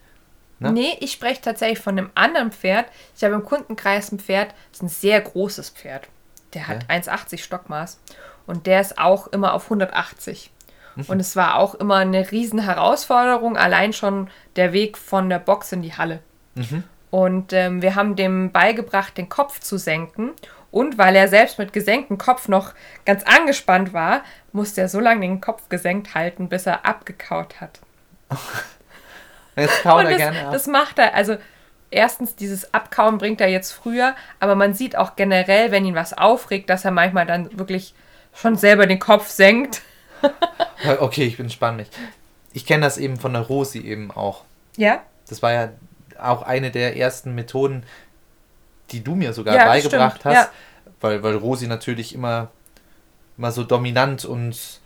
Ne? 0.61 0.73
Nee, 0.73 0.97
ich 1.01 1.12
spreche 1.12 1.40
tatsächlich 1.40 1.79
von 1.79 1.97
einem 1.97 2.11
anderen 2.14 2.51
Pferd. 2.51 2.87
Ich 3.16 3.25
habe 3.25 3.35
im 3.35 3.44
Kundenkreis 3.44 4.11
ein 4.12 4.18
Pferd, 4.18 4.51
das 4.71 4.79
ist 4.79 4.83
ein 4.83 4.88
sehr 4.88 5.21
großes 5.21 5.71
Pferd. 5.71 6.09
Der 6.55 6.66
hat 6.66 6.87
ja. 6.88 6.97
1,80 6.97 7.38
Stockmaß. 7.38 8.01
Und 8.47 8.66
der 8.66 8.81
ist 8.81 8.99
auch 8.99 9.27
immer 9.29 9.53
auf 9.53 9.64
180. 9.64 10.51
Mhm. 10.97 11.05
Und 11.07 11.21
es 11.21 11.37
war 11.37 11.57
auch 11.57 11.75
immer 11.75 11.97
eine 11.97 12.31
riesen 12.31 12.61
Herausforderung, 12.61 13.57
allein 13.57 13.92
schon 13.92 14.31
der 14.57 14.73
Weg 14.73 14.99
von 14.99 15.29
der 15.29 15.38
Box 15.38 15.73
in 15.73 15.83
die 15.83 15.94
Halle. 15.94 16.21
Mhm. 16.55 16.83
Und 17.11 17.53
ähm, 17.53 17.81
wir 17.83 17.94
haben 17.94 18.16
dem 18.16 18.53
beigebracht, 18.53 19.16
den 19.16 19.29
Kopf 19.29 19.61
zu 19.61 19.79
senken. 19.79 20.33
Und 20.71 20.99
weil 20.99 21.16
er 21.16 21.29
selbst 21.29 21.59
mit 21.59 21.73
gesenktem 21.73 22.18
Kopf 22.18 22.49
noch 22.49 22.75
ganz 23.07 23.23
angespannt 23.23 23.92
war, 23.92 24.23
musste 24.53 24.83
er 24.83 24.88
so 24.88 25.01
lange 25.01 25.23
den 25.23 25.40
Kopf 25.40 25.68
gesenkt 25.68 26.14
halten, 26.14 26.49
bis 26.49 26.66
er 26.66 26.85
abgekaut 26.85 27.61
hat. 27.61 27.81
Jetzt 29.59 29.83
kaut 29.83 30.05
er 30.05 30.11
das, 30.11 30.18
gerne 30.18 30.47
ab. 30.47 30.53
Das 30.53 30.66
macht 30.66 30.99
er, 30.99 31.14
also 31.14 31.37
erstens 31.90 32.37
dieses 32.37 32.73
Abkauen 32.75 33.18
bringt 33.18 33.40
er 33.40 33.49
jetzt 33.49 33.73
früher, 33.73 34.14
aber 34.40 34.55
man 34.55 34.75
sieht 34.75 34.97
auch 34.97 35.16
generell, 35.16 35.71
wenn 35.71 35.85
ihn 35.85 35.94
was 35.94 36.16
aufregt, 36.16 36.71
dass 36.71 36.85
er 36.85 36.90
manchmal 36.90 37.27
dann 37.27 37.59
wirklich 37.59 37.94
schon 38.35 38.57
selber 38.57 38.87
den 38.87 38.99
Kopf 38.99 39.29
senkt. 39.29 39.83
okay, 41.01 41.25
ich 41.25 41.37
bin 41.37 41.51
spannend. 41.51 41.88
Ich 42.53 42.66
kenne 42.66 42.83
das 42.83 42.99
eben 42.99 43.16
von 43.16 43.33
der 43.33 43.42
Rosi 43.42 43.81
eben 43.81 44.11
auch. 44.11 44.44
Ja? 44.77 45.03
Das 45.29 45.42
war 45.42 45.53
ja 45.53 45.71
auch 46.18 46.42
eine 46.42 46.71
der 46.71 46.97
ersten 46.97 47.35
Methoden, 47.35 47.85
die 48.90 49.05
du 49.05 49.14
mir 49.14 49.33
sogar 49.33 49.55
ja, 49.55 49.66
beigebracht 49.66 50.21
stimmt. 50.21 50.37
hast. 50.37 50.47
Ja. 50.47 50.51
Weil, 51.01 51.23
weil 51.23 51.37
Rosi 51.37 51.66
natürlich 51.66 52.14
immer, 52.14 52.51
immer 53.37 53.53
so 53.53 53.62
dominant 53.62 54.25
und 54.25 54.81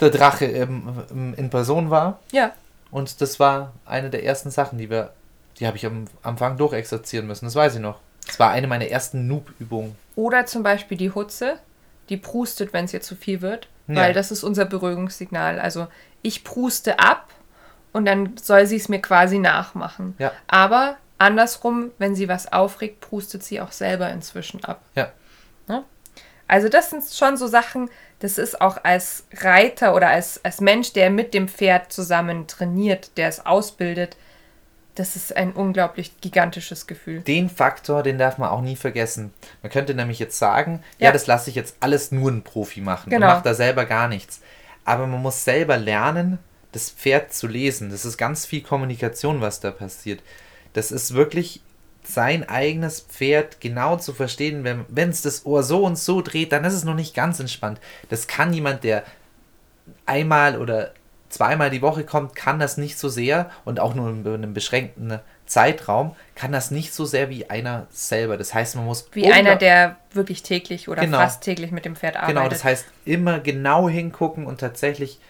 der 0.00 0.10
Drache 0.10 0.46
in, 0.46 1.34
in 1.36 1.50
Person 1.50 1.90
war. 1.90 2.20
Ja. 2.32 2.52
Und 2.90 3.20
das 3.20 3.38
war 3.38 3.72
eine 3.84 4.10
der 4.10 4.24
ersten 4.24 4.50
Sachen, 4.50 4.78
die 4.78 4.90
wir, 4.90 5.12
die 5.58 5.66
habe 5.66 5.76
ich 5.76 5.86
am 5.86 6.06
Anfang 6.22 6.56
durchexerzieren 6.56 7.26
müssen. 7.26 7.44
Das 7.44 7.54
weiß 7.54 7.76
ich 7.76 7.80
noch. 7.80 8.00
Das 8.26 8.38
war 8.38 8.50
eine 8.50 8.66
meiner 8.66 8.86
ersten 8.86 9.26
Noob-Übungen. 9.26 9.96
Oder 10.16 10.46
zum 10.46 10.62
Beispiel 10.62 10.98
die 10.98 11.10
Hutze, 11.10 11.58
die 12.08 12.16
prustet, 12.16 12.72
wenn 12.72 12.84
es 12.84 12.94
ihr 12.94 13.00
zu 13.00 13.16
viel 13.16 13.40
wird. 13.40 13.68
Ja. 13.86 13.96
Weil 13.96 14.12
das 14.12 14.30
ist 14.30 14.44
unser 14.44 14.66
Beruhigungssignal. 14.66 15.58
Also 15.58 15.88
ich 16.22 16.44
pruste 16.44 16.98
ab 16.98 17.28
und 17.92 18.04
dann 18.04 18.36
soll 18.36 18.66
sie 18.66 18.76
es 18.76 18.88
mir 18.88 19.00
quasi 19.00 19.38
nachmachen. 19.38 20.14
Ja. 20.18 20.32
Aber 20.46 20.96
andersrum, 21.16 21.90
wenn 21.98 22.14
sie 22.14 22.28
was 22.28 22.52
aufregt, 22.52 23.00
prustet 23.00 23.42
sie 23.42 23.60
auch 23.60 23.72
selber 23.72 24.10
inzwischen 24.10 24.62
ab. 24.64 24.82
Ja. 24.94 25.10
ja? 25.68 25.84
Also 26.46 26.68
das 26.68 26.90
sind 26.90 27.02
schon 27.04 27.36
so 27.36 27.46
Sachen, 27.46 27.90
das 28.20 28.38
ist 28.38 28.60
auch 28.60 28.82
als 28.82 29.24
Reiter 29.32 29.94
oder 29.94 30.08
als, 30.08 30.44
als 30.44 30.60
Mensch, 30.60 30.92
der 30.92 31.10
mit 31.10 31.34
dem 31.34 31.48
Pferd 31.48 31.92
zusammen 31.92 32.46
trainiert, 32.46 33.16
der 33.16 33.28
es 33.28 33.44
ausbildet, 33.44 34.16
das 34.96 35.14
ist 35.14 35.36
ein 35.36 35.52
unglaublich 35.52 36.20
gigantisches 36.20 36.88
Gefühl. 36.88 37.20
Den 37.20 37.48
Faktor, 37.48 38.02
den 38.02 38.18
darf 38.18 38.38
man 38.38 38.50
auch 38.50 38.60
nie 38.60 38.74
vergessen. 38.74 39.32
Man 39.62 39.70
könnte 39.70 39.94
nämlich 39.94 40.18
jetzt 40.18 40.38
sagen, 40.38 40.82
ja, 40.98 41.06
ja 41.06 41.12
das 41.12 41.28
lasse 41.28 41.50
ich 41.50 41.56
jetzt 41.56 41.76
alles 41.78 42.10
nur 42.10 42.30
ein 42.30 42.42
Profi 42.42 42.80
machen 42.80 43.10
genau. 43.10 43.26
und 43.26 43.32
macht 43.34 43.46
da 43.46 43.54
selber 43.54 43.84
gar 43.84 44.08
nichts. 44.08 44.40
Aber 44.84 45.06
man 45.06 45.22
muss 45.22 45.44
selber 45.44 45.76
lernen, 45.76 46.38
das 46.72 46.90
Pferd 46.90 47.32
zu 47.32 47.46
lesen. 47.46 47.90
Das 47.90 48.04
ist 48.04 48.16
ganz 48.16 48.44
viel 48.44 48.62
Kommunikation, 48.62 49.40
was 49.40 49.60
da 49.60 49.70
passiert. 49.70 50.20
Das 50.72 50.90
ist 50.90 51.14
wirklich 51.14 51.62
sein 52.08 52.48
eigenes 52.48 53.00
Pferd 53.00 53.60
genau 53.60 53.96
zu 53.96 54.14
verstehen, 54.14 54.64
wenn 54.88 55.10
es 55.10 55.20
das 55.20 55.44
Ohr 55.44 55.62
so 55.62 55.84
und 55.84 55.98
so 55.98 56.22
dreht, 56.22 56.52
dann 56.52 56.64
ist 56.64 56.74
es 56.74 56.84
noch 56.84 56.94
nicht 56.94 57.14
ganz 57.14 57.38
entspannt. 57.38 57.80
Das 58.08 58.26
kann 58.26 58.54
jemand, 58.54 58.82
der 58.82 59.04
einmal 60.06 60.58
oder 60.58 60.92
zweimal 61.28 61.68
die 61.68 61.82
Woche 61.82 62.04
kommt, 62.04 62.34
kann 62.34 62.58
das 62.58 62.78
nicht 62.78 62.98
so 62.98 63.10
sehr 63.10 63.50
und 63.66 63.78
auch 63.78 63.94
nur 63.94 64.08
in 64.08 64.26
einem 64.26 64.54
beschränkten 64.54 65.20
Zeitraum 65.44 66.16
kann 66.34 66.50
das 66.50 66.70
nicht 66.70 66.94
so 66.94 67.04
sehr 67.04 67.28
wie 67.28 67.50
einer 67.50 67.86
selber. 67.90 68.38
Das 68.38 68.54
heißt, 68.54 68.76
man 68.76 68.86
muss 68.86 69.08
wie 69.12 69.30
einer, 69.30 69.56
der 69.56 69.96
wirklich 70.12 70.42
täglich 70.42 70.88
oder 70.88 71.02
genau, 71.02 71.18
fast 71.18 71.42
täglich 71.42 71.70
mit 71.72 71.84
dem 71.84 71.96
Pferd 71.96 72.16
arbeitet. 72.16 72.36
Genau, 72.36 72.48
das 72.48 72.64
heißt 72.64 72.86
immer 73.04 73.40
genau 73.40 73.88
hingucken 73.88 74.46
und 74.46 74.60
tatsächlich 74.60 75.20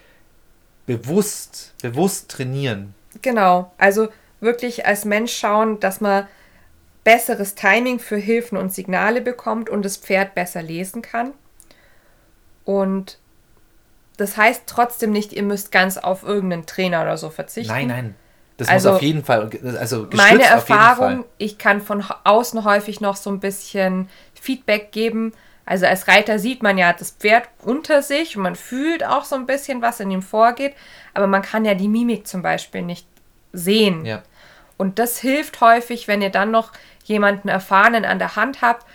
bewusst, 0.85 1.73
bewusst 1.81 2.31
trainieren. 2.31 2.93
Genau, 3.21 3.71
also 3.77 4.07
wirklich 4.39 4.85
als 4.85 5.03
Mensch 5.03 5.33
schauen, 5.33 5.79
dass 5.81 5.99
man 5.99 6.27
besseres 7.03 7.55
Timing 7.55 7.99
für 7.99 8.17
Hilfen 8.17 8.57
und 8.57 8.73
Signale 8.73 9.21
bekommt 9.21 9.69
und 9.69 9.83
das 9.83 9.97
Pferd 9.97 10.35
besser 10.35 10.61
lesen 10.61 11.01
kann. 11.01 11.33
Und 12.65 13.17
das 14.17 14.37
heißt 14.37 14.63
trotzdem 14.67 15.11
nicht, 15.11 15.33
ihr 15.33 15.43
müsst 15.43 15.71
ganz 15.71 15.97
auf 15.97 16.23
irgendeinen 16.23 16.65
Trainer 16.65 17.01
oder 17.01 17.17
so 17.17 17.29
verzichten. 17.29 17.73
Nein, 17.73 17.87
nein. 17.87 18.15
Das 18.57 18.67
also, 18.67 18.89
muss 18.89 18.97
auf 18.97 19.01
jeden 19.01 19.23
Fall, 19.23 19.49
also 19.79 20.07
meine 20.11 20.43
Erfahrung, 20.43 21.23
ich 21.37 21.57
kann 21.57 21.79
von 21.79 22.03
außen 22.25 22.65
häufig 22.65 22.99
noch 22.99 23.15
so 23.15 23.29
ein 23.29 23.39
bisschen 23.39 24.09
Feedback 24.33 24.91
geben. 24.91 25.31
Also 25.65 25.85
als 25.85 26.09
Reiter 26.09 26.39
sieht 26.39 26.61
man 26.61 26.77
ja 26.77 26.91
das 26.91 27.11
Pferd 27.11 27.47
unter 27.63 28.01
sich 28.01 28.35
und 28.35 28.43
man 28.43 28.57
fühlt 28.57 29.05
auch 29.05 29.23
so 29.23 29.35
ein 29.35 29.45
bisschen, 29.45 29.81
was 29.81 30.01
in 30.01 30.11
ihm 30.11 30.21
vorgeht, 30.21 30.73
aber 31.13 31.27
man 31.27 31.41
kann 31.41 31.63
ja 31.63 31.73
die 31.73 31.87
Mimik 31.87 32.27
zum 32.27 32.41
Beispiel 32.41 32.81
nicht 32.81 33.07
sehen. 33.53 34.03
Ja. 34.05 34.23
Und 34.75 34.99
das 34.99 35.19
hilft 35.19 35.61
häufig, 35.61 36.09
wenn 36.09 36.21
ihr 36.21 36.29
dann 36.29 36.51
noch 36.51 36.73
jemanden 37.09 37.49
Erfahrenen 37.49 38.05
an 38.05 38.19
der 38.19 38.37
Hand 38.37 38.61
habt, 38.61 38.85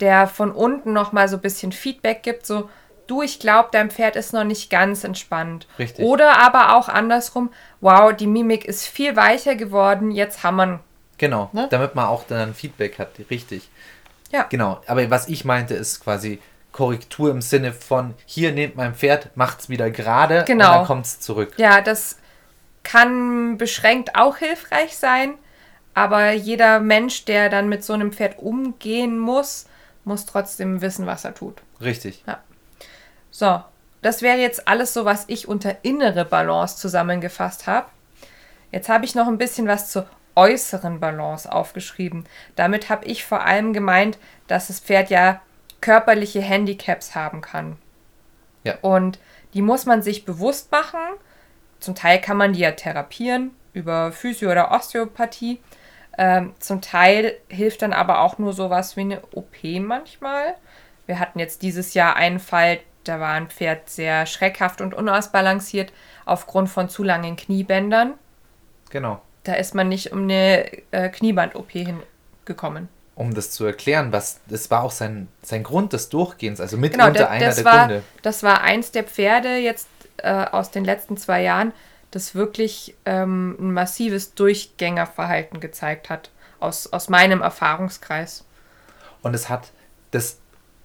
der 0.00 0.26
von 0.26 0.50
unten 0.50 0.92
noch 0.92 1.12
mal 1.12 1.28
so 1.28 1.36
ein 1.36 1.42
bisschen 1.42 1.72
Feedback 1.72 2.22
gibt, 2.22 2.46
so 2.46 2.70
du, 3.06 3.20
ich 3.20 3.38
glaube, 3.38 3.68
dein 3.72 3.90
Pferd 3.90 4.16
ist 4.16 4.32
noch 4.32 4.44
nicht 4.44 4.70
ganz 4.70 5.04
entspannt. 5.04 5.66
Richtig. 5.78 6.04
Oder 6.04 6.38
aber 6.40 6.76
auch 6.76 6.88
andersrum, 6.88 7.50
wow, 7.80 8.14
die 8.14 8.26
Mimik 8.26 8.64
ist 8.64 8.86
viel 8.86 9.14
weicher 9.16 9.56
geworden, 9.56 10.10
jetzt 10.10 10.42
haben 10.42 10.56
wir 10.56 10.80
Genau, 11.16 11.48
ne? 11.52 11.68
damit 11.70 11.94
man 11.94 12.06
auch 12.06 12.24
dann 12.26 12.54
Feedback 12.54 12.98
hat, 12.98 13.10
richtig. 13.30 13.68
Ja. 14.32 14.46
Genau, 14.48 14.80
aber 14.86 15.08
was 15.10 15.28
ich 15.28 15.44
meinte, 15.44 15.74
ist 15.74 16.02
quasi 16.02 16.40
Korrektur 16.72 17.30
im 17.30 17.40
Sinne 17.40 17.72
von, 17.72 18.14
hier 18.26 18.50
nehmt 18.50 18.74
mein 18.74 18.94
Pferd, 18.94 19.36
macht 19.36 19.60
es 19.60 19.68
wieder 19.68 19.90
gerade 19.90 20.44
genau. 20.44 20.64
und 20.64 20.78
dann 20.78 20.86
kommt 20.86 21.06
es 21.06 21.20
zurück. 21.20 21.52
Ja, 21.56 21.80
das 21.80 22.18
kann 22.82 23.58
beschränkt 23.58 24.16
auch 24.16 24.38
hilfreich 24.38 24.96
sein. 24.96 25.34
Aber 25.94 26.32
jeder 26.32 26.80
Mensch, 26.80 27.24
der 27.24 27.48
dann 27.48 27.68
mit 27.68 27.84
so 27.84 27.92
einem 27.92 28.12
Pferd 28.12 28.38
umgehen 28.38 29.18
muss, 29.18 29.66
muss 30.04 30.26
trotzdem 30.26 30.80
wissen, 30.80 31.06
was 31.06 31.24
er 31.24 31.34
tut. 31.34 31.62
Richtig. 31.80 32.22
Ja. 32.26 32.40
So, 33.30 33.62
das 34.02 34.20
wäre 34.20 34.38
jetzt 34.38 34.68
alles 34.68 34.92
so, 34.92 35.04
was 35.04 35.24
ich 35.28 35.48
unter 35.48 35.76
innere 35.82 36.24
Balance 36.24 36.76
zusammengefasst 36.76 37.66
habe. 37.66 37.88
Jetzt 38.70 38.88
habe 38.88 39.04
ich 39.04 39.14
noch 39.14 39.28
ein 39.28 39.38
bisschen 39.38 39.68
was 39.68 39.90
zur 39.90 40.06
äußeren 40.34 41.00
Balance 41.00 41.50
aufgeschrieben. 41.50 42.24
Damit 42.56 42.90
habe 42.90 43.04
ich 43.06 43.24
vor 43.24 43.42
allem 43.42 43.72
gemeint, 43.72 44.18
dass 44.48 44.66
das 44.66 44.80
Pferd 44.80 45.10
ja 45.10 45.40
körperliche 45.80 46.40
Handicaps 46.42 47.14
haben 47.14 47.40
kann. 47.40 47.76
Ja. 48.64 48.76
Und 48.80 49.18
die 49.52 49.62
muss 49.62 49.86
man 49.86 50.02
sich 50.02 50.24
bewusst 50.24 50.72
machen. 50.72 50.98
Zum 51.78 51.94
Teil 51.94 52.20
kann 52.20 52.36
man 52.36 52.52
die 52.52 52.60
ja 52.60 52.72
therapieren 52.72 53.52
über 53.72 54.12
Physio- 54.12 54.50
oder 54.50 54.72
Osteopathie. 54.72 55.60
Ähm, 56.16 56.54
zum 56.58 56.80
Teil 56.80 57.36
hilft 57.48 57.82
dann 57.82 57.92
aber 57.92 58.20
auch 58.20 58.38
nur 58.38 58.52
sowas 58.52 58.96
wie 58.96 59.02
eine 59.02 59.22
OP 59.32 59.64
manchmal. 59.80 60.54
Wir 61.06 61.18
hatten 61.18 61.38
jetzt 61.38 61.62
dieses 61.62 61.94
Jahr 61.94 62.16
einen 62.16 62.38
Fall, 62.38 62.78
da 63.04 63.20
war 63.20 63.32
ein 63.32 63.48
Pferd 63.48 63.90
sehr 63.90 64.26
schreckhaft 64.26 64.80
und 64.80 64.94
unausbalanciert 64.94 65.92
aufgrund 66.24 66.70
von 66.70 66.88
zu 66.88 67.02
langen 67.02 67.36
Kniebändern. 67.36 68.14
Genau. 68.90 69.20
Da 69.42 69.54
ist 69.54 69.74
man 69.74 69.88
nicht 69.88 70.12
um 70.12 70.22
eine 70.22 70.70
äh, 70.90 71.08
Knieband-OP 71.10 71.70
hingekommen. 71.70 72.88
Um 73.16 73.34
das 73.34 73.50
zu 73.50 73.64
erklären, 73.64 74.12
was 74.12 74.40
das 74.48 74.70
war 74.70 74.82
auch 74.82 74.90
sein, 74.90 75.28
sein 75.42 75.62
Grund 75.62 75.92
des 75.92 76.08
Durchgehens, 76.08 76.60
also 76.60 76.76
mitunter 76.76 77.12
genau, 77.12 77.26
einer 77.26 77.54
der 77.54 77.64
war, 77.64 77.86
Gründe. 77.86 78.02
Das 78.22 78.42
war 78.42 78.62
eins 78.62 78.90
der 78.90 79.04
Pferde 79.04 79.56
jetzt 79.56 79.88
äh, 80.16 80.30
aus 80.32 80.70
den 80.70 80.84
letzten 80.84 81.16
zwei 81.16 81.42
Jahren, 81.42 81.72
das 82.14 82.34
wirklich 82.34 82.94
ähm, 83.04 83.56
ein 83.58 83.72
massives 83.72 84.34
Durchgängerverhalten 84.34 85.60
gezeigt 85.60 86.10
hat, 86.10 86.30
aus, 86.60 86.92
aus 86.92 87.08
meinem 87.08 87.42
Erfahrungskreis. 87.42 88.44
Und 89.22 89.34
es 89.34 89.48
hat 89.48 89.72
das 90.10 90.38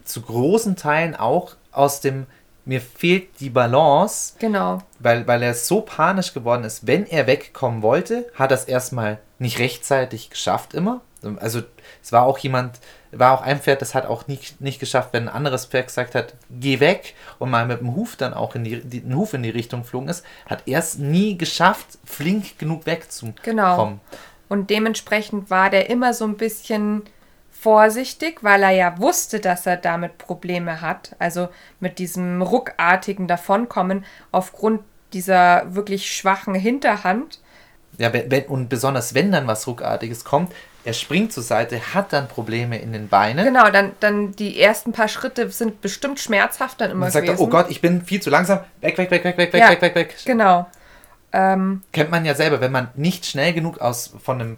zu 0.04 0.22
großen 0.22 0.76
Teilen 0.76 1.16
auch 1.16 1.56
aus 1.72 2.02
dem 2.02 2.26
mir 2.66 2.82
fehlt 2.82 3.40
die 3.40 3.50
Balance. 3.50 4.36
Genau. 4.38 4.84
Weil, 5.00 5.26
weil 5.28 5.42
er 5.42 5.56
so 5.56 5.82
panisch 5.82 6.34
geworden 6.34 6.64
ist, 6.64 6.86
wenn 6.86 7.08
er 7.08 7.26
wegkommen 7.26 7.82
wollte, 7.82 8.32
hat 8.36 8.52
er 8.52 8.58
es 8.58 8.66
erstmal 8.66 9.20
nicht 9.40 9.58
rechtzeitig 9.58 10.30
geschafft 10.30 10.76
immer. 10.76 11.02
Also 11.38 11.62
es 12.04 12.12
war 12.12 12.24
auch 12.24 12.38
jemand, 12.38 12.80
war 13.12 13.34
auch 13.34 13.42
ein 13.42 13.60
Pferd, 13.60 13.82
das 13.82 13.96
hat 13.96 14.06
auch 14.06 14.28
nicht, 14.28 14.62
nicht 14.62 14.80
geschafft, 14.80 15.10
wenn 15.14 15.28
ein 15.28 15.34
anderes 15.34 15.66
Pferd 15.66 15.88
gesagt 15.88 16.16
hat, 16.16 16.36
geh 16.50 16.80
weg 16.80 17.16
und 17.40 17.50
mal 17.50 17.66
mit 17.66 17.80
dem 17.80 17.96
Huf 17.96 18.16
dann 18.16 18.34
auch 18.34 18.56
in 18.56 18.64
die, 18.64 18.82
die 18.82 19.02
den 19.02 19.16
Huf 19.16 19.34
in 19.34 19.44
die 19.44 19.50
Richtung 19.50 19.82
geflogen 19.82 20.10
ist, 20.10 20.24
hat 20.46 20.64
er 20.66 20.80
es 20.80 20.98
nie 20.98 21.38
geschafft, 21.38 21.98
flink 22.06 22.60
genug 22.60 22.86
wegzukommen. 22.86 23.40
Genau. 23.44 24.00
Und 24.48 24.70
dementsprechend 24.70 25.50
war 25.50 25.70
der 25.70 25.90
immer 25.90 26.14
so 26.14 26.26
ein 26.26 26.38
bisschen 26.38 27.04
vorsichtig, 27.52 28.44
weil 28.44 28.64
er 28.64 28.72
ja 28.72 28.98
wusste, 29.00 29.40
dass 29.40 29.66
er 29.66 29.78
damit 29.78 30.18
Probleme 30.18 30.82
hat. 30.82 31.16
Also 31.20 31.50
mit 31.80 32.00
diesem 32.00 32.42
ruckartigen 32.42 33.28
Davonkommen 33.28 34.06
aufgrund 34.32 34.82
dieser 35.14 35.76
wirklich 35.76 36.14
schwachen 36.16 36.56
Hinterhand. 36.56 37.40
Ja, 37.98 38.14
wenn, 38.14 38.46
und 38.46 38.70
besonders 38.70 39.14
wenn 39.14 39.32
dann 39.32 39.48
was 39.48 39.68
Ruckartiges 39.68 40.24
kommt, 40.24 40.54
er 40.86 40.94
springt 40.94 41.34
zur 41.34 41.44
Seite, 41.44 41.94
hat 41.94 42.14
dann 42.14 42.28
Probleme 42.28 42.80
in 42.80 42.94
den 42.94 43.10
Beinen. 43.10 43.46
Genau, 43.46 43.70
dann, 43.70 43.92
dann 44.00 44.32
die 44.32 44.60
ersten 44.60 44.92
paar 44.92 45.08
Schritte 45.08 45.50
sind 45.52 45.82
bestimmt 45.82 46.20
schmerzhaft 46.20 46.80
dann 46.80 46.92
immer 46.92 47.08
und 47.08 47.12
sagt 47.12 47.26
gewesen. 47.26 47.42
Er, 47.42 47.46
oh 47.46 47.50
Gott, 47.50 47.68
ich 47.70 47.82
bin 47.82 48.02
viel 48.02 48.22
zu 48.22 48.30
langsam. 48.30 48.60
Weg, 48.82 48.98
weg, 48.98 49.12
weg, 49.12 49.24
weg, 49.24 49.38
weg, 49.38 49.54
ja, 49.54 49.70
weg, 49.70 49.82
weg, 49.82 49.96
weg. 49.96 50.16
Genau. 50.26 50.68
Ähm, 51.32 51.84
Kennt 51.92 52.12
man 52.12 52.26
ja 52.26 52.34
selber, 52.34 52.62
wenn 52.62 52.72
man 52.72 52.90
nicht 52.96 53.26
schnell 53.26 53.54
genug 53.54 53.80
aus 53.80 54.14
von, 54.24 54.40
einem, 54.40 54.58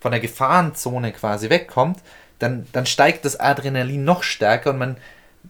von 0.00 0.12
der 0.12 0.20
Gefahrenzone 0.20 1.12
quasi 1.12 1.50
wegkommt, 1.50 1.98
dann, 2.38 2.66
dann 2.72 2.86
steigt 2.86 3.24
das 3.24 3.40
Adrenalin 3.40 4.04
noch 4.04 4.22
stärker 4.22 4.70
und 4.70 4.78
man, 4.78 4.96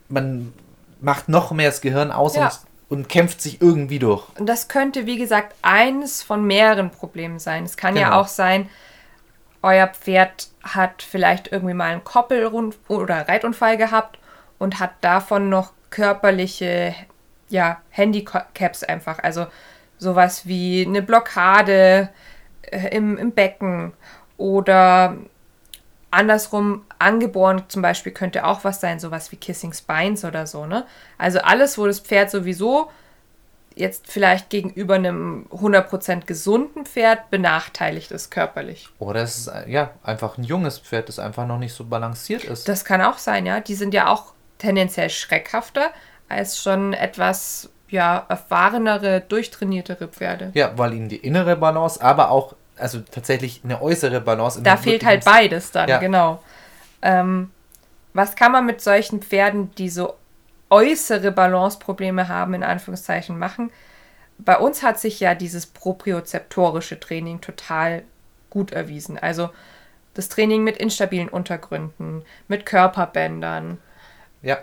man 0.09 0.53
macht 1.01 1.29
noch 1.29 1.51
mehr 1.51 1.69
das 1.69 1.81
Gehirn 1.81 2.11
aus 2.13 2.37
ja. 2.37 2.53
und, 2.89 3.01
und 3.01 3.09
kämpft 3.09 3.41
sich 3.41 3.61
irgendwie 3.61 3.99
durch. 3.99 4.25
Und 4.39 4.47
das 4.47 4.69
könnte, 4.69 5.05
wie 5.07 5.19
gesagt, 5.19 5.55
eines 5.63 6.23
von 6.23 6.47
mehreren 6.47 6.91
Problemen 6.91 7.39
sein. 7.39 7.65
Es 7.65 7.77
kann 7.77 7.95
genau. 7.95 8.09
ja 8.09 8.21
auch 8.21 8.29
sein, 8.29 8.69
euer 9.63 9.87
Pferd 9.87 10.49
hat 10.63 11.03
vielleicht 11.03 11.51
irgendwie 11.53 11.75
mal 11.75 11.93
einen 11.93 12.05
Koppel- 12.05 12.47
oder 12.89 13.29
Reitunfall 13.29 13.77
gehabt 13.77 14.19
und 14.59 14.81
hat 14.81 14.93
davon 15.01 15.49
noch 15.49 15.73
körperliche 15.91 16.95
ja, 17.49 17.81
Handicaps 17.91 18.83
einfach. 18.83 19.19
Also 19.21 19.47
sowas 19.99 20.47
wie 20.47 20.85
eine 20.87 21.03
Blockade 21.03 22.09
äh, 22.63 22.97
im, 22.97 23.17
im 23.19 23.33
Becken 23.33 23.93
oder 24.37 25.17
andersrum 26.11 26.85
angeboren 26.99 27.65
zum 27.69 27.83
Beispiel 27.83 28.13
könnte 28.13 28.45
auch 28.45 28.65
was 28.65 28.81
sein, 28.81 28.99
sowas 28.99 29.33
wie 29.33 29.37
Kissing 29.37 29.73
Spines 29.73 30.25
oder 30.25 30.47
so, 30.47 30.67
ne? 30.67 30.85
Also 31.19 31.41
alles, 31.41 31.79
wo 31.79 31.87
das 31.87 32.01
Pferd 32.01 32.31
sowieso 32.31 32.91
jetzt 33.77 34.11
vielleicht 34.11 34.51
gegenüber 34.51 34.95
einem 34.95 35.47
100% 35.51 36.25
gesunden 36.27 36.85
Pferd 36.87 37.31
benachteiligt 37.31 38.11
ist 38.11 38.31
körperlich. 38.31 38.89
Oder 38.99 39.23
es 39.23 39.47
ist 39.47 39.53
ja 39.67 39.91
einfach 40.03 40.39
ein 40.39 40.45
junges 40.45 40.79
Pferd, 40.79 41.09
das 41.09 41.19
einfach 41.19 41.47
noch 41.47 41.59
nicht 41.59 41.75
so 41.75 41.85
balanciert 41.85 42.45
ist. 42.45 42.69
Das 42.69 42.85
kann 42.85 43.01
auch 43.01 43.19
sein, 43.19 43.47
ja. 43.47 43.61
Die 43.61 43.75
sind 43.75 43.95
ja 43.95 44.09
auch 44.09 44.33
tendenziell 44.59 45.11
schreckhafter 45.11 45.91
als 46.29 46.63
schon 46.63 46.93
etwas 46.93 47.69
ja, 47.89 48.25
erfahrenere, 48.29 49.21
durchtrainiertere 49.21 50.09
Pferde. 50.09 50.51
Ja, 50.55 50.73
weil 50.77 50.95
ihnen 50.95 51.09
die 51.09 51.17
innere 51.17 51.57
Balance, 51.57 52.03
aber 52.03 52.31
auch 52.31 52.55
also 52.79 53.01
tatsächlich 53.01 53.61
eine 53.65 53.83
äußere 53.83 54.21
Balance. 54.21 54.63
Da 54.63 54.77
fehlt 54.77 55.05
halt 55.05 55.25
beides 55.25 55.71
dann, 55.73 55.89
ja. 55.89 55.99
genau. 55.99 56.43
Ähm, 57.03 57.51
was 58.15 58.35
kann 58.35 58.53
man 58.53 58.67
mit 58.67 58.81
solchen 58.81 59.23
Pferden, 59.23 59.75
die 59.77 59.89
so 59.89 60.15
äußere 60.73 61.31
Balanceprobleme 61.31 62.29
haben, 62.29 62.55
in 62.55 62.63
Anführungszeichen 62.63 63.39
machen. 63.39 63.71
Bei 64.39 64.59
uns 64.59 64.83
hat 64.83 64.99
sich 64.99 65.21
ja 65.21 65.35
dieses 65.35 65.67
propriozeptorische 65.67 66.99
Training 66.99 67.43
total 67.43 68.03
gut 68.49 68.73
erwiesen. 68.73 69.19
Also 69.19 69.51
das 70.15 70.31
Training 70.31 70.65
mit 70.65 70.79
instabilen 70.79 71.29
Untergründen, 71.29 72.23
mit 72.49 72.65
Körperbändern. 72.65 73.79
Ja. 74.41 74.59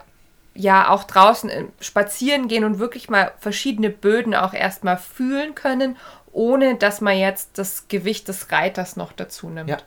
Ja, 0.55 0.89
auch 0.89 1.03
draußen 1.03 1.49
äh, 1.49 1.66
spazieren 1.80 2.47
gehen 2.47 2.64
und 2.64 2.80
wirklich 2.80 3.10
mal 3.10 3.32
verschiedene 3.38 3.91
Böden 3.91 4.34
auch 4.34 4.53
erstmal 4.53 4.97
fühlen 4.97 5.53
können, 5.53 5.95
ohne 6.32 6.76
dass 6.76 7.01
man 7.01 7.18
jetzt 7.18 7.51
das 7.57 7.88
Gewicht 7.88 8.28
des 8.28 8.51
Reiters 8.51 8.95
noch 8.95 9.12
dazu 9.14 9.47
nimmt. 9.47 9.70
Ja. 9.70 9.78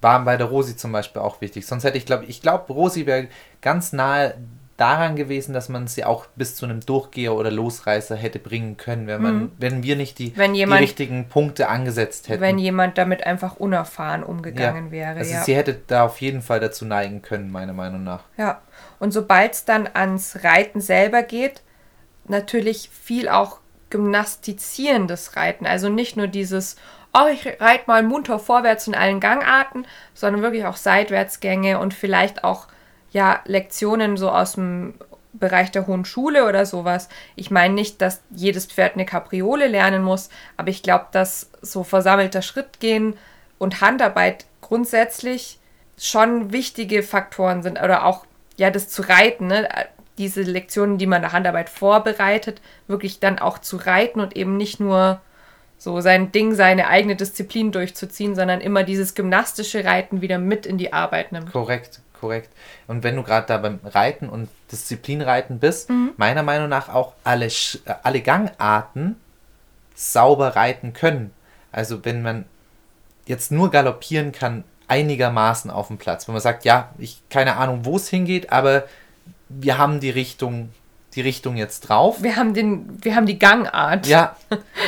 War 0.00 0.22
bei 0.24 0.36
der 0.36 0.46
Rosi 0.46 0.76
zum 0.76 0.92
Beispiel 0.92 1.22
auch 1.22 1.40
wichtig. 1.40 1.66
Sonst 1.66 1.84
hätte 1.84 1.98
ich, 1.98 2.06
glaube 2.06 2.26
ich, 2.26 2.42
glaube, 2.42 2.72
Rosi 2.72 3.06
wäre 3.06 3.28
ganz 3.62 3.92
nahe 3.92 4.34
daran 4.78 5.16
gewesen, 5.16 5.52
dass 5.52 5.68
man 5.68 5.88
sie 5.88 6.04
auch 6.04 6.26
bis 6.36 6.54
zu 6.54 6.64
einem 6.64 6.80
Durchgeher 6.80 7.34
oder 7.34 7.50
Losreißer 7.50 8.14
hätte 8.14 8.38
bringen 8.38 8.76
können, 8.76 9.08
wenn 9.08 9.20
man, 9.20 9.34
mhm. 9.34 9.52
wenn 9.58 9.82
wir 9.82 9.96
nicht 9.96 10.20
die, 10.20 10.32
jemand, 10.36 10.56
die, 10.80 10.84
richtigen 10.84 11.28
Punkte 11.28 11.68
angesetzt 11.68 12.28
hätten. 12.28 12.40
Wenn 12.40 12.58
jemand 12.58 12.96
damit 12.96 13.26
einfach 13.26 13.56
unerfahren 13.56 14.22
umgegangen 14.22 14.86
ja. 14.86 14.92
wäre. 14.92 15.16
Also 15.18 15.32
ja. 15.32 15.42
sie 15.42 15.56
hätte 15.56 15.80
da 15.88 16.04
auf 16.04 16.20
jeden 16.20 16.42
Fall 16.42 16.60
dazu 16.60 16.84
neigen 16.84 17.22
können, 17.22 17.50
meiner 17.50 17.72
Meinung 17.72 18.04
nach. 18.04 18.22
Ja. 18.36 18.62
Und 19.00 19.10
sobald 19.10 19.54
es 19.54 19.64
dann 19.64 19.88
ans 19.92 20.44
Reiten 20.44 20.80
selber 20.80 21.24
geht, 21.24 21.62
natürlich 22.28 22.88
viel 22.88 23.28
auch 23.28 23.58
gymnastizierendes 23.90 25.34
Reiten. 25.34 25.66
Also 25.66 25.88
nicht 25.88 26.16
nur 26.16 26.28
dieses, 26.28 26.76
oh, 27.12 27.26
ich 27.32 27.60
reite 27.60 27.84
mal 27.88 28.04
munter 28.04 28.38
vorwärts 28.38 28.86
in 28.86 28.94
allen 28.94 29.18
Gangarten, 29.18 29.86
sondern 30.14 30.42
wirklich 30.42 30.66
auch 30.66 30.76
Seitwärtsgänge 30.76 31.80
und 31.80 31.94
vielleicht 31.94 32.44
auch 32.44 32.68
ja, 33.10 33.40
Lektionen 33.46 34.16
so 34.16 34.30
aus 34.30 34.52
dem 34.52 34.94
Bereich 35.32 35.70
der 35.70 35.86
hohen 35.86 36.04
Schule 36.04 36.46
oder 36.48 36.66
sowas. 36.66 37.08
Ich 37.36 37.50
meine 37.50 37.74
nicht, 37.74 38.00
dass 38.00 38.22
jedes 38.30 38.66
Pferd 38.66 38.94
eine 38.94 39.06
Kapriole 39.06 39.68
lernen 39.68 40.02
muss, 40.02 40.30
aber 40.56 40.70
ich 40.70 40.82
glaube, 40.82 41.06
dass 41.12 41.50
so 41.62 41.84
versammelter 41.84 42.42
Schritt 42.42 42.80
gehen 42.80 43.14
und 43.58 43.80
Handarbeit 43.80 44.46
grundsätzlich 44.60 45.58
schon 45.96 46.52
wichtige 46.52 47.02
Faktoren 47.02 47.62
sind 47.62 47.80
oder 47.80 48.04
auch 48.04 48.24
ja 48.56 48.70
das 48.70 48.88
zu 48.88 49.02
reiten, 49.02 49.48
ne? 49.48 49.68
diese 50.16 50.42
Lektionen, 50.42 50.98
die 50.98 51.06
man 51.06 51.22
der 51.22 51.32
Handarbeit 51.32 51.68
vorbereitet, 51.68 52.60
wirklich 52.88 53.20
dann 53.20 53.38
auch 53.38 53.58
zu 53.58 53.76
reiten 53.76 54.20
und 54.20 54.36
eben 54.36 54.56
nicht 54.56 54.80
nur 54.80 55.20
so 55.76 56.00
sein 56.00 56.32
Ding, 56.32 56.54
seine 56.54 56.88
eigene 56.88 57.14
Disziplin 57.14 57.70
durchzuziehen, 57.70 58.34
sondern 58.34 58.60
immer 58.60 58.82
dieses 58.82 59.14
gymnastische 59.14 59.84
Reiten 59.84 60.20
wieder 60.20 60.38
mit 60.38 60.66
in 60.66 60.76
die 60.76 60.92
Arbeit 60.92 61.30
nimmt. 61.30 61.52
Korrekt 61.52 62.00
korrekt. 62.20 62.50
Und 62.86 63.02
wenn 63.02 63.16
du 63.16 63.22
gerade 63.22 63.46
da 63.46 63.58
beim 63.58 63.80
Reiten 63.84 64.28
und 64.28 64.48
Disziplinreiten 64.70 65.58
bist, 65.58 65.90
mhm. 65.90 66.12
meiner 66.16 66.42
Meinung 66.42 66.68
nach 66.68 66.88
auch 66.88 67.14
alle, 67.24 67.46
äh, 67.46 67.94
alle 68.02 68.20
Gangarten 68.20 69.16
sauber 69.94 70.56
reiten 70.56 70.92
können. 70.92 71.32
Also 71.72 72.04
wenn 72.04 72.22
man 72.22 72.44
jetzt 73.26 73.52
nur 73.52 73.70
galoppieren 73.70 74.32
kann, 74.32 74.64
einigermaßen 74.88 75.70
auf 75.70 75.88
dem 75.88 75.98
Platz. 75.98 76.26
Wenn 76.26 76.32
man 76.32 76.42
sagt, 76.42 76.64
ja, 76.64 76.90
ich 76.98 77.22
keine 77.28 77.56
Ahnung, 77.56 77.84
wo 77.84 77.96
es 77.96 78.08
hingeht, 78.08 78.50
aber 78.50 78.84
wir 79.48 79.78
haben 79.78 80.00
die 80.00 80.10
Richtung, 80.10 80.70
die 81.14 81.20
Richtung 81.20 81.56
jetzt 81.56 81.80
drauf. 81.80 82.22
Wir 82.22 82.36
haben 82.36 82.54
den, 82.54 83.02
wir 83.02 83.14
haben 83.14 83.26
die 83.26 83.38
Gangart. 83.38 84.06
Ja, 84.06 84.36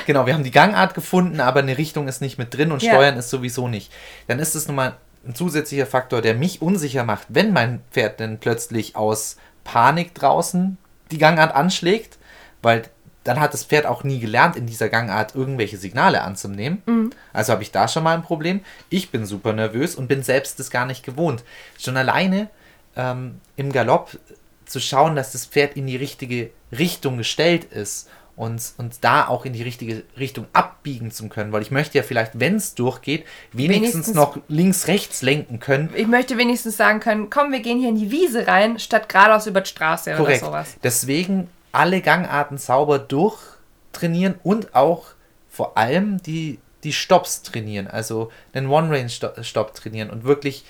genau, 0.06 0.26
wir 0.26 0.34
haben 0.34 0.44
die 0.44 0.50
Gangart 0.50 0.94
gefunden, 0.94 1.40
aber 1.40 1.60
eine 1.60 1.76
Richtung 1.78 2.08
ist 2.08 2.20
nicht 2.20 2.38
mit 2.38 2.54
drin 2.54 2.72
und 2.72 2.82
ja. 2.82 2.92
Steuern 2.92 3.16
ist 3.16 3.30
sowieso 3.30 3.68
nicht. 3.68 3.92
Dann 4.26 4.38
ist 4.38 4.54
es 4.54 4.66
nun 4.66 4.76
mal 4.76 4.96
ein 5.26 5.34
zusätzlicher 5.34 5.86
Faktor, 5.86 6.22
der 6.22 6.34
mich 6.34 6.62
unsicher 6.62 7.04
macht, 7.04 7.26
wenn 7.28 7.52
mein 7.52 7.82
Pferd 7.90 8.20
denn 8.20 8.38
plötzlich 8.38 8.96
aus 8.96 9.36
Panik 9.64 10.14
draußen 10.14 10.78
die 11.10 11.18
Gangart 11.18 11.54
anschlägt, 11.54 12.18
weil 12.62 12.84
dann 13.24 13.38
hat 13.38 13.52
das 13.52 13.64
Pferd 13.64 13.84
auch 13.84 14.02
nie 14.02 14.18
gelernt, 14.18 14.56
in 14.56 14.66
dieser 14.66 14.88
Gangart 14.88 15.34
irgendwelche 15.34 15.76
Signale 15.76 16.22
anzunehmen. 16.22 16.82
Mhm. 16.86 17.10
Also 17.32 17.52
habe 17.52 17.62
ich 17.62 17.70
da 17.70 17.86
schon 17.86 18.02
mal 18.02 18.14
ein 18.14 18.22
Problem. 18.22 18.60
Ich 18.88 19.10
bin 19.10 19.26
super 19.26 19.52
nervös 19.52 19.94
und 19.94 20.08
bin 20.08 20.22
selbst 20.22 20.58
das 20.58 20.70
gar 20.70 20.86
nicht 20.86 21.04
gewohnt. 21.04 21.44
Schon 21.78 21.98
alleine 21.98 22.48
ähm, 22.96 23.40
im 23.56 23.72
Galopp 23.72 24.18
zu 24.64 24.80
schauen, 24.80 25.16
dass 25.16 25.32
das 25.32 25.44
Pferd 25.44 25.76
in 25.76 25.86
die 25.86 25.96
richtige 25.96 26.50
Richtung 26.72 27.18
gestellt 27.18 27.64
ist 27.64 28.08
und, 28.40 28.72
und 28.78 29.04
da 29.04 29.28
auch 29.28 29.44
in 29.44 29.52
die 29.52 29.62
richtige 29.62 30.02
Richtung 30.18 30.46
abbiegen 30.54 31.10
zu 31.10 31.28
können, 31.28 31.52
weil 31.52 31.60
ich 31.60 31.70
möchte 31.70 31.98
ja 31.98 32.02
vielleicht, 32.02 32.40
wenn 32.40 32.56
es 32.56 32.74
durchgeht, 32.74 33.26
wenigstens, 33.52 33.92
wenigstens, 33.92 34.14
noch 34.14 34.38
links, 34.48 34.88
rechts 34.88 35.20
lenken 35.20 35.60
können. 35.60 35.90
Ich 35.94 36.06
möchte 36.06 36.38
wenigstens 36.38 36.78
sagen 36.78 37.00
können, 37.00 37.28
komm, 37.28 37.52
wir 37.52 37.60
gehen 37.60 37.78
hier 37.78 37.90
in 37.90 37.96
die 37.96 38.10
Wiese 38.10 38.46
rein, 38.46 38.78
statt 38.78 39.10
geradeaus 39.10 39.46
über 39.46 39.60
die 39.60 39.68
Straße 39.68 40.14
Korrekt. 40.14 40.42
oder 40.42 40.52
sowas. 40.52 40.76
Deswegen 40.82 41.50
alle 41.70 42.00
Gangarten 42.00 42.56
sauber 42.56 42.98
durchtrainieren 42.98 44.36
und 44.42 44.74
auch 44.74 45.08
vor 45.50 45.76
allem 45.76 46.22
die, 46.22 46.60
die 46.82 46.94
Stops 46.94 47.42
trainieren, 47.42 47.88
also 47.88 48.32
den 48.54 48.68
One-Range-Stop 48.68 49.74
trainieren 49.74 50.08
und 50.08 50.24
wirklich 50.24 50.64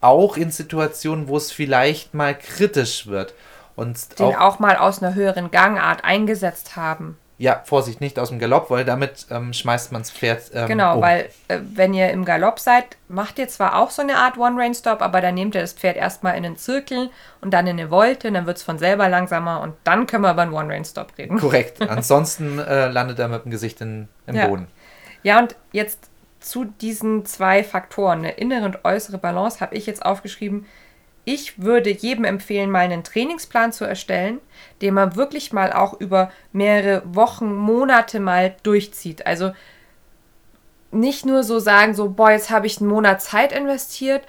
auch 0.00 0.38
in 0.38 0.50
Situationen, 0.50 1.28
wo 1.28 1.36
es 1.36 1.52
vielleicht 1.52 2.14
mal 2.14 2.34
kritisch 2.34 3.08
wird. 3.08 3.34
Und 3.76 4.18
den 4.18 4.26
auch, 4.34 4.40
auch, 4.40 4.58
mal 4.58 4.76
aus 4.76 5.02
einer 5.02 5.14
höheren 5.14 5.50
Gangart 5.50 6.04
eingesetzt 6.04 6.76
haben. 6.76 7.18
ja, 7.38 7.60
Vorsicht, 7.64 8.00
nicht 8.00 8.18
aus 8.18 8.28
dem 8.28 8.38
Galopp, 8.38 8.70
weil 8.70 8.84
damit 8.84 9.26
ähm, 9.30 9.52
schmeißt 9.52 9.90
man 9.90 10.02
das 10.02 10.10
Pferd. 10.12 10.50
Ähm, 10.54 10.68
Genau, 10.68 10.96
um. 10.96 11.02
weil 11.02 11.28
äh, 11.48 11.58
wenn 11.74 11.92
ihr 11.94 12.10
im 12.10 12.24
Galopp 12.24 12.60
seid, 12.60 12.84
macht 13.08 13.38
ihr 13.38 13.48
zwar 13.48 13.78
auch 13.78 13.90
so 13.90 14.02
eine 14.02 14.16
Art 14.16 14.38
One-Rain-Stop, 14.38 15.02
aber 15.02 15.20
dann 15.20 15.34
nehmt 15.34 15.54
ihr 15.54 15.60
das 15.62 15.72
Pferd 15.72 15.96
erstmal 15.96 16.36
in 16.36 16.44
einen 16.44 16.56
Zirkel 16.56 17.10
und 17.40 17.52
dann 17.52 17.66
in 17.66 17.80
eine 17.80 17.88
Volte, 17.88 18.28
und 18.28 18.34
dann 18.34 18.46
wird 18.46 18.58
es 18.58 18.62
von 18.62 18.78
selber 18.78 19.08
langsamer 19.08 19.60
und 19.60 19.74
dann 19.84 20.06
können 20.06 20.22
wir 20.22 20.30
über 20.32 20.42
einen 20.42 20.52
One-Rain-Stop 20.52 21.18
reden. 21.18 21.38
Korrekt. 21.38 21.80
Ansonsten 21.88 22.58
äh, 22.60 22.88
landet 22.88 23.18
er 23.18 23.28
mit 23.28 23.44
dem 23.44 23.50
Gesicht 23.50 23.80
in, 23.80 24.08
im 24.26 24.36
Ja. 24.36 24.46
Boden. 24.46 24.68
Ja, 25.24 25.38
und 25.40 25.56
jetzt 25.72 26.10
zu 26.40 26.64
diesen 26.64 27.24
zwei 27.24 27.64
Faktoren, 27.64 28.18
eine 28.18 28.32
innere 28.32 28.66
und 28.66 28.84
äußere 28.84 29.18
Balance, 29.18 29.60
habe 29.60 29.74
ich 29.74 29.86
jetzt 29.86 30.04
aufgeschrieben. 30.04 30.66
Ich 31.24 31.62
würde 31.62 31.90
jedem 31.90 32.24
empfehlen, 32.24 32.70
mal 32.70 32.80
einen 32.80 33.04
Trainingsplan 33.04 33.72
zu 33.72 33.84
erstellen, 33.84 34.40
den 34.80 34.94
man 34.94 35.14
wirklich 35.14 35.52
mal 35.52 35.72
auch 35.72 36.00
über 36.00 36.32
mehrere 36.52 37.02
Wochen, 37.04 37.54
Monate 37.54 38.18
mal 38.18 38.56
durchzieht. 38.64 39.24
Also 39.26 39.52
nicht 40.90 41.24
nur 41.24 41.42
so 41.44 41.58
sagen, 41.58 41.94
so, 41.94 42.10
boah, 42.10 42.32
jetzt 42.32 42.50
habe 42.50 42.66
ich 42.66 42.80
einen 42.80 42.90
Monat 42.90 43.22
Zeit 43.22 43.52
investiert, 43.52 44.22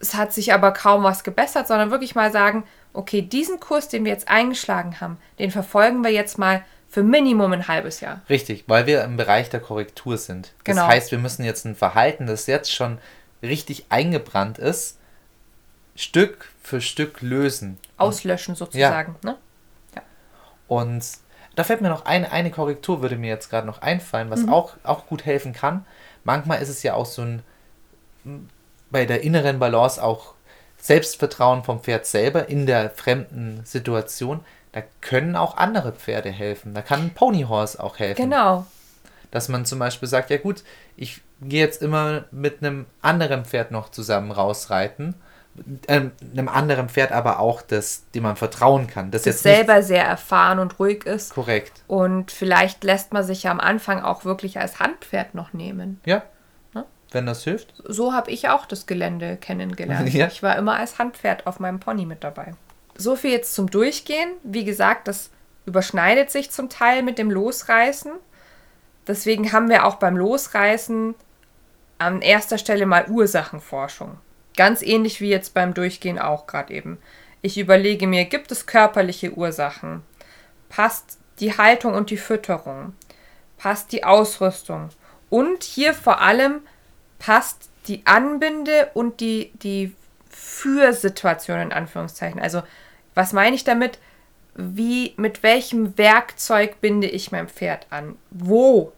es 0.00 0.14
hat 0.14 0.32
sich 0.32 0.52
aber 0.52 0.72
kaum 0.72 1.02
was 1.02 1.24
gebessert, 1.24 1.66
sondern 1.66 1.90
wirklich 1.90 2.14
mal 2.14 2.30
sagen, 2.30 2.64
okay, 2.92 3.20
diesen 3.20 3.58
Kurs, 3.60 3.88
den 3.88 4.04
wir 4.04 4.12
jetzt 4.12 4.28
eingeschlagen 4.28 5.00
haben, 5.00 5.18
den 5.38 5.50
verfolgen 5.50 6.02
wir 6.04 6.10
jetzt 6.12 6.38
mal 6.38 6.64
für 6.88 7.02
Minimum 7.02 7.52
ein 7.52 7.68
halbes 7.68 8.00
Jahr. 8.00 8.22
Richtig, 8.30 8.64
weil 8.68 8.86
wir 8.86 9.02
im 9.04 9.16
Bereich 9.16 9.50
der 9.50 9.60
Korrektur 9.60 10.16
sind. 10.16 10.52
Das 10.64 10.76
Genau. 10.76 10.86
heißt, 10.86 11.10
wir 11.10 11.18
müssen 11.18 11.44
jetzt 11.44 11.66
ein 11.66 11.74
Verhalten, 11.74 12.26
das 12.26 12.46
jetzt 12.46 12.72
schon 12.72 12.98
richtig 13.42 13.86
eingebrannt 13.90 14.58
ist, 14.58 14.97
Stück 15.98 16.48
für 16.62 16.80
Stück 16.80 17.20
lösen. 17.22 17.76
Auslöschen 17.96 18.54
sozusagen. 18.54 19.16
Ne? 19.24 19.36
Und 20.68 21.04
da 21.56 21.64
fällt 21.64 21.80
mir 21.80 21.88
noch 21.88 22.04
eine, 22.04 22.30
eine 22.30 22.50
Korrektur, 22.50 23.02
würde 23.02 23.16
mir 23.16 23.28
jetzt 23.30 23.48
gerade 23.50 23.66
noch 23.66 23.82
einfallen, 23.82 24.28
Mhm. 24.28 24.32
was 24.32 24.48
auch, 24.48 24.74
auch 24.84 25.06
gut 25.06 25.24
helfen 25.26 25.52
kann. 25.52 25.84
Manchmal 26.24 26.62
ist 26.62 26.68
es 26.68 26.82
ja 26.82 26.94
auch 26.94 27.06
so 27.06 27.22
ein, 27.22 27.42
bei 28.90 29.06
der 29.06 29.22
inneren 29.22 29.58
Balance 29.58 30.02
auch 30.02 30.34
Selbstvertrauen 30.76 31.64
vom 31.64 31.80
Pferd 31.82 32.06
selber 32.06 32.48
in 32.48 32.66
der 32.66 32.90
fremden 32.90 33.62
Situation. 33.64 34.40
Da 34.72 34.82
können 35.00 35.34
auch 35.34 35.56
andere 35.56 35.92
Pferde 35.92 36.30
helfen. 36.30 36.74
Da 36.74 36.82
kann 36.82 37.00
ein 37.00 37.14
Ponyhorse 37.14 37.82
auch 37.82 37.98
helfen. 37.98 38.30
Genau. 38.30 38.66
Dass 39.30 39.48
man 39.48 39.64
zum 39.64 39.78
Beispiel 39.78 40.08
sagt, 40.08 40.30
ja 40.30 40.36
gut, 40.36 40.62
ich 40.96 41.22
gehe 41.40 41.60
jetzt 41.64 41.82
immer 41.82 42.24
mit 42.30 42.62
einem 42.62 42.86
anderen 43.02 43.44
Pferd 43.44 43.70
noch 43.72 43.90
zusammen 43.90 44.30
rausreiten. 44.30 45.14
Einem 45.86 46.48
anderen 46.48 46.88
Pferd 46.88 47.12
aber 47.12 47.38
auch, 47.38 47.62
das, 47.62 48.04
dem 48.14 48.22
man 48.24 48.36
vertrauen 48.36 48.86
kann. 48.86 49.10
Das, 49.10 49.22
Das 49.22 49.34
jetzt 49.34 49.42
selber 49.42 49.82
sehr 49.82 50.04
erfahren 50.04 50.58
und 50.58 50.78
ruhig 50.78 51.04
ist. 51.06 51.34
korrekt. 51.34 51.82
Und 51.86 52.30
vielleicht 52.30 52.84
lässt 52.84 53.12
man 53.12 53.24
sich 53.24 53.44
ja 53.44 53.50
am 53.50 53.60
Anfang 53.60 54.02
auch 54.02 54.24
wirklich 54.24 54.58
als 54.58 54.80
Handpferd 54.80 55.34
noch 55.34 55.52
nehmen. 55.52 56.00
Ja. 56.04 56.22
Ja. 56.74 56.84
Wenn 57.10 57.26
das 57.26 57.44
hilft. 57.44 57.74
So 57.86 58.12
habe 58.12 58.30
ich 58.30 58.48
auch 58.48 58.66
das 58.66 58.86
Gelände 58.86 59.36
kennengelernt. 59.36 60.08
Ja. 60.14 60.26
Ich 60.26 60.42
war 60.42 60.56
immer 60.56 60.76
als 60.76 60.98
Handpferd 60.98 61.46
auf 61.46 61.60
meinem 61.60 61.80
Pony 61.80 62.06
mit 62.06 62.24
dabei. 62.24 62.52
So 62.96 63.14
viel 63.16 63.30
jetzt 63.30 63.54
zum 63.54 63.70
Durchgehen. 63.70 64.30
Wie 64.42 64.64
gesagt, 64.64 65.06
das 65.08 65.30
überschneidet 65.66 66.30
sich 66.30 66.50
zum 66.50 66.68
Teil 66.68 67.02
mit 67.02 67.18
dem 67.18 67.30
Losreißen. 67.30 68.12
Deswegen 69.06 69.52
haben 69.52 69.68
wir 69.70 69.86
auch 69.86 69.96
beim 69.96 70.16
Losreißen 70.16 71.14
an 71.98 72.22
erster 72.22 72.58
Stelle 72.58 72.86
mal 72.86 73.06
Ursachenforschung. 73.08 74.18
Ganz 74.58 74.82
ähnlich 74.82 75.20
wie 75.20 75.28
jetzt 75.30 75.54
beim 75.54 75.72
Durchgehen 75.72 76.18
auch 76.18 76.48
gerade 76.48 76.74
eben. 76.74 76.98
Ich 77.42 77.58
überlege 77.58 78.08
mir, 78.08 78.24
gibt 78.24 78.50
es 78.50 78.66
körperliche 78.66 79.34
Ursachen? 79.34 80.02
Passt 80.68 81.20
die 81.38 81.56
Haltung 81.56 81.94
und 81.94 82.10
die 82.10 82.16
Fütterung? 82.16 82.92
Passt 83.56 83.92
die 83.92 84.02
Ausrüstung? 84.02 84.88
Und 85.30 85.62
hier 85.62 85.94
vor 85.94 86.20
allem 86.20 86.62
passt 87.20 87.70
die 87.86 88.02
Anbinde 88.04 88.90
und 88.94 89.20
die, 89.20 89.52
die 89.62 89.94
Führsituation 90.28 91.60
in 91.60 91.72
Anführungszeichen. 91.72 92.40
Also, 92.40 92.64
was 93.14 93.32
meine 93.32 93.54
ich 93.54 93.62
damit? 93.62 94.00
Wie, 94.56 95.14
mit 95.18 95.44
welchem 95.44 95.96
Werkzeug 95.96 96.80
binde 96.80 97.06
ich 97.06 97.30
mein 97.30 97.46
Pferd 97.46 97.86
an? 97.90 98.16
Wo? 98.30 98.92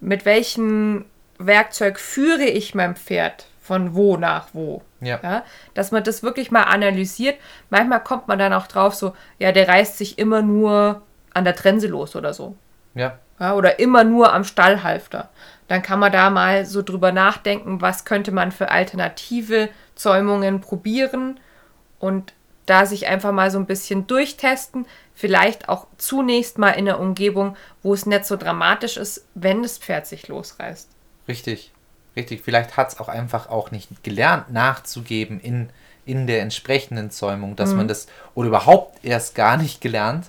Mit 0.00 0.24
welchem 0.24 1.04
Werkzeug 1.38 2.00
führe 2.00 2.46
ich 2.46 2.74
mein 2.74 2.96
Pferd 2.96 3.49
von 3.60 3.94
wo 3.94 4.16
nach 4.16 4.48
wo? 4.52 4.82
Ja. 5.00 5.20
Ja, 5.22 5.44
dass 5.74 5.92
man 5.92 6.02
das 6.02 6.22
wirklich 6.22 6.50
mal 6.50 6.64
analysiert. 6.64 7.38
Manchmal 7.68 8.02
kommt 8.02 8.26
man 8.28 8.38
dann 8.38 8.52
auch 8.52 8.66
drauf, 8.66 8.94
so, 8.94 9.14
ja, 9.38 9.52
der 9.52 9.68
reißt 9.68 9.98
sich 9.98 10.18
immer 10.18 10.42
nur 10.42 11.02
an 11.34 11.44
der 11.44 11.54
Trense 11.54 11.86
los 11.86 12.16
oder 12.16 12.34
so. 12.34 12.56
Ja. 12.94 13.18
Ja, 13.38 13.54
oder 13.54 13.78
immer 13.78 14.04
nur 14.04 14.32
am 14.34 14.44
Stallhalfter. 14.44 15.30
Dann 15.66 15.82
kann 15.82 15.98
man 15.98 16.12
da 16.12 16.28
mal 16.28 16.66
so 16.66 16.82
drüber 16.82 17.12
nachdenken, 17.12 17.80
was 17.80 18.04
könnte 18.04 18.32
man 18.32 18.52
für 18.52 18.70
alternative 18.70 19.70
Zäumungen 19.94 20.60
probieren 20.60 21.40
und 21.98 22.34
da 22.66 22.86
sich 22.86 23.06
einfach 23.06 23.32
mal 23.32 23.50
so 23.50 23.58
ein 23.58 23.66
bisschen 23.66 24.06
durchtesten. 24.06 24.86
Vielleicht 25.14 25.68
auch 25.68 25.86
zunächst 25.96 26.58
mal 26.58 26.70
in 26.70 26.88
einer 26.88 27.00
Umgebung, 27.00 27.56
wo 27.82 27.94
es 27.94 28.04
nicht 28.06 28.26
so 28.26 28.36
dramatisch 28.36 28.96
ist, 28.96 29.26
wenn 29.34 29.62
das 29.62 29.78
Pferd 29.78 30.06
sich 30.06 30.28
losreißt. 30.28 30.90
Richtig. 31.26 31.72
Richtig. 32.16 32.42
Vielleicht 32.42 32.76
hat 32.76 32.88
es 32.92 33.00
auch 33.00 33.08
einfach 33.08 33.48
auch 33.48 33.70
nicht 33.70 34.02
gelernt, 34.02 34.50
nachzugeben 34.52 35.40
in, 35.40 35.70
in 36.04 36.26
der 36.26 36.42
entsprechenden 36.42 37.10
Zäumung, 37.10 37.56
dass 37.56 37.70
Mhm. 37.70 37.76
man 37.76 37.88
das, 37.88 38.06
oder 38.34 38.48
überhaupt 38.48 39.04
erst 39.04 39.34
gar 39.34 39.56
nicht 39.56 39.80
gelernt, 39.80 40.26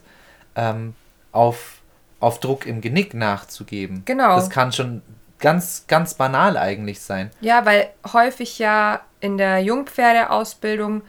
ähm, 0.55 0.93
auf, 1.31 1.79
auf 2.19 2.39
Druck 2.39 2.65
im 2.65 2.81
Genick 2.81 3.13
nachzugeben. 3.13 4.03
Genau. 4.05 4.35
Das 4.35 4.49
kann 4.49 4.71
schon 4.71 5.01
ganz, 5.39 5.85
ganz 5.87 6.13
banal 6.13 6.55
eigentlich 6.57 7.01
sein. 7.01 7.31
Ja, 7.41 7.65
weil 7.65 7.89
häufig 8.13 8.59
ja 8.59 9.01
in 9.21 9.37
der 9.37 9.59
Jungpferdeausbildung 9.59 11.01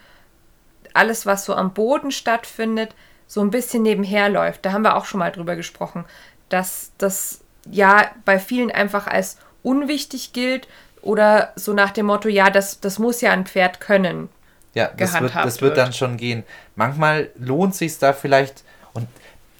alles, 0.95 1.27
was 1.27 1.45
so 1.45 1.55
am 1.55 1.73
Boden 1.75 2.11
stattfindet, 2.11 2.95
so 3.27 3.41
ein 3.41 3.51
bisschen 3.51 3.83
nebenher 3.83 4.29
läuft. 4.29 4.64
Da 4.64 4.73
haben 4.73 4.83
wir 4.83 4.97
auch 4.97 5.05
schon 5.07 5.18
mal 5.20 5.33
drüber 5.33 5.57
gesprochen, 5.57 6.05
dass 6.49 6.93
das 6.99 7.41
ja 7.70 8.11
bei 8.25 8.39
vielen 8.39 8.70
einfach 8.70 9.07
als 9.07 9.39
unwichtig 9.63 10.33
gilt 10.33 10.69
oder 11.03 11.53
so 11.57 11.73
nach 11.73 11.91
dem 11.91 12.07
Motto, 12.07 12.29
ja, 12.29 12.51
das, 12.51 12.81
das 12.81 12.99
muss 12.99 13.21
ja 13.21 13.33
ein 13.33 13.47
Pferd 13.47 13.81
können. 13.81 14.29
Ja, 14.75 14.89
das 14.97 15.21
wird, 15.21 15.35
das 15.35 15.61
wird 15.61 15.77
wird. 15.77 15.79
dann 15.79 15.93
schon 15.93 16.17
gehen. 16.17 16.45
Manchmal 16.77 17.31
lohnt 17.37 17.75
sich 17.75 17.99
da 17.99 18.13
vielleicht, 18.13 18.65
und 18.95 19.07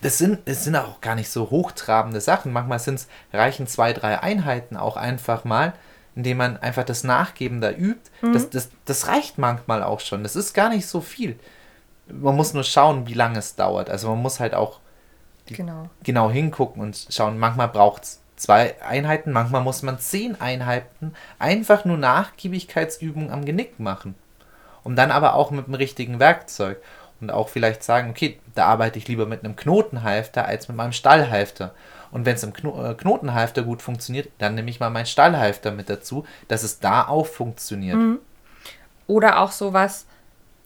das 0.01 0.19
sind, 0.19 0.41
das 0.47 0.65
sind 0.65 0.75
auch 0.77 1.01
gar 1.01 1.15
nicht 1.15 1.29
so 1.31 1.51
hochtrabende 1.51 2.21
Sachen. 2.21 2.53
Manchmal 2.53 2.79
sind's, 2.79 3.09
reichen 3.33 3.67
zwei, 3.67 3.93
drei 3.93 4.21
Einheiten 4.21 4.77
auch 4.77 4.97
einfach 4.97 5.45
mal, 5.45 5.75
indem 6.17 6.39
man 6.39 6.57
einfach 6.57 6.85
das 6.85 7.05
Nachgeben 7.05 7.61
da 7.61 7.71
übt. 7.71 8.11
Mhm. 8.23 8.33
Das, 8.33 8.49
das, 8.51 8.71
das 8.87 9.09
reicht 9.09 9.37
manchmal 9.39 9.83
auch 9.83 10.01
schon. 10.01 10.23
Das 10.23 10.35
ist 10.35 10.55
gar 10.55 10.71
nicht 10.71 10.87
so 10.87 11.01
viel. 11.01 11.39
Man 12.09 12.35
muss 12.35 12.55
nur 12.55 12.65
schauen, 12.65 13.07
wie 13.07 13.15
lange 13.15 13.39
es 13.39 13.55
dauert. 13.55 13.91
Also 13.91 14.09
man 14.09 14.23
muss 14.23 14.41
halt 14.41 14.55
auch 14.55 14.81
Genau. 15.47 15.91
genau 16.05 16.31
hingucken 16.31 16.81
und 16.81 17.07
schauen. 17.11 17.39
Manchmal 17.39 17.69
braucht 17.69 18.05
es 18.05 18.22
zwei 18.43 18.75
Einheiten, 18.83 19.33
manchmal 19.33 19.63
muss 19.63 19.83
man 19.83 19.99
zehn 19.99 20.41
Einheiten 20.41 21.15
einfach 21.39 21.85
nur 21.85 21.97
Nachgiebigkeitsübungen 21.97 23.31
am 23.31 23.45
Genick 23.45 23.79
machen. 23.79 24.15
Und 24.83 24.97
dann 24.97 25.13
aber 25.13 25.35
auch 25.35 25.51
mit 25.53 25.69
dem 25.69 25.75
richtigen 25.75 26.19
Werkzeug. 26.19 26.83
Und 27.21 27.31
auch 27.31 27.49
vielleicht 27.49 27.85
sagen, 27.85 28.11
okay, 28.11 28.41
da 28.57 28.67
arbeite 28.67 28.99
ich 28.99 29.07
lieber 29.07 29.27
mit 29.27 29.45
einem 29.45 29.55
Knotenhalfter 29.55 30.45
als 30.45 30.67
mit 30.67 30.77
meinem 30.77 30.93
Stallhalfter. 30.93 31.73
Und 32.11 32.27
wenn 32.27 32.35
es 32.35 32.43
im 32.43 32.53
Kno 32.53 32.85
äh, 32.85 32.95
Knotenhalfter 32.95 33.63
gut 33.63 33.81
funktioniert, 33.81 34.29
dann 34.39 34.57
nehme 34.57 34.69
ich 34.69 34.81
mal 34.81 34.91
meinen 34.91 35.07
Stallhalfter 35.07 35.71
mit 35.71 35.89
dazu, 35.89 36.27
dass 36.49 36.65
es 36.65 36.81
da 36.81 37.07
auch 37.07 37.27
funktioniert. 37.27 37.97
Oder 39.07 39.41
auch 39.41 39.53
sowas, 39.53 40.07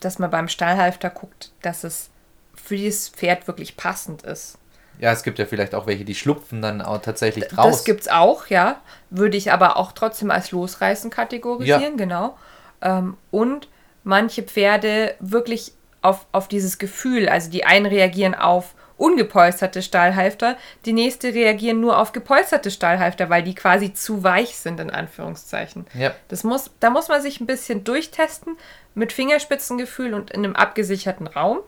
dass 0.01 0.19
man 0.19 0.31
beim 0.31 0.49
Stallhalfter 0.49 1.11
guckt, 1.11 1.53
dass 1.61 1.85
es 1.85 2.09
für 2.55 2.77
dieses 2.77 3.11
Pferd 3.11 3.47
wirklich 3.47 3.77
passend 3.77 4.23
ist. 4.23 4.59
Ja, 4.99 5.13
es 5.13 5.23
gibt 5.23 5.39
ja 5.39 5.47
vielleicht 5.47 5.75
auch 5.75 5.87
welche, 5.87 6.05
die 6.05 6.15
schlupfen 6.15 6.63
dann 6.63 6.81
auch 6.83 7.01
tatsächlich 7.03 7.45
Das 7.49 7.59
raus. 7.59 7.85
gibt's 7.85 8.09
auch, 8.09 8.47
ja. 8.49 8.81
Würde 9.11 9.37
ich 9.37 9.53
aber 9.53 9.77
auch 9.77 9.93
trotzdem 9.93 10.31
als 10.31 10.51
Losreißen 10.53 11.11
kategorisieren, 11.11 11.83
Ja. 11.83 11.97
genau. 11.97 12.39
Ähm, 12.83 13.17
und 13.31 13.69
manche 14.05 14.43
Pferde 14.43 15.15
wirklich 15.21 15.73
auf, 16.03 16.27
auf 16.33 16.49
dieses 16.49 16.79
Gefühl, 16.79 17.29
also 17.29 17.51
die 17.51 17.65
einen 17.65 17.87
reagieren 17.87 18.35
auf 18.35 18.75
ungepolsterte 18.99 19.83
Stahlhalfter, 19.83 20.57
die 20.87 20.95
nächste 20.95 21.35
reagieren 21.35 21.81
nur 21.81 21.99
auf 21.99 22.13
gepolsterte 22.13 22.71
Stahlhalfter, 22.71 23.29
weil 23.29 23.43
die 23.43 23.55
quasi 23.55 23.93
zu 23.93 24.23
weich 24.23 24.57
sind, 24.57 24.81
in 24.81 24.91
Anführungszeichen. 24.91 25.87
Ja. 25.93 26.13
Das 26.29 26.45
muss, 26.45 26.71
da 26.81 26.89
muss 26.89 27.09
man 27.09 27.21
sich 27.21 27.41
ein 27.41 27.47
bisschen 27.47 27.85
durchtesten 27.85 28.57
mit 28.95 29.13
Fingerspitzengefühl 29.13 30.15
und 30.15 30.31
in 30.31 30.45
einem 30.45 30.57
abgesicherten 30.57 31.27
Raum. 31.27 31.59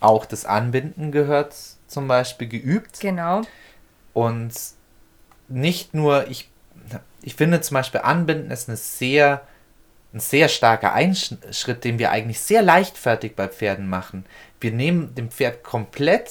Auch 0.00 0.26
das 0.26 0.44
Anbinden 0.44 1.10
gehört 1.12 1.54
zum 1.90 2.08
Beispiel 2.08 2.48
geübt. 2.48 3.00
Genau. 3.00 3.42
Und 4.12 4.52
nicht 5.48 5.92
nur, 5.94 6.28
ich, 6.28 6.50
ich 7.22 7.34
finde 7.34 7.60
zum 7.60 7.74
Beispiel 7.74 8.00
Anbinden 8.00 8.50
ist 8.50 8.68
eine 8.68 8.76
sehr, 8.76 9.46
ein 10.14 10.20
sehr 10.20 10.48
starker 10.48 10.92
Einschritt, 10.92 11.84
den 11.84 11.98
wir 11.98 12.10
eigentlich 12.10 12.40
sehr 12.40 12.62
leichtfertig 12.62 13.34
bei 13.36 13.48
Pferden 13.48 13.88
machen. 13.88 14.24
Wir 14.60 14.72
nehmen 14.72 15.14
dem 15.14 15.30
Pferd 15.30 15.62
komplett 15.64 16.30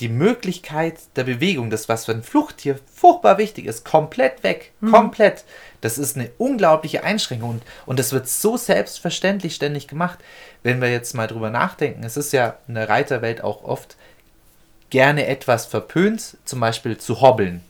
die 0.00 0.08
Möglichkeit 0.08 0.98
der 1.16 1.24
Bewegung, 1.24 1.70
das 1.70 1.88
was 1.88 2.04
für 2.04 2.12
ein 2.12 2.24
Fluchttier 2.24 2.78
furchtbar 2.92 3.38
wichtig 3.38 3.66
ist, 3.66 3.84
komplett 3.84 4.42
weg. 4.42 4.72
Komplett. 4.90 5.44
Das 5.80 5.98
ist 5.98 6.16
eine 6.16 6.30
unglaubliche 6.36 7.04
Einschränkung 7.04 7.50
und, 7.50 7.62
und 7.86 7.98
das 7.98 8.12
wird 8.12 8.28
so 8.28 8.56
selbstverständlich 8.56 9.54
ständig 9.54 9.86
gemacht. 9.86 10.18
Wenn 10.62 10.80
wir 10.80 10.90
jetzt 10.90 11.14
mal 11.14 11.28
drüber 11.28 11.50
nachdenken, 11.50 12.02
es 12.02 12.16
ist 12.16 12.32
ja 12.32 12.56
in 12.66 12.74
der 12.74 12.88
Reiterwelt 12.88 13.44
auch 13.44 13.62
oft 13.62 13.96
gerne 14.90 15.26
etwas 15.26 15.66
verpönt, 15.66 16.36
zum 16.44 16.60
Beispiel 16.60 16.98
zu 16.98 17.20
hobbeln. 17.20 17.62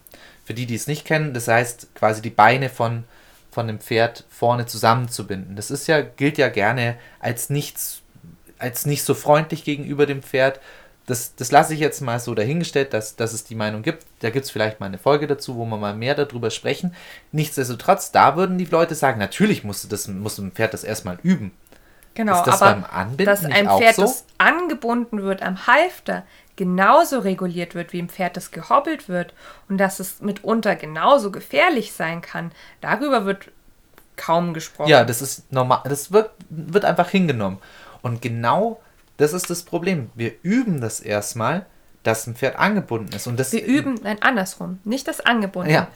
Für 0.44 0.54
die, 0.54 0.66
die 0.66 0.74
es 0.74 0.86
nicht 0.86 1.04
kennen, 1.06 1.32
das 1.32 1.48
heißt 1.48 1.94
quasi 1.94 2.20
die 2.20 2.30
Beine 2.30 2.68
von, 2.68 3.04
von 3.50 3.66
dem 3.66 3.78
Pferd 3.78 4.24
vorne 4.28 4.66
zusammenzubinden. 4.66 5.56
Das 5.56 5.70
ist 5.70 5.86
ja, 5.86 6.02
gilt 6.02 6.38
ja 6.38 6.48
gerne 6.48 6.96
als 7.20 7.48
nichts, 7.48 8.02
als 8.58 8.84
nicht 8.84 9.04
so 9.04 9.14
freundlich 9.14 9.64
gegenüber 9.64 10.06
dem 10.06 10.22
Pferd. 10.22 10.60
Das, 11.06 11.34
das 11.34 11.50
lasse 11.50 11.74
ich 11.74 11.80
jetzt 11.80 12.00
mal 12.00 12.18
so 12.18 12.34
dahingestellt, 12.34 12.92
dass, 12.92 13.16
dass 13.16 13.32
es 13.32 13.44
die 13.44 13.54
Meinung 13.54 13.82
gibt. 13.82 14.04
Da 14.20 14.30
gibt 14.30 14.44
es 14.44 14.50
vielleicht 14.50 14.80
mal 14.80 14.86
eine 14.86 14.98
Folge 14.98 15.26
dazu, 15.26 15.56
wo 15.56 15.64
wir 15.64 15.76
mal 15.76 15.94
mehr 15.94 16.14
darüber 16.14 16.50
sprechen. 16.50 16.94
Nichtsdestotrotz, 17.32 18.10
da 18.10 18.36
würden 18.36 18.58
die 18.58 18.64
Leute 18.64 18.94
sagen, 18.94 19.18
natürlich 19.18 19.64
musste 19.64 19.88
das, 19.88 20.08
muss 20.08 20.38
ein 20.38 20.52
Pferd 20.52 20.74
das 20.74 20.84
erstmal 20.84 21.18
üben. 21.22 21.52
Genau, 22.14 22.38
Ist 22.38 22.46
das 22.46 22.62
aber 22.62 22.80
beim 22.80 22.84
Anbinden 22.84 23.26
dass 23.26 23.44
ein 23.44 23.68
Pferd, 23.68 23.96
so? 23.96 24.02
das 24.02 24.24
angebunden 24.38 25.22
wird 25.22 25.42
am 25.42 25.66
Halfter, 25.66 26.24
genauso 26.56 27.18
reguliert 27.20 27.74
wird 27.74 27.92
wie 27.92 28.00
ein 28.00 28.08
Pferd, 28.08 28.36
das 28.36 28.50
gehobbelt 28.50 29.08
wird 29.08 29.34
und 29.68 29.78
dass 29.78 30.00
es 30.00 30.20
mitunter 30.20 30.76
genauso 30.76 31.30
gefährlich 31.30 31.92
sein 31.92 32.20
kann, 32.20 32.52
darüber 32.80 33.24
wird 33.24 33.50
kaum 34.16 34.54
gesprochen. 34.54 34.88
Ja, 34.88 35.04
das 35.04 35.20
ist 35.22 35.52
normal. 35.52 35.80
Das 35.84 36.12
wird, 36.12 36.30
wird 36.48 36.84
einfach 36.84 37.10
hingenommen. 37.10 37.58
Und 38.02 38.22
genau 38.22 38.80
das 39.16 39.32
ist 39.32 39.50
das 39.50 39.62
Problem. 39.62 40.10
Wir 40.14 40.32
üben 40.42 40.80
das 40.80 41.00
erstmal, 41.00 41.66
dass 42.02 42.26
ein 42.26 42.36
Pferd 42.36 42.56
angebunden 42.56 43.14
ist. 43.14 43.26
Und 43.26 43.38
das 43.38 43.52
Wir 43.52 43.64
üben, 43.64 43.98
nein, 44.02 44.18
andersrum, 44.20 44.78
nicht 44.84 45.08
das 45.08 45.20
Angebunden. 45.20 45.70
Ja. 45.70 45.88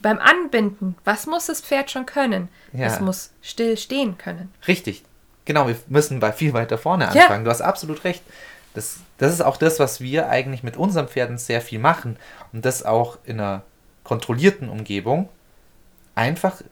Beim 0.00 0.18
Anbinden, 0.18 0.96
was 1.04 1.26
muss 1.26 1.46
das 1.46 1.60
Pferd 1.60 1.90
schon 1.90 2.06
können? 2.06 2.48
Ja. 2.72 2.86
Es 2.86 3.00
muss 3.00 3.30
still 3.42 3.76
stehen 3.76 4.18
können. 4.18 4.52
Richtig. 4.66 5.04
Genau, 5.44 5.68
wir 5.68 5.76
müssen 5.88 6.20
bei 6.20 6.32
viel 6.32 6.52
weiter 6.52 6.78
vorne 6.78 7.04
Ja. 7.04 7.10
anfangen. 7.22 7.44
Du 7.44 7.50
hast 7.50 7.60
absolut 7.60 8.02
recht. 8.04 8.22
Das, 8.74 9.00
das 9.18 9.32
ist 9.32 9.40
auch 9.42 9.56
das, 9.56 9.78
was 9.78 10.00
wir 10.00 10.28
eigentlich 10.28 10.62
mit 10.62 10.76
unseren 10.76 11.08
Pferden 11.08 11.38
sehr 11.38 11.60
viel 11.60 11.78
machen. 11.78 12.16
Und 12.52 12.64
das 12.64 12.84
auch 12.84 13.18
in 13.24 13.40
einer 13.40 13.62
kontrollierten 14.04 14.68
Umgebung. 14.68 15.28
Einfach, 16.14 16.62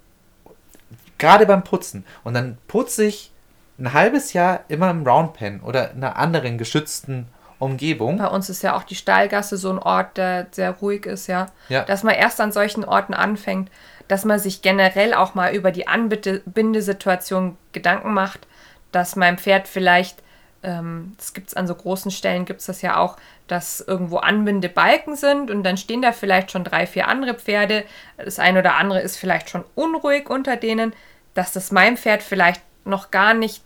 gerade 1.18 1.46
beim 1.46 1.64
Putzen. 1.64 2.04
Und 2.24 2.34
dann 2.34 2.58
putze 2.68 3.04
ich 3.04 3.30
ein 3.78 3.92
halbes 3.92 4.32
Jahr 4.32 4.60
immer 4.68 4.90
im 4.90 5.06
Roundpen 5.06 5.60
oder 5.60 5.92
in 5.92 5.98
einer 6.04 6.16
anderen 6.16 6.58
geschützten 6.58 7.28
Umgebung. 7.58 8.18
Bei 8.18 8.28
uns 8.28 8.48
ist 8.48 8.62
ja 8.62 8.74
auch 8.74 8.82
die 8.82 8.94
Stallgasse 8.94 9.56
so 9.56 9.70
ein 9.70 9.78
Ort, 9.78 10.16
der 10.16 10.46
sehr 10.50 10.72
ruhig 10.72 11.06
ist, 11.06 11.26
ja. 11.26 11.46
Ja. 11.68 11.84
Dass 11.84 12.02
man 12.02 12.14
erst 12.14 12.40
an 12.40 12.52
solchen 12.52 12.84
Orten 12.84 13.14
anfängt, 13.14 13.70
dass 14.08 14.24
man 14.24 14.38
sich 14.38 14.62
generell 14.62 15.14
auch 15.14 15.34
mal 15.34 15.54
über 15.54 15.70
die 15.70 15.86
Anbindesituation 15.86 17.56
Gedanken 17.72 18.12
macht, 18.12 18.46
dass 18.92 19.14
mein 19.14 19.38
Pferd 19.38 19.68
vielleicht, 19.68 20.22
ähm, 20.62 21.14
das 21.16 21.32
gibt 21.32 21.48
es 21.48 21.54
an 21.54 21.66
so 21.66 21.74
großen 21.74 22.10
Stellen, 22.10 22.44
gibt 22.44 22.60
es 22.60 22.66
das 22.66 22.82
ja 22.82 22.98
auch, 22.98 23.16
dass 23.48 23.80
irgendwo 23.80 24.18
Anbindebalken 24.18 25.16
sind 25.16 25.50
und 25.50 25.62
dann 25.62 25.76
stehen 25.76 26.02
da 26.02 26.12
vielleicht 26.12 26.50
schon 26.50 26.64
drei, 26.64 26.86
vier 26.86 27.08
andere 27.08 27.34
Pferde. 27.34 27.84
Das 28.16 28.38
eine 28.38 28.60
oder 28.60 28.74
andere 28.76 29.00
ist 29.00 29.16
vielleicht 29.16 29.50
schon 29.50 29.64
unruhig 29.74 30.28
unter 30.28 30.56
denen, 30.56 30.92
dass 31.34 31.52
das 31.52 31.72
mein 31.72 31.96
Pferd 31.96 32.22
vielleicht 32.22 32.62
noch 32.84 33.10
gar 33.10 33.34
nicht 33.34 33.62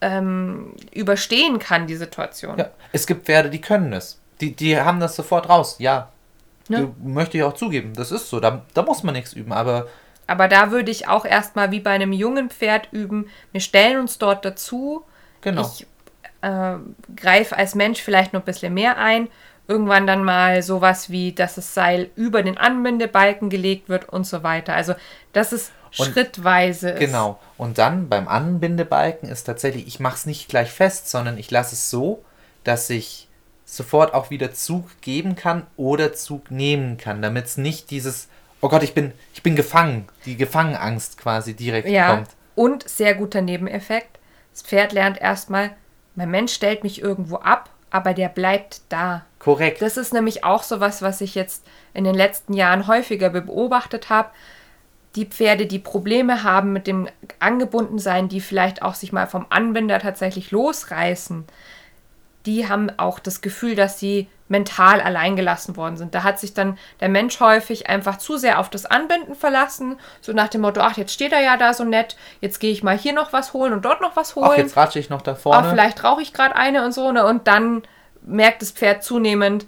ähm, 0.00 0.74
überstehen 0.92 1.58
kann, 1.58 1.86
die 1.86 1.96
Situation. 1.96 2.58
Ja, 2.58 2.70
es 2.92 3.06
gibt 3.06 3.26
Pferde, 3.26 3.50
die 3.50 3.60
können 3.60 3.92
es. 3.92 4.20
Die, 4.40 4.54
die 4.54 4.78
haben 4.78 5.00
das 5.00 5.16
sofort 5.16 5.48
raus. 5.48 5.76
Ja. 5.78 6.10
Du, 6.68 6.94
möchte 7.02 7.38
ich 7.38 7.44
auch 7.44 7.54
zugeben. 7.54 7.94
Das 7.94 8.10
ist 8.10 8.28
so. 8.28 8.40
Da, 8.40 8.64
da 8.74 8.82
muss 8.82 9.02
man 9.02 9.14
nichts 9.14 9.32
üben. 9.32 9.52
Aber 9.52 9.86
Aber 10.26 10.48
da 10.48 10.72
würde 10.72 10.90
ich 10.90 11.06
auch 11.08 11.24
erstmal 11.24 11.70
wie 11.70 11.80
bei 11.80 11.90
einem 11.92 12.12
jungen 12.12 12.50
Pferd 12.50 12.88
üben. 12.92 13.30
Wir 13.52 13.60
stellen 13.60 14.00
uns 14.00 14.18
dort 14.18 14.44
dazu. 14.44 15.04
Genau. 15.40 15.62
Ich 15.78 15.86
äh, 16.42 16.74
greife 17.16 17.56
als 17.56 17.74
Mensch 17.74 18.00
vielleicht 18.02 18.32
noch 18.32 18.42
ein 18.42 18.44
bisschen 18.46 18.74
mehr 18.74 18.98
ein. 18.98 19.28
Irgendwann 19.68 20.06
dann 20.06 20.22
mal 20.22 20.62
sowas 20.62 21.10
wie, 21.10 21.32
dass 21.32 21.56
das 21.56 21.74
Seil 21.74 22.08
über 22.14 22.42
den 22.44 22.56
Anbindebalken 22.56 23.50
gelegt 23.50 23.88
wird 23.88 24.08
und 24.08 24.24
so 24.24 24.42
weiter. 24.44 24.74
Also, 24.74 24.94
dass 25.32 25.50
es 25.50 25.72
Und- 25.98 26.06
schrittweise 26.06 26.90
ist. 26.90 27.00
Genau. 27.00 27.40
Und 27.58 27.78
dann 27.78 28.08
beim 28.08 28.28
Anbindebalken 28.28 29.28
ist 29.28 29.44
tatsächlich, 29.44 29.86
ich 29.88 29.98
mache 29.98 30.14
es 30.14 30.26
nicht 30.26 30.48
gleich 30.48 30.70
fest, 30.70 31.10
sondern 31.10 31.36
ich 31.36 31.50
lasse 31.50 31.74
es 31.74 31.90
so, 31.90 32.22
dass 32.62 32.88
ich 32.90 33.26
sofort 33.64 34.14
auch 34.14 34.30
wieder 34.30 34.52
Zug 34.54 34.84
geben 35.00 35.34
kann 35.34 35.66
oder 35.76 36.12
Zug 36.12 36.52
nehmen 36.52 36.96
kann, 36.96 37.20
damit 37.20 37.46
es 37.46 37.56
nicht 37.56 37.90
dieses, 37.90 38.28
oh 38.60 38.68
Gott, 38.68 38.84
ich 38.84 38.94
bin, 38.94 39.12
ich 39.34 39.42
bin 39.42 39.56
gefangen, 39.56 40.06
die 40.26 40.36
Gefangenangst 40.36 41.18
quasi 41.18 41.54
direkt 41.54 41.88
Ja. 41.88 42.14
kommt. 42.14 42.28
Und 42.54 42.88
sehr 42.88 43.14
guter 43.16 43.40
Nebeneffekt. 43.42 44.15
Das 44.56 44.62
Pferd 44.62 44.94
lernt 44.94 45.20
erstmal, 45.20 45.76
mein 46.14 46.30
Mensch 46.30 46.54
stellt 46.54 46.82
mich 46.82 47.02
irgendwo 47.02 47.36
ab, 47.36 47.68
aber 47.90 48.14
der 48.14 48.30
bleibt 48.30 48.80
da. 48.88 49.26
Korrekt. 49.38 49.82
Das 49.82 49.98
ist 49.98 50.14
nämlich 50.14 50.44
auch 50.44 50.62
so 50.62 50.80
was, 50.80 51.02
was 51.02 51.20
ich 51.20 51.34
jetzt 51.34 51.66
in 51.92 52.04
den 52.04 52.14
letzten 52.14 52.54
Jahren 52.54 52.86
häufiger 52.86 53.28
beobachtet 53.28 54.08
habe. 54.08 54.30
Die 55.14 55.26
Pferde, 55.26 55.66
die 55.66 55.78
Probleme 55.78 56.42
haben 56.42 56.72
mit 56.72 56.86
dem 56.86 57.06
Angebundensein, 57.38 58.30
die 58.30 58.40
vielleicht 58.40 58.80
auch 58.80 58.94
sich 58.94 59.12
mal 59.12 59.26
vom 59.26 59.44
Anbinder 59.50 59.98
tatsächlich 59.98 60.50
losreißen, 60.52 61.44
die 62.46 62.68
haben 62.68 62.90
auch 62.96 63.18
das 63.18 63.40
Gefühl, 63.40 63.74
dass 63.74 63.98
sie 64.00 64.28
mental 64.48 65.00
alleingelassen 65.00 65.76
worden 65.76 65.96
sind. 65.96 66.14
Da 66.14 66.22
hat 66.22 66.38
sich 66.38 66.54
dann 66.54 66.78
der 67.00 67.08
Mensch 67.08 67.40
häufig 67.40 67.88
einfach 67.88 68.16
zu 68.18 68.36
sehr 68.36 68.60
auf 68.60 68.70
das 68.70 68.86
Anbinden 68.86 69.34
verlassen, 69.34 69.98
so 70.20 70.32
nach 70.32 70.48
dem 70.48 70.60
Motto, 70.60 70.80
ach, 70.80 70.96
jetzt 70.96 71.12
steht 71.12 71.32
er 71.32 71.40
ja 71.42 71.56
da 71.56 71.74
so 71.74 71.84
nett, 71.84 72.16
jetzt 72.40 72.60
gehe 72.60 72.70
ich 72.70 72.84
mal 72.84 72.96
hier 72.96 73.12
noch 73.12 73.32
was 73.32 73.52
holen 73.52 73.72
und 73.72 73.84
dort 73.84 74.00
noch 74.00 74.14
was 74.14 74.36
holen. 74.36 74.48
Ach, 74.52 74.56
jetzt 74.56 74.76
ratsche 74.76 75.00
ich 75.00 75.10
noch 75.10 75.22
da 75.22 75.34
vorne. 75.34 75.68
vielleicht 75.68 76.04
rauche 76.04 76.22
ich 76.22 76.32
gerade 76.32 76.54
eine 76.54 76.84
und 76.84 76.92
so, 76.92 77.10
ne? 77.10 77.26
Und 77.26 77.48
dann 77.48 77.82
merkt 78.22 78.62
das 78.62 78.70
Pferd 78.70 79.02
zunehmend, 79.02 79.66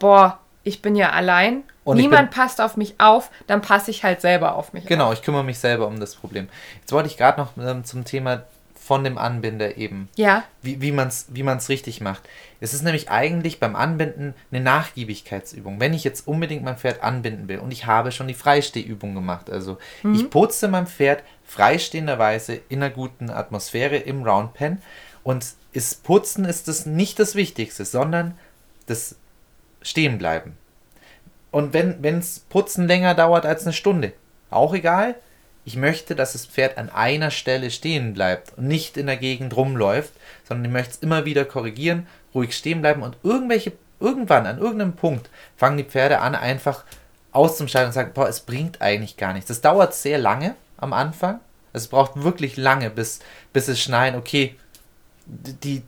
boah, 0.00 0.38
ich 0.64 0.82
bin 0.82 0.96
ja 0.96 1.10
allein. 1.10 1.62
Und 1.84 1.98
Niemand 1.98 2.32
passt 2.32 2.60
auf 2.60 2.76
mich 2.76 2.96
auf, 2.98 3.30
dann 3.46 3.62
passe 3.62 3.92
ich 3.92 4.02
halt 4.02 4.20
selber 4.20 4.56
auf 4.56 4.72
mich 4.72 4.86
Genau, 4.86 5.06
auf. 5.06 5.12
ich 5.14 5.22
kümmere 5.22 5.44
mich 5.44 5.60
selber 5.60 5.86
um 5.86 6.00
das 6.00 6.16
Problem. 6.16 6.48
Jetzt 6.80 6.90
wollte 6.90 7.08
ich 7.08 7.16
gerade 7.16 7.40
noch 7.40 7.50
ähm, 7.64 7.84
zum 7.84 8.04
Thema 8.04 8.42
von 8.86 9.02
dem 9.02 9.18
Anbinder 9.18 9.76
eben, 9.76 10.08
Ja, 10.14 10.44
wie, 10.62 10.80
wie 10.80 10.92
man 10.92 11.08
es 11.08 11.26
wie 11.30 11.42
man's 11.42 11.68
richtig 11.68 12.00
macht. 12.00 12.22
Es 12.60 12.72
ist 12.72 12.82
nämlich 12.82 13.10
eigentlich 13.10 13.58
beim 13.58 13.74
Anbinden 13.74 14.32
eine 14.52 14.62
Nachgiebigkeitsübung. 14.62 15.80
Wenn 15.80 15.92
ich 15.92 16.04
jetzt 16.04 16.28
unbedingt 16.28 16.62
mein 16.62 16.76
Pferd 16.76 17.02
anbinden 17.02 17.48
will 17.48 17.58
und 17.58 17.72
ich 17.72 17.86
habe 17.86 18.12
schon 18.12 18.28
die 18.28 18.34
Freistehübung 18.34 19.14
gemacht, 19.14 19.50
also 19.50 19.78
ich 20.14 20.30
putze 20.30 20.68
mein 20.68 20.86
Pferd 20.86 21.24
freistehenderweise 21.44 22.60
in 22.68 22.80
einer 22.80 22.94
guten 22.94 23.28
Atmosphäre 23.28 23.96
im 23.96 24.22
Roundpen 24.22 24.80
und 25.24 25.44
ist 25.72 26.04
Putzen 26.04 26.44
ist 26.44 26.68
das 26.68 26.86
nicht 26.86 27.18
das 27.18 27.34
Wichtigste, 27.34 27.84
sondern 27.84 28.38
das 28.86 29.16
Stehenbleiben. 29.82 30.56
Und 31.50 31.72
wenn 31.74 32.18
es 32.18 32.38
Putzen 32.38 32.86
länger 32.86 33.14
dauert 33.16 33.46
als 33.46 33.64
eine 33.64 33.72
Stunde, 33.72 34.12
auch 34.50 34.74
egal. 34.74 35.16
Ich 35.66 35.76
möchte, 35.76 36.14
dass 36.14 36.32
das 36.32 36.46
Pferd 36.46 36.78
an 36.78 36.90
einer 36.90 37.32
Stelle 37.32 37.72
stehen 37.72 38.14
bleibt 38.14 38.56
und 38.56 38.68
nicht 38.68 38.96
in 38.96 39.06
der 39.06 39.16
Gegend 39.16 39.56
rumläuft, 39.56 40.12
sondern 40.48 40.64
ich 40.64 40.70
möchte 40.70 40.92
es 40.92 40.98
immer 40.98 41.24
wieder 41.24 41.44
korrigieren, 41.44 42.06
ruhig 42.34 42.56
stehen 42.56 42.80
bleiben 42.82 43.02
und 43.02 43.16
irgendwelche, 43.24 43.72
irgendwann 43.98 44.46
an 44.46 44.58
irgendeinem 44.58 44.92
Punkt 44.92 45.28
fangen 45.56 45.76
die 45.76 45.84
Pferde 45.84 46.20
an, 46.20 46.36
einfach 46.36 46.84
auszusteigen 47.32 47.88
und 47.88 47.92
sagen, 47.92 48.12
boah, 48.14 48.28
es 48.28 48.40
bringt 48.40 48.80
eigentlich 48.80 49.16
gar 49.16 49.32
nichts. 49.32 49.48
Das 49.48 49.60
dauert 49.60 49.92
sehr 49.92 50.18
lange 50.18 50.54
am 50.76 50.92
Anfang. 50.92 51.40
Es 51.72 51.88
braucht 51.88 52.22
wirklich 52.22 52.56
lange, 52.56 52.88
bis, 52.88 53.18
bis 53.52 53.66
es 53.66 53.80
schneien, 53.82 54.14
okay, 54.14 54.54
die, 55.26 55.82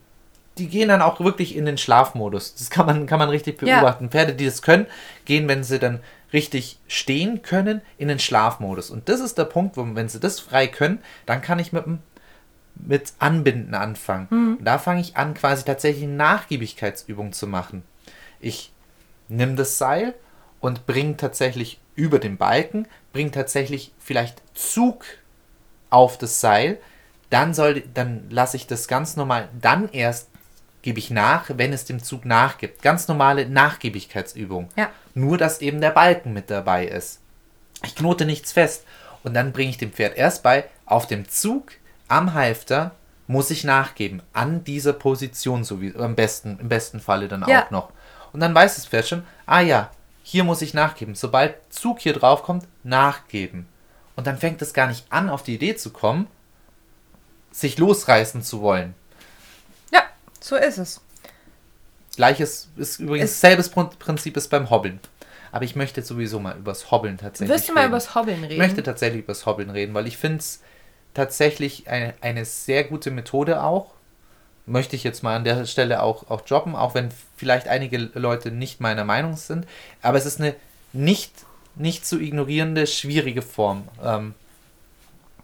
die 0.58 0.66
gehen 0.66 0.88
dann 0.88 1.02
auch 1.02 1.20
wirklich 1.20 1.54
in 1.56 1.64
den 1.66 1.78
Schlafmodus. 1.78 2.56
Das 2.56 2.68
kann 2.68 2.84
man, 2.84 3.06
kann 3.06 3.20
man 3.20 3.28
richtig 3.28 3.62
Ja. 3.62 3.78
beobachten. 3.78 4.10
Pferde, 4.10 4.34
die 4.34 4.44
das 4.46 4.60
können, 4.60 4.86
gehen, 5.24 5.46
wenn 5.46 5.62
sie 5.62 5.78
dann 5.78 6.00
richtig 6.32 6.78
stehen 6.86 7.42
können, 7.42 7.80
in 7.96 8.08
den 8.08 8.18
Schlafmodus. 8.18 8.90
Und 8.90 9.08
das 9.08 9.20
ist 9.20 9.38
der 9.38 9.44
Punkt, 9.44 9.76
wo, 9.76 9.86
wenn 9.94 10.08
sie 10.08 10.20
das 10.20 10.40
frei 10.40 10.66
können, 10.66 11.00
dann 11.26 11.42
kann 11.42 11.58
ich 11.58 11.72
mit 11.72 11.86
dem 11.86 12.00
mit 12.80 13.12
Anbinden 13.18 13.74
anfangen. 13.74 14.28
Und 14.58 14.64
da 14.64 14.78
fange 14.78 15.00
ich 15.00 15.16
an, 15.16 15.34
quasi 15.34 15.64
tatsächlich 15.64 16.04
eine 16.04 16.12
Nachgiebigkeitsübung 16.12 17.32
zu 17.32 17.48
machen. 17.48 17.82
Ich 18.40 18.72
nehme 19.28 19.56
das 19.56 19.78
Seil 19.78 20.14
und 20.60 20.86
bringe 20.86 21.16
tatsächlich 21.16 21.80
über 21.94 22.18
den 22.18 22.36
Balken, 22.36 22.86
bringe 23.12 23.32
tatsächlich 23.32 23.92
vielleicht 23.98 24.42
Zug 24.56 25.04
auf 25.90 26.18
das 26.18 26.40
Seil, 26.40 26.78
dann 27.30 27.52
soll, 27.52 27.82
dann 27.94 28.30
lasse 28.30 28.56
ich 28.56 28.66
das 28.66 28.88
ganz 28.88 29.16
normal, 29.16 29.48
dann 29.60 29.88
erst 29.90 30.27
gebe 30.82 30.98
ich 30.98 31.10
nach, 31.10 31.44
wenn 31.54 31.72
es 31.72 31.84
dem 31.84 32.02
Zug 32.02 32.24
nachgibt. 32.24 32.82
Ganz 32.82 33.08
normale 33.08 33.48
Nachgiebigkeitsübung. 33.48 34.68
Ja. 34.76 34.90
Nur, 35.14 35.38
dass 35.38 35.60
eben 35.60 35.80
der 35.80 35.90
Balken 35.90 36.32
mit 36.32 36.50
dabei 36.50 36.86
ist. 36.86 37.20
Ich 37.84 37.94
knote 37.94 38.24
nichts 38.24 38.52
fest. 38.52 38.84
Und 39.24 39.34
dann 39.34 39.52
bringe 39.52 39.70
ich 39.70 39.78
dem 39.78 39.92
Pferd 39.92 40.16
erst 40.16 40.42
bei, 40.42 40.64
auf 40.86 41.06
dem 41.06 41.28
Zug, 41.28 41.72
am 42.06 42.34
Halfter, 42.34 42.92
muss 43.26 43.50
ich 43.50 43.64
nachgeben. 43.64 44.22
An 44.32 44.64
dieser 44.64 44.92
Position, 44.92 45.64
so 45.64 45.80
wie 45.82 45.94
am 45.96 46.14
besten, 46.14 46.58
im 46.60 46.68
besten 46.68 47.00
Falle 47.00 47.28
dann 47.28 47.44
Ja. 47.46 47.66
auch 47.66 47.70
noch. 47.70 47.92
Und 48.32 48.40
dann 48.40 48.54
weiß 48.54 48.76
das 48.76 48.86
Pferd 48.86 49.06
schon, 49.08 49.24
ah 49.46 49.60
ja, 49.60 49.90
hier 50.22 50.44
muss 50.44 50.62
ich 50.62 50.74
nachgeben. 50.74 51.14
Sobald 51.14 51.54
Zug 51.70 52.00
hier 52.00 52.12
drauf 52.12 52.42
kommt, 52.42 52.66
nachgeben. 52.84 53.66
Und 54.16 54.26
dann 54.26 54.38
fängt 54.38 54.62
es 54.62 54.72
gar 54.72 54.86
nicht 54.86 55.06
an, 55.10 55.28
auf 55.28 55.42
die 55.42 55.54
Idee 55.54 55.76
zu 55.76 55.90
kommen, 55.90 56.26
sich 57.50 57.78
losreißen 57.78 58.42
zu 58.42 58.60
wollen. 58.60 58.94
So 60.48 60.56
ist 60.56 60.78
es. 60.78 61.00
Gleiches 62.16 62.68
ist 62.76 63.00
übrigens, 63.00 63.30
Ist- 63.32 63.40
selbes 63.42 63.68
Prin- 63.68 63.90
Prinzip 63.98 64.36
ist 64.36 64.48
beim 64.48 64.70
Hobbeln. 64.70 64.98
Aber 65.52 65.64
ich 65.64 65.76
möchte 65.76 66.00
jetzt 66.00 66.08
sowieso 66.08 66.40
mal 66.40 66.56
übers 66.56 66.90
Hobbeln 66.90 67.18
tatsächlich 67.18 67.54
Wirst 67.54 67.68
du 67.68 67.72
mal 67.74 67.80
reden. 67.82 67.90
übers 67.92 68.14
Hobbeln 68.14 68.40
reden? 68.40 68.52
Ich 68.52 68.58
möchte 68.58 68.82
tatsächlich 68.82 69.24
übers 69.24 69.44
Hobbeln 69.46 69.70
reden, 69.70 69.92
weil 69.94 70.06
ich 70.06 70.16
finde 70.16 70.38
es 70.38 70.60
tatsächlich 71.14 71.88
eine, 71.88 72.14
eine 72.22 72.44
sehr 72.44 72.84
gute 72.84 73.10
Methode 73.10 73.62
auch. 73.62 73.92
Möchte 74.66 74.96
ich 74.96 75.04
jetzt 75.04 75.22
mal 75.22 75.36
an 75.36 75.44
der 75.44 75.64
Stelle 75.66 76.02
auch, 76.02 76.28
auch 76.30 76.40
droppen, 76.42 76.74
auch 76.76 76.94
wenn 76.94 77.08
vielleicht 77.36 77.68
einige 77.68 77.98
Leute 78.14 78.50
nicht 78.50 78.80
meiner 78.80 79.04
Meinung 79.04 79.36
sind. 79.36 79.66
Aber 80.02 80.16
es 80.18 80.24
ist 80.26 80.40
eine 80.40 80.54
nicht, 80.94 81.32
nicht 81.74 82.06
zu 82.06 82.18
ignorierende, 82.20 82.86
schwierige 82.86 83.42
Form. 83.42 83.88
Ähm, 84.02 84.34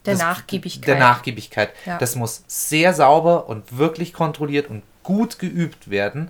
der 0.05 0.13
das- 0.13 0.21
Nachgiebigkeit. 0.21 0.87
Der 0.87 0.99
Nachgiebigkeit. 0.99 1.69
Ja. 1.85 1.97
Das 1.97 2.15
muss 2.15 2.43
sehr 2.47 2.93
sauber 2.93 3.47
und 3.49 3.77
wirklich 3.77 4.13
kontrolliert 4.13 4.69
und 4.69 4.83
gut 5.05 5.39
geübt 5.39 5.89
werden. 5.89 6.29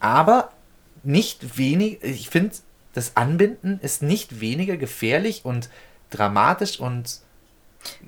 Aber 0.00 0.50
nicht 1.04 1.56
wenig, 1.56 2.02
ich 2.02 2.28
finde, 2.28 2.56
das 2.92 3.16
Anbinden 3.16 3.78
ist 3.80 4.02
nicht 4.02 4.40
weniger 4.40 4.76
gefährlich 4.76 5.44
und 5.44 5.70
dramatisch 6.10 6.80
und 6.80 7.20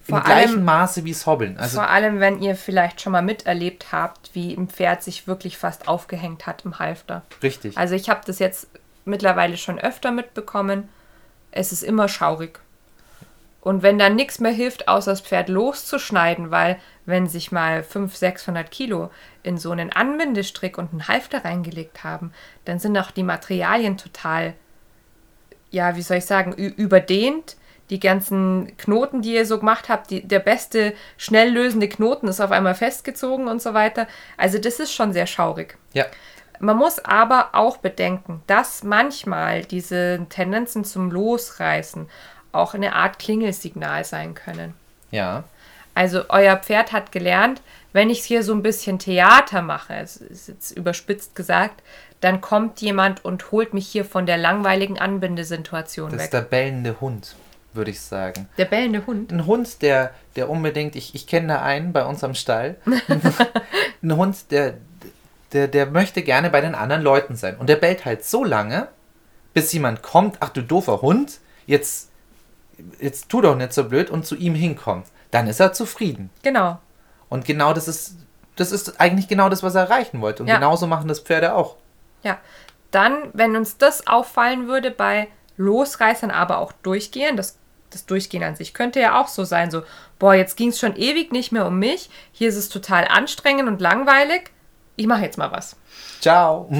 Vor 0.02 0.18
im 0.18 0.24
gleichen 0.24 0.54
allem- 0.54 0.64
Maße 0.64 1.04
wie 1.04 1.12
das 1.12 1.26
Hobbeln. 1.26 1.56
Also 1.58 1.76
Vor 1.76 1.88
allem, 1.88 2.18
wenn 2.18 2.42
ihr 2.42 2.56
vielleicht 2.56 3.00
schon 3.00 3.12
mal 3.12 3.22
miterlebt 3.22 3.92
habt, 3.92 4.30
wie 4.34 4.52
ein 4.54 4.68
Pferd 4.68 5.02
sich 5.04 5.26
wirklich 5.28 5.56
fast 5.56 5.86
aufgehängt 5.86 6.46
hat 6.46 6.64
im 6.64 6.78
Halfter. 6.80 7.22
richtig. 7.42 7.78
Also 7.78 7.94
ich 7.94 8.10
habe 8.10 8.22
das 8.26 8.38
jetzt 8.40 8.66
mittlerweile 9.04 9.56
schon 9.56 9.78
öfter 9.78 10.10
mitbekommen. 10.10 10.88
Es 11.52 11.70
ist 11.72 11.82
immer 11.84 12.08
schaurig. 12.08 12.58
Und 13.60 13.82
wenn 13.82 13.98
dann 13.98 14.16
nichts 14.16 14.40
mehr 14.40 14.52
hilft, 14.52 14.88
außer 14.88 15.10
das 15.10 15.20
Pferd 15.20 15.48
loszuschneiden, 15.48 16.50
weil 16.50 16.78
wenn 17.04 17.26
sich 17.26 17.52
mal 17.52 17.82
500, 17.82 18.16
600 18.16 18.70
Kilo 18.70 19.10
in 19.42 19.58
so 19.58 19.70
einen 19.70 19.92
Anbindestrick 19.92 20.78
und 20.78 20.92
einen 20.92 21.08
Halfter 21.08 21.44
reingelegt 21.44 22.02
haben, 22.02 22.32
dann 22.64 22.78
sind 22.78 22.96
auch 22.96 23.10
die 23.10 23.22
Materialien 23.22 23.96
total, 23.98 24.54
ja, 25.70 25.94
wie 25.96 26.02
soll 26.02 26.18
ich 26.18 26.24
sagen, 26.24 26.52
überdehnt. 26.52 27.56
Die 27.90 28.00
ganzen 28.00 28.76
Knoten, 28.76 29.20
die 29.20 29.34
ihr 29.34 29.44
so 29.44 29.58
gemacht 29.58 29.88
habt, 29.88 30.10
die, 30.10 30.26
der 30.26 30.38
beste 30.38 30.94
schnell 31.16 31.50
lösende 31.50 31.88
Knoten 31.88 32.28
ist 32.28 32.40
auf 32.40 32.52
einmal 32.52 32.76
festgezogen 32.76 33.48
und 33.48 33.60
so 33.60 33.74
weiter. 33.74 34.06
Also 34.36 34.58
das 34.58 34.78
ist 34.78 34.92
schon 34.92 35.12
sehr 35.12 35.26
schaurig. 35.26 35.76
ja, 35.92 36.06
Man 36.60 36.76
muss 36.76 37.04
aber 37.04 37.50
auch 37.52 37.78
bedenken, 37.78 38.42
dass 38.46 38.84
manchmal 38.84 39.64
diese 39.64 40.24
Tendenzen 40.28 40.84
zum 40.84 41.10
Losreißen 41.10 42.08
auch 42.52 42.74
eine 42.74 42.94
Art 42.94 43.18
Klingelsignal 43.18 44.04
sein 44.04 44.34
können. 44.34 44.74
ja, 45.10 45.44
Also 45.94 46.24
euer 46.28 46.56
Pferd 46.56 46.92
hat 46.92 47.12
gelernt, 47.12 47.62
wenn 47.92 48.10
ich 48.10 48.24
hier 48.24 48.42
so 48.44 48.52
ein 48.52 48.62
bisschen 48.62 48.98
Theater 48.98 49.62
mache, 49.62 49.94
es 49.94 50.16
ist 50.16 50.48
jetzt 50.48 50.70
überspitzt 50.72 51.34
gesagt, 51.34 51.82
dann 52.20 52.40
kommt 52.40 52.80
jemand 52.80 53.24
und 53.24 53.50
holt 53.50 53.74
mich 53.74 53.88
hier 53.88 54.04
von 54.04 54.26
der 54.26 54.36
langweiligen 54.36 54.98
Anbindesituation 54.98 56.10
das 56.10 56.18
weg. 56.18 56.24
ist 56.26 56.32
der 56.34 56.42
bellende 56.42 57.00
Hund, 57.00 57.34
würde 57.72 57.90
ich 57.90 58.00
sagen. 58.00 58.48
Der 58.58 58.66
bellende 58.66 59.06
Hund. 59.06 59.32
Ein 59.32 59.46
Hund, 59.46 59.82
der, 59.82 60.12
der 60.36 60.48
unbedingt, 60.50 60.96
ich, 60.96 61.14
ich 61.14 61.26
kenne 61.26 61.48
da 61.54 61.62
einen 61.62 61.92
bei 61.92 62.04
uns 62.04 62.22
am 62.22 62.34
Stall, 62.34 62.76
ein 64.02 64.16
Hund, 64.16 64.36
der, 64.50 64.74
der, 65.52 65.66
der 65.66 65.86
möchte 65.86 66.22
gerne 66.22 66.50
bei 66.50 66.60
den 66.60 66.74
anderen 66.74 67.02
Leuten 67.02 67.36
sein. 67.36 67.56
Und 67.56 67.68
der 67.68 67.76
bellt 67.76 68.04
halt 68.04 68.24
so 68.24 68.44
lange, 68.44 68.88
bis 69.54 69.72
jemand 69.72 70.02
kommt, 70.02 70.36
ach 70.40 70.50
du 70.50 70.62
doofer 70.62 71.00
Hund, 71.02 71.38
jetzt, 71.66 72.09
jetzt 73.00 73.28
tu 73.28 73.40
doch 73.40 73.56
nicht 73.56 73.72
so 73.72 73.84
blöd 73.84 74.10
und 74.10 74.26
zu 74.26 74.36
ihm 74.36 74.54
hinkommt. 74.54 75.06
Dann 75.30 75.46
ist 75.46 75.60
er 75.60 75.72
zufrieden. 75.72 76.30
Genau. 76.42 76.78
Und 77.28 77.44
genau 77.44 77.72
das 77.72 77.86
ist, 77.88 78.16
das 78.56 78.72
ist 78.72 79.00
eigentlich 79.00 79.28
genau 79.28 79.48
das, 79.48 79.62
was 79.62 79.74
er 79.74 79.82
erreichen 79.82 80.20
wollte. 80.20 80.42
Und 80.42 80.48
Ja. 80.48 80.56
genauso 80.56 80.86
machen 80.86 81.08
das 81.08 81.20
Pferde 81.20 81.54
auch. 81.54 81.76
Ja, 82.22 82.38
dann, 82.90 83.30
wenn 83.32 83.56
uns 83.56 83.78
das 83.78 84.06
auffallen 84.06 84.66
würde 84.66 84.90
bei 84.90 85.28
Losreißern, 85.56 86.30
aber 86.30 86.58
auch 86.58 86.72
Durchgehen, 86.82 87.36
das, 87.36 87.56
das 87.90 88.06
Durchgehen 88.06 88.42
an 88.42 88.56
sich 88.56 88.74
könnte 88.74 89.00
ja 89.00 89.20
auch 89.20 89.28
so 89.28 89.44
sein, 89.44 89.70
so, 89.70 89.82
boah, 90.18 90.34
jetzt 90.34 90.56
ging 90.56 90.70
es 90.70 90.80
schon 90.80 90.96
ewig 90.96 91.32
nicht 91.32 91.52
mehr 91.52 91.66
um 91.66 91.78
mich, 91.78 92.10
hier 92.32 92.48
ist 92.48 92.56
es 92.56 92.68
total 92.68 93.06
anstrengend 93.06 93.68
und 93.68 93.80
langweilig, 93.80 94.50
ich 95.00 95.06
mache 95.06 95.22
jetzt 95.22 95.38
mal 95.38 95.50
was. 95.50 95.76
Ciao. 96.20 96.70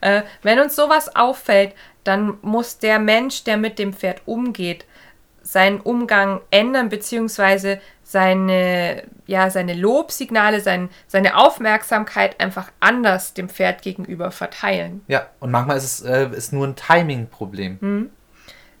Äh, 0.00 0.22
wenn 0.42 0.58
uns 0.58 0.74
sowas 0.74 1.14
auffällt, 1.14 1.74
dann 2.02 2.38
muss 2.42 2.78
der 2.78 2.98
Mensch, 2.98 3.44
der 3.44 3.56
mit 3.56 3.78
dem 3.78 3.92
Pferd 3.92 4.22
umgeht, 4.26 4.84
seinen 5.42 5.80
Umgang 5.80 6.40
ändern, 6.50 6.88
beziehungsweise 6.88 7.80
seine, 8.02 9.04
ja, 9.26 9.48
seine 9.50 9.74
Lobsignale, 9.74 10.60
sein, 10.60 10.88
seine 11.06 11.36
Aufmerksamkeit 11.36 12.40
einfach 12.40 12.72
anders 12.80 13.32
dem 13.34 13.48
Pferd 13.48 13.82
gegenüber 13.82 14.32
verteilen. 14.32 15.02
Ja, 15.06 15.28
und 15.38 15.52
manchmal 15.52 15.76
ist 15.76 15.84
es 15.84 16.00
äh, 16.00 16.28
ist 16.30 16.52
nur 16.52 16.66
ein 16.66 16.74
Timing-Problem. 16.74 17.78
Hm. 17.80 18.10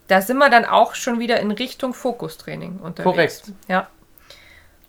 Da 0.08 0.22
sind 0.22 0.38
wir 0.38 0.50
dann 0.50 0.64
auch 0.64 0.96
schon 0.96 1.20
wieder 1.20 1.38
in 1.38 1.52
Richtung 1.52 1.94
Fokustraining 1.94 2.80
unterwegs. 2.80 3.42
Korrekt. 3.42 3.52
Ja. 3.68 3.88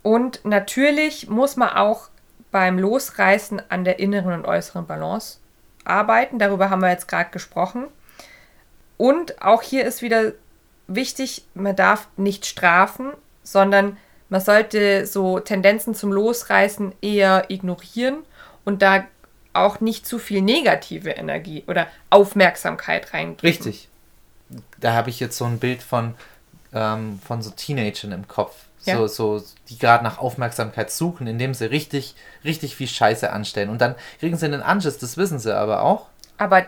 Und 0.02 0.44
natürlich 0.46 1.30
muss 1.30 1.58
man 1.58 1.70
auch 1.70 2.10
beim 2.54 2.80
Losreißen 2.80 3.62
an 3.70 3.84
der 3.84 4.00
inneren 4.00 4.34
und 4.34 4.46
äußeren 4.46 4.88
Balance 4.88 5.40
arbeiten. 5.84 6.40
Darüber 6.40 6.70
haben 6.70 6.82
wir 6.82 6.92
jetzt 6.92 7.10
gerade 7.10 7.32
gesprochen. 7.32 7.88
Und 8.96 9.42
auch 9.42 9.62
hier 9.62 9.84
ist 9.84 10.02
wieder 10.02 10.32
wichtig, 10.88 11.44
man 11.56 11.76
darf 11.76 12.08
nicht 12.16 12.46
strafen, 12.46 13.12
sondern 13.44 13.98
man 14.30 14.40
sollte 14.40 15.06
so 15.06 15.40
Tendenzen 15.40 15.96
zum 15.96 16.14
Losreißen 16.14 16.94
eher 17.02 17.50
ignorieren 17.50 18.20
und 18.64 18.82
da 18.82 19.04
auch 19.52 19.82
nicht 19.82 20.08
zu 20.08 20.20
viel 20.20 20.42
negative 20.42 21.10
Energie 21.10 21.64
oder 21.68 21.88
Aufmerksamkeit 22.10 23.14
rein. 23.14 23.36
Richtig. 23.44 23.90
Da 24.80 24.94
habe 24.94 25.10
ich 25.10 25.20
jetzt 25.20 25.38
so 25.38 25.46
ein 25.46 25.60
Bild 25.60 25.82
von, 25.82 26.16
ähm, 26.74 27.20
von 27.26 27.42
so 27.42 27.52
Teenagern 27.52 28.12
im 28.12 28.28
Kopf. 28.28 28.56
Ja. 28.86 28.98
So, 28.98 29.08
so, 29.08 29.44
die 29.70 29.78
gerade 29.78 30.04
nach 30.04 30.18
Aufmerksamkeit 30.18 30.92
suchen, 30.92 31.28
indem 31.28 31.54
sie 31.54 31.66
richtig, 31.66 32.16
richtig 32.44 32.76
viel 32.76 32.88
Scheiße 32.88 33.32
anstellen. 33.32 33.70
Und 33.70 33.80
dann 33.82 33.96
kriegen 34.20 34.36
sie 34.38 34.46
einen 34.46 34.62
Anschiss, 34.62 34.98
das 34.98 35.16
wissen 35.18 35.40
sie 35.40 35.56
aber 35.56 35.82
auch. 35.84 36.08
Aber 36.38 36.60
es 36.60 36.66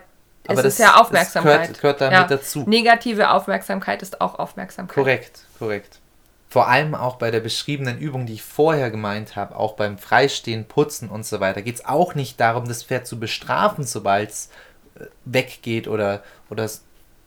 Aber 0.47 0.59
ist 0.59 0.79
das- 0.79 0.85
ja 0.85 0.91
das 0.93 1.01
Aufmerksamkeit. 1.01 1.59
gehört- 1.61 1.81
gehört 1.81 2.01
damit 2.01 2.31
dazu. 2.31 2.63
Negative 2.67 3.31
Aufmerksamkeit 3.31 4.01
ist 4.01 4.21
auch 4.21 4.39
Aufmerksamkeit. 4.39 4.95
Korrekt, 4.95 5.39
korrekt. 5.59 5.99
Vor 6.47 6.67
allem 6.69 6.95
auch 6.95 7.15
bei 7.17 7.31
der 7.31 7.41
beschriebenen 7.41 7.97
Übung, 7.97 8.25
die 8.27 8.33
ich 8.35 8.43
vorher 8.43 8.89
gemeint 8.91 9.35
habe, 9.35 9.57
auch 9.57 9.73
beim 9.73 9.97
Freistehen, 9.97 10.65
Putzen 10.65 11.09
und 11.09 11.25
so 11.25 11.39
weiter, 11.41 11.61
geht 11.61 11.75
es 11.75 11.85
auch 11.85 12.15
nicht 12.15 12.39
darum, 12.39 12.67
das 12.67 12.83
Pferd 12.83 13.07
zu 13.07 13.19
bestrafen, 13.19 13.83
sobald 13.83 14.29
es 14.29 14.49
äh, 14.97 15.05
weggeht 15.25 15.89
oder, 15.89 16.23
oder, 16.49 16.69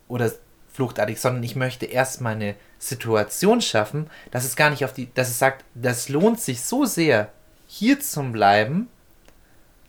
oder 0.07 0.31
fluchtartig, 0.79 1.19
sondern 1.19 1.43
ich 1.43 1.57
möchte 1.57 1.85
erstmal 1.85 2.35
eine 2.35 2.55
Situation 2.77 3.59
schaffen, 3.59 4.09
dass 4.31 4.45
es 4.45 4.55
gar 4.55 4.69
nicht 4.69 4.85
auf 4.85 4.93
die, 4.93 5.13
dass 5.13 5.27
es 5.27 5.37
sagt, 5.37 5.65
das 5.75 6.07
lohnt 6.07 6.39
sich 6.39 6.61
so 6.61 6.85
sehr, 6.85 7.33
hier 7.67 7.99
zu 7.99 8.23
bleiben. 8.31 8.87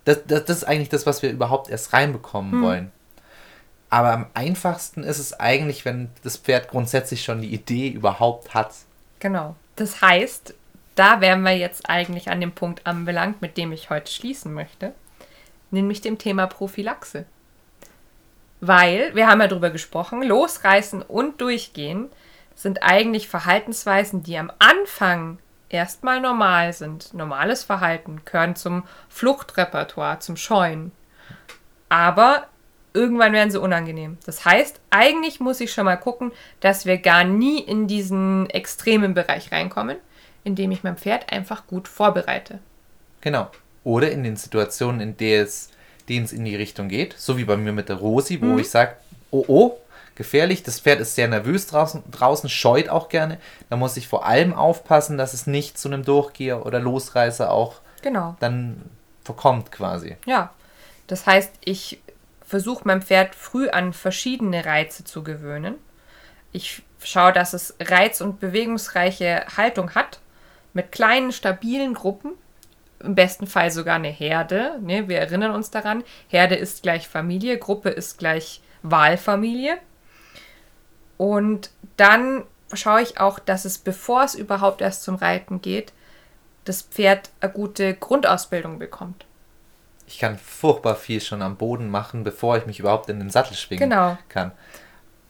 Das, 0.05 0.19
das, 0.27 0.47
das 0.47 0.57
ist 0.59 0.65
eigentlich 0.65 0.89
das, 0.89 1.07
was 1.07 1.23
wir 1.23 1.31
überhaupt 1.31 1.71
erst 1.71 1.93
reinbekommen 1.93 2.61
wollen. 2.61 2.91
Aber 3.89 4.13
am 4.13 4.27
einfachsten 4.35 5.05
ist 5.05 5.21
es 5.21 5.39
eigentlich, 5.39 5.85
wenn 5.85 6.11
das 6.25 6.37
Pferd 6.37 6.69
grundsätzlich 6.69 7.23
schon 7.23 7.41
die 7.41 7.55
Idee 7.55 7.89
überhaupt 7.89 8.53
hat. 8.53 8.73
Genau. 9.21 9.55
Das 9.77 10.03
heißt, 10.03 10.55
da 10.97 11.21
wären 11.21 11.43
wir 11.43 11.57
jetzt 11.57 11.89
eigentlich 11.89 12.31
an 12.31 12.41
dem 12.41 12.51
Punkt 12.51 12.85
anbelangt, 12.85 13.43
mit 13.43 13.57
dem 13.57 13.71
ich 13.71 13.91
heute 13.91 14.11
schließen 14.11 14.53
möchte, 14.53 14.93
nämlich 15.71 16.01
dem 16.01 16.19
Thema 16.19 16.49
Prophylaxe. 16.49 17.27
Weil, 18.61 19.15
wir 19.15 19.27
haben 19.27 19.41
ja 19.41 19.47
darüber 19.47 19.71
gesprochen, 19.71 20.23
losreißen 20.23 21.03
und 21.03 21.41
durchgehen 21.41 22.11
sind 22.55 22.83
eigentlich 22.83 23.29
Verhaltensweisen, 23.29 24.23
die 24.23 24.37
am 24.37 24.53
Anfang 24.59 25.39
erstmal 25.71 26.21
normal 26.21 26.75
sind. 26.75 27.15
Normales 27.15 27.65
Verhalten 27.65 28.21
gehören 28.25 28.55
zum 28.55 28.85
Fluchtrepertoire, 29.09 30.19
zum 30.19 30.37
Scheuen. 30.37 30.93
Aber 31.89 32.49
irgendwann 32.93 33.33
werden 33.33 33.51
sie 33.51 33.61
unangenehm. 33.61 34.19
Das 34.27 34.45
heißt, 34.45 34.81
eigentlich 34.91 35.41
muss 35.41 35.61
ich 35.61 35.73
schon 35.73 35.87
mal 35.87 35.97
gucken, 35.97 36.33
dass 36.61 36.85
wir 36.85 36.99
gar 36.99 37.25
nie 37.25 37.61
in 37.61 37.87
diesen 37.87 38.51
extremen 38.51 39.15
Bereich 39.15 39.53
reinkommen, 39.53 39.97
indem 40.45 40.71
ich 40.71 40.83
mein 40.83 40.99
Pferd 40.99 41.33
einfach 41.33 41.67
gut 41.67 41.89
vorbereite. 41.89 42.59
Genau. 43.23 43.51
Oder 43.85 44.11
in 44.11 44.23
den 44.23 44.37
Situationen, 44.37 45.01
in 45.01 45.17
denen 45.17 45.45
es, 45.45 45.71
denen 46.11 46.27
es 46.27 46.33
in 46.33 46.45
die 46.45 46.57
Richtung 46.57 46.89
geht, 46.89 47.15
so 47.17 47.39
wie 47.39 47.45
bei 47.45 47.57
mir 47.57 47.73
mit 47.73 47.89
der 47.89 47.97
Rosi, 47.97 48.43
wo 48.43 48.59
ich 48.59 48.69
sage, 48.69 48.97
oh 49.31 49.45
oh, 49.47 49.79
gefährlich, 50.15 50.63
das 50.63 50.81
Pferd 50.81 51.01
ist 51.01 51.15
sehr 51.15 51.29
nervös 51.29 51.67
draußen, 51.69 52.03
draußen, 52.11 52.51
scheut 52.51 52.91
auch 52.91 53.09
gerne. 53.09 53.39
Da 53.71 53.77
muss 53.77 53.97
ich 53.97 54.07
vor 54.09 54.27
allem 54.27 54.53
aufpassen, 54.53 55.17
dass 55.17 55.33
es 55.33 55.47
nicht 55.47 55.79
zu 55.79 55.89
einem 55.89 56.05
Durchgeher 56.05 56.67
oder 56.67 56.79
Losreißer 56.81 57.51
auch 57.51 57.77
Genau. 58.03 58.37
dann 58.41 58.83
verkommt 59.25 59.73
quasi. 59.73 60.17
Ja. 60.27 60.51
Das 61.07 61.27
heißt, 61.27 61.53
ich 61.65 62.01
versuche 62.47 62.87
meinem 62.87 63.03
Pferd 63.03 63.35
früh 63.35 63.69
an 63.69 63.93
verschiedene 63.93 64.65
Reize 64.65 65.05
zu 65.05 65.23
gewöhnen. 65.23 65.77
Ich 66.53 66.83
schaue, 67.03 67.33
dass 67.33 67.53
es 67.53 67.75
reiz- 67.81 68.21
und 68.21 68.41
bewegungsreiche 68.41 69.45
Haltung 69.57 69.95
hat, 69.95 70.21
mit 70.73 70.93
kleinen, 70.93 71.33
stabilen 71.33 71.95
Gruppen. 71.95 72.33
Im 73.03 73.15
besten 73.15 73.47
Fall 73.47 73.71
sogar 73.71 73.97
eine 73.97 74.09
Herde. 74.09 74.79
Ne? 74.83 75.09
Wir 75.09 75.19
erinnern 75.19 75.53
uns 75.53 75.71
daran, 75.71 76.05
Herde 76.29 76.55
ist 76.55 76.83
gleich 76.83 77.09
Familie, 77.09 77.59
Gruppe 77.59 77.89
ist 77.91 78.19
gleich 78.19 78.61
Wahlfamilie. 78.83 79.79
Und 81.17 81.71
dann 81.97 82.45
schaue 82.73 83.03
ich 83.03 83.21
auch, 83.21 83.39
dass 83.39 83.65
es, 83.65 83.79
bevor 83.79 84.25
es 84.25 84.35
überhaupt 84.35 84.81
erst 84.81 85.03
zum 85.03 85.17
Reiten 85.17 85.61
geht, 85.61 85.93
das 86.65 86.83
Pferd 86.83 87.31
eine 87.41 87.53
gute 87.53 87.95
Grundausbildung 87.95 88.79
bekommt. 88.79 89.27
Ich 90.07 90.19
kann 90.19 90.39
furchtbar 90.39 90.97
viel 90.97 91.21
schon 91.21 91.43
am 91.43 91.57
Boden 91.57 91.91
machen, 91.91 92.25
bevor 92.25 92.57
ich 92.57 92.67
mich 92.67 92.81
überhaupt 92.81 93.09
in 93.09 93.19
den 93.19 93.31
Sattel 93.31 93.55
schwingen 93.55 93.91
Genau. 93.91 94.19
kann. 94.29 94.53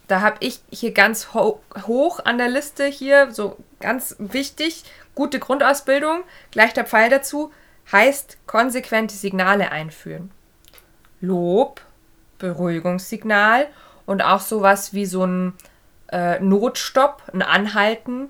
Da 0.08 0.22
habe 0.22 0.38
ich 0.40 0.60
hier 0.70 0.92
ganz 0.92 1.34
ho 1.34 1.60
hoch 1.86 2.18
an 2.24 2.38
der 2.38 2.48
Liste 2.48 2.86
hier, 2.86 3.30
so 3.30 3.56
ganz 3.78 4.16
wichtig, 4.18 4.84
gute 5.14 5.38
Grundausbildung, 5.38 6.24
gleich 6.50 6.72
der 6.72 6.84
Pfeil 6.84 7.10
dazu, 7.10 7.52
heißt 7.92 8.38
konsequente 8.46 9.14
Signale 9.14 9.72
einführen. 9.72 10.30
Lob, 11.20 11.80
Beruhigungssignal 12.38 13.66
und 14.06 14.22
auch 14.22 14.40
sowas 14.40 14.94
wie 14.94 15.06
so 15.06 15.24
ein 15.24 15.54
äh, 16.10 16.40
Notstopp, 16.40 17.22
ein 17.32 17.42
Anhalten 17.42 18.28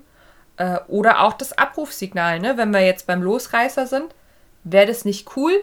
äh, 0.57 0.77
oder 0.87 1.21
auch 1.21 1.33
das 1.33 1.57
Abrufsignal. 1.57 2.39
Ne? 2.39 2.57
Wenn 2.57 2.71
wir 2.71 2.81
jetzt 2.81 3.07
beim 3.07 3.21
Losreißer 3.21 3.87
sind, 3.87 4.13
wäre 4.63 4.87
das 4.87 5.05
nicht 5.05 5.35
cool. 5.35 5.53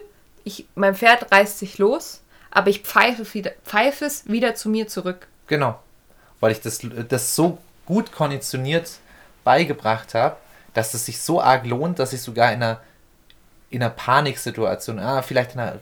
Ich, 0.43 0.67
mein 0.75 0.95
Pferd 0.95 1.31
reißt 1.31 1.59
sich 1.59 1.77
los, 1.77 2.21
aber 2.51 2.69
ich 2.69 2.81
pfeife, 2.81 3.33
wieder, 3.33 3.51
pfeife 3.63 4.05
es 4.05 4.27
wieder 4.27 4.55
zu 4.55 4.69
mir 4.69 4.87
zurück. 4.87 5.27
Genau. 5.47 5.79
Weil 6.39 6.51
ich 6.51 6.61
das, 6.61 6.81
das 7.07 7.35
so 7.35 7.59
gut 7.85 8.11
konditioniert 8.11 8.91
beigebracht 9.43 10.13
habe, 10.13 10.37
dass 10.73 10.93
es 10.93 11.05
sich 11.05 11.21
so 11.21 11.41
arg 11.41 11.65
lohnt, 11.65 11.99
dass 11.99 12.13
ich 12.13 12.21
sogar 12.21 12.51
in 12.53 12.63
einer, 12.63 12.81
in 13.69 13.81
einer 13.83 13.91
Paniksituation, 13.91 14.99
ah, 14.99 15.21
vielleicht 15.21 15.53
in 15.55 15.59
einer, 15.61 15.79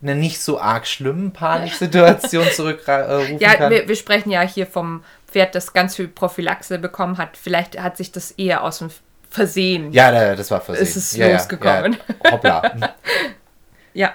in 0.00 0.08
einer 0.10 0.18
nicht 0.20 0.40
so 0.42 0.60
arg 0.60 0.86
schlimmen 0.86 1.32
Paniksituation 1.32 2.46
zurückrufen 2.54 3.38
Ja, 3.38 3.54
kann. 3.54 3.70
wir, 3.70 3.88
wir 3.88 3.96
sprechen 3.96 4.30
ja 4.30 4.42
hier 4.42 4.66
vom 4.66 5.02
Pferd, 5.28 5.54
das 5.54 5.72
ganz 5.72 5.96
viel 5.96 6.08
Prophylaxe 6.08 6.78
bekommen 6.78 7.16
hat. 7.18 7.36
Vielleicht 7.36 7.80
hat 7.80 7.96
sich 7.96 8.12
das 8.12 8.32
eher 8.32 8.62
aus 8.62 8.78
dem 8.80 8.90
Versehen. 9.30 9.92
ja, 9.92 10.10
da- 10.10 10.36
das 10.36 10.50
war 10.50 10.60
versehen. 10.60 10.82
Ist 10.82 10.96
es 10.96 11.16
ja, 11.16 11.26
ja, 11.28 11.36
losgekommen. 11.36 11.96
Ja, 12.24 12.30
hoppla. 12.32 12.72
Ja. 13.94 14.14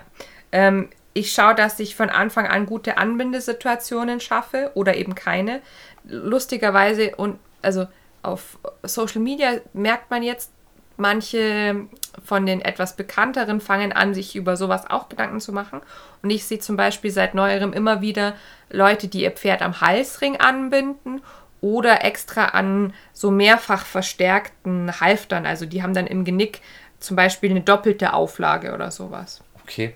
Ähm, 0.51 0.89
ich 1.13 1.32
schaue, 1.34 1.55
dass 1.55 1.80
ich 1.80 1.95
von 1.95 2.09
Anfang 2.09 2.47
an 2.47 2.65
gute 2.68 2.97
Anbindesituationen 2.97 4.20
schaffe 4.20 4.72
oder 4.76 4.95
eben 4.95 5.15
keine. 5.15 5.61
Lustigerweise 6.05 7.15
und 7.15 7.39
also 7.61 7.88
auf 8.24 8.57
Social 8.84 9.22
Media 9.22 9.53
merkt 9.74 10.09
man 10.11 10.24
jetzt, 10.24 10.51
manche 10.97 11.88
von 12.24 12.45
den 12.45 12.61
etwas 12.61 12.95
bekannteren 12.95 13.61
fangen 13.61 13.93
an, 13.93 14.13
sich 14.13 14.36
über 14.36 14.57
sowas 14.57 14.89
auch 14.89 15.09
Gedanken 15.09 15.39
zu 15.39 15.53
machen. 15.53 15.82
Und 16.22 16.30
ich 16.30 16.45
sehe 16.45 16.59
zum 16.59 16.78
Beispiel 16.78 17.11
seit 17.11 17.36
neuerem 17.36 17.74
immer 17.74 18.01
wieder 18.01 18.36
Leute, 18.70 19.07
die 19.07 19.22
ihr 19.22 19.32
Pferd 19.32 19.61
am 19.61 19.82
Halsring 19.82 20.38
anbinden 20.38 21.22
oder 21.61 22.03
extra 22.03 22.45
an 22.45 22.93
so 23.13 23.32
mehrfach 23.32 23.86
verstärkten 23.86 24.99
Halftern. 24.99 25.45
Also 25.45 25.65
die 25.65 25.82
haben 25.82 25.93
dann 25.93 26.07
im 26.07 26.26
Genick 26.26 26.61
zum 26.99 27.15
Beispiel 27.15 27.51
eine 27.51 27.61
doppelte 27.61 28.13
Auflage 28.13 28.74
oder 28.74 28.91
sowas. 28.91 29.41
Okay. 29.63 29.93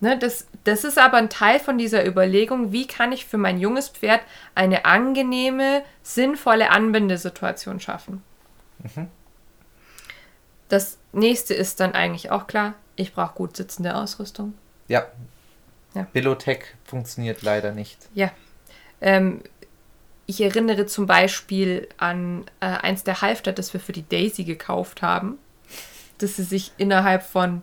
Ne, 0.00 0.16
das, 0.16 0.46
das 0.64 0.84
ist 0.84 0.98
aber 0.98 1.16
ein 1.16 1.30
Teil 1.30 1.58
von 1.58 1.76
dieser 1.76 2.06
Überlegung, 2.06 2.70
wie 2.70 2.86
kann 2.86 3.10
ich 3.10 3.26
für 3.26 3.38
mein 3.38 3.58
junges 3.58 3.88
Pferd 3.88 4.20
eine 4.54 4.84
angenehme, 4.84 5.82
sinnvolle 6.02 6.70
Anbindesituation 6.70 7.80
schaffen. 7.80 8.22
Das 10.68 10.98
nächste 11.12 11.54
ist 11.54 11.80
dann 11.80 11.92
eigentlich 11.92 12.30
auch 12.30 12.46
klar, 12.46 12.74
ich 12.96 13.14
brauche 13.14 13.34
gut 13.34 13.56
sitzende 13.56 13.94
Ausrüstung. 13.94 14.54
Ja. 14.88 15.06
Ja. 15.94 16.06
Billotech 16.12 16.64
funktioniert 16.84 17.42
leider 17.42 17.72
nicht. 17.72 17.98
Ja. 18.14 18.30
Ähm, 19.00 19.42
ich 20.26 20.42
erinnere 20.42 20.86
zum 20.86 21.06
Beispiel 21.06 21.88
an 21.96 22.44
äh, 22.60 22.66
eins 22.66 23.02
der 23.02 23.22
Halfter, 23.22 23.52
das 23.52 23.72
wir 23.72 23.80
für 23.80 23.92
die 23.92 24.06
Daisy 24.06 24.44
gekauft 24.44 25.00
haben, 25.00 25.38
dass 26.18 26.36
sie 26.36 26.42
sich 26.42 26.72
innerhalb 26.76 27.22
von, 27.22 27.62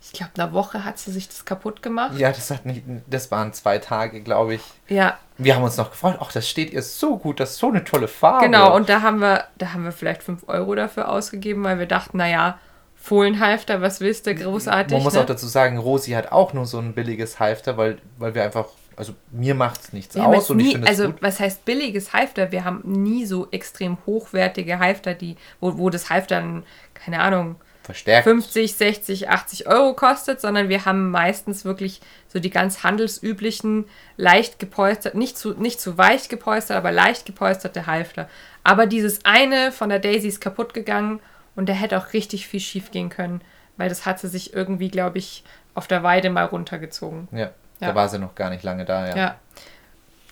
ich 0.00 0.12
glaube, 0.12 0.32
einer 0.36 0.52
Woche 0.52 0.84
hat 0.84 0.98
sie 0.98 1.10
sich 1.10 1.28
das 1.28 1.44
kaputt 1.44 1.82
gemacht. 1.82 2.16
Ja, 2.18 2.30
das 2.30 2.50
hat 2.50 2.64
nicht, 2.64 2.82
das 3.08 3.30
waren 3.30 3.52
zwei 3.52 3.78
Tage, 3.78 4.22
glaube 4.22 4.54
ich. 4.54 4.62
Ja, 4.88 5.18
Wir 5.38 5.56
haben 5.56 5.64
uns 5.64 5.76
noch 5.76 5.90
gefreut, 5.90 6.18
ach, 6.20 6.32
das 6.32 6.48
steht 6.48 6.72
ihr 6.72 6.82
so 6.82 7.18
gut, 7.18 7.40
das 7.40 7.50
ist 7.52 7.58
so 7.58 7.68
eine 7.68 7.84
tolle 7.84 8.08
Farbe. 8.08 8.46
Genau, 8.46 8.74
und 8.74 8.88
da 8.88 9.02
haben 9.02 9.20
wir, 9.20 9.44
da 9.58 9.72
haben 9.72 9.84
wir 9.84 9.92
vielleicht 9.92 10.22
5 10.22 10.48
Euro 10.48 10.74
dafür 10.74 11.08
ausgegeben, 11.08 11.64
weil 11.64 11.78
wir 11.78 11.86
dachten, 11.86 12.16
naja, 12.16 12.58
Fohlenhalfter, 12.94 13.80
was 13.80 14.00
willst 14.00 14.26
du, 14.26 14.34
großartig. 14.34 14.92
Man 14.92 15.02
muss 15.02 15.14
ne? 15.14 15.20
auch 15.20 15.26
dazu 15.26 15.46
sagen, 15.46 15.78
Rosi 15.78 16.12
hat 16.12 16.32
auch 16.32 16.52
nur 16.52 16.66
so 16.66 16.78
ein 16.78 16.94
billiges 16.94 17.40
Halfter, 17.40 17.76
weil, 17.76 17.98
weil 18.18 18.34
wir 18.34 18.44
einfach, 18.44 18.66
also 18.96 19.14
mir 19.30 19.54
macht 19.54 19.80
es 19.80 19.92
nichts 19.92 20.14
wir 20.14 20.26
aus 20.26 20.50
und 20.50 20.60
ich 20.60 20.66
nie, 20.66 20.72
finde 20.72 20.88
es 20.88 20.98
also 20.98 21.12
gut. 21.12 21.22
was 21.22 21.40
heißt 21.40 21.64
billiges 21.64 22.12
Halfter? 22.12 22.52
Wir 22.52 22.64
haben 22.64 22.82
nie 22.84 23.24
so 23.24 23.48
extrem 23.50 23.98
hochwertige 24.06 24.78
Halfter, 24.78 25.14
die, 25.14 25.36
wo, 25.60 25.78
wo 25.78 25.90
das 25.90 26.10
Halfter 26.10 26.40
dann, 26.40 26.64
keine 26.94 27.20
Ahnung, 27.20 27.56
Verstärkt. 27.88 28.24
50, 28.24 28.74
60, 28.74 29.30
80 29.30 29.66
Euro 29.66 29.94
kostet, 29.94 30.42
sondern 30.42 30.68
wir 30.68 30.84
haben 30.84 31.10
meistens 31.10 31.64
wirklich 31.64 32.02
so 32.28 32.38
die 32.38 32.50
ganz 32.50 32.84
handelsüblichen, 32.84 33.86
leicht 34.18 34.58
gepolstert, 34.58 35.14
nicht 35.14 35.38
zu, 35.38 35.54
nicht 35.54 35.80
zu 35.80 35.96
weich 35.96 36.28
gepolstert, 36.28 36.76
aber 36.76 36.92
leicht 36.92 37.24
gepolsterte 37.24 37.86
Halfter. 37.86 38.28
Aber 38.62 38.84
dieses 38.84 39.24
eine 39.24 39.72
von 39.72 39.88
der 39.88 40.00
Daisy 40.00 40.28
ist 40.28 40.42
kaputt 40.42 40.74
gegangen 40.74 41.20
und 41.56 41.66
der 41.66 41.76
hätte 41.76 41.96
auch 41.96 42.12
richtig 42.12 42.46
viel 42.46 42.60
schief 42.60 42.90
gehen 42.90 43.08
können, 43.08 43.40
weil 43.78 43.88
das 43.88 44.04
hat 44.04 44.20
sie 44.20 44.28
sich 44.28 44.52
irgendwie, 44.52 44.90
glaube 44.90 45.16
ich, 45.16 45.42
auf 45.74 45.86
der 45.86 46.02
Weide 46.02 46.28
mal 46.28 46.44
runtergezogen. 46.44 47.26
Ja, 47.32 47.38
Ja. 47.38 47.88
da 47.88 47.94
war 47.94 48.10
sie 48.10 48.18
noch 48.18 48.34
gar 48.34 48.50
nicht 48.50 48.64
lange 48.64 48.84
da, 48.84 49.08
ja. 49.08 49.16
Ja. 49.16 49.34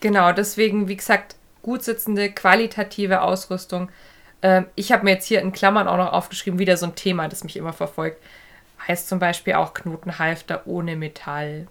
Genau, 0.01 0.31
deswegen, 0.33 0.89
wie 0.89 0.97
gesagt, 0.97 1.37
gut 1.63 1.83
sitzende, 1.83 2.31
qualitative 2.31 3.23
Ausrüstung. 3.23 3.89
Ähm, 4.47 4.67
ich 4.77 4.93
habe 4.93 5.03
mir 5.03 5.11
jetzt 5.11 5.27
hier 5.27 5.41
in 5.41 5.51
Klammern 5.51 5.89
auch 5.89 5.97
noch 5.97 6.13
aufgeschrieben, 6.13 6.61
wieder 6.61 6.77
so 6.77 6.87
ein 6.87 6.95
Thema, 6.95 7.27
das 7.29 7.43
mich 7.43 7.57
immer 7.57 7.73
verfolgt. 7.73 8.23
Heißt 8.87 9.09
zum 9.09 9.19
Beispiel 9.19 9.55
auch 9.55 9.75
Knotenhalfter 9.75 10.63
ohne 10.67 10.95
Metall. 10.95 11.67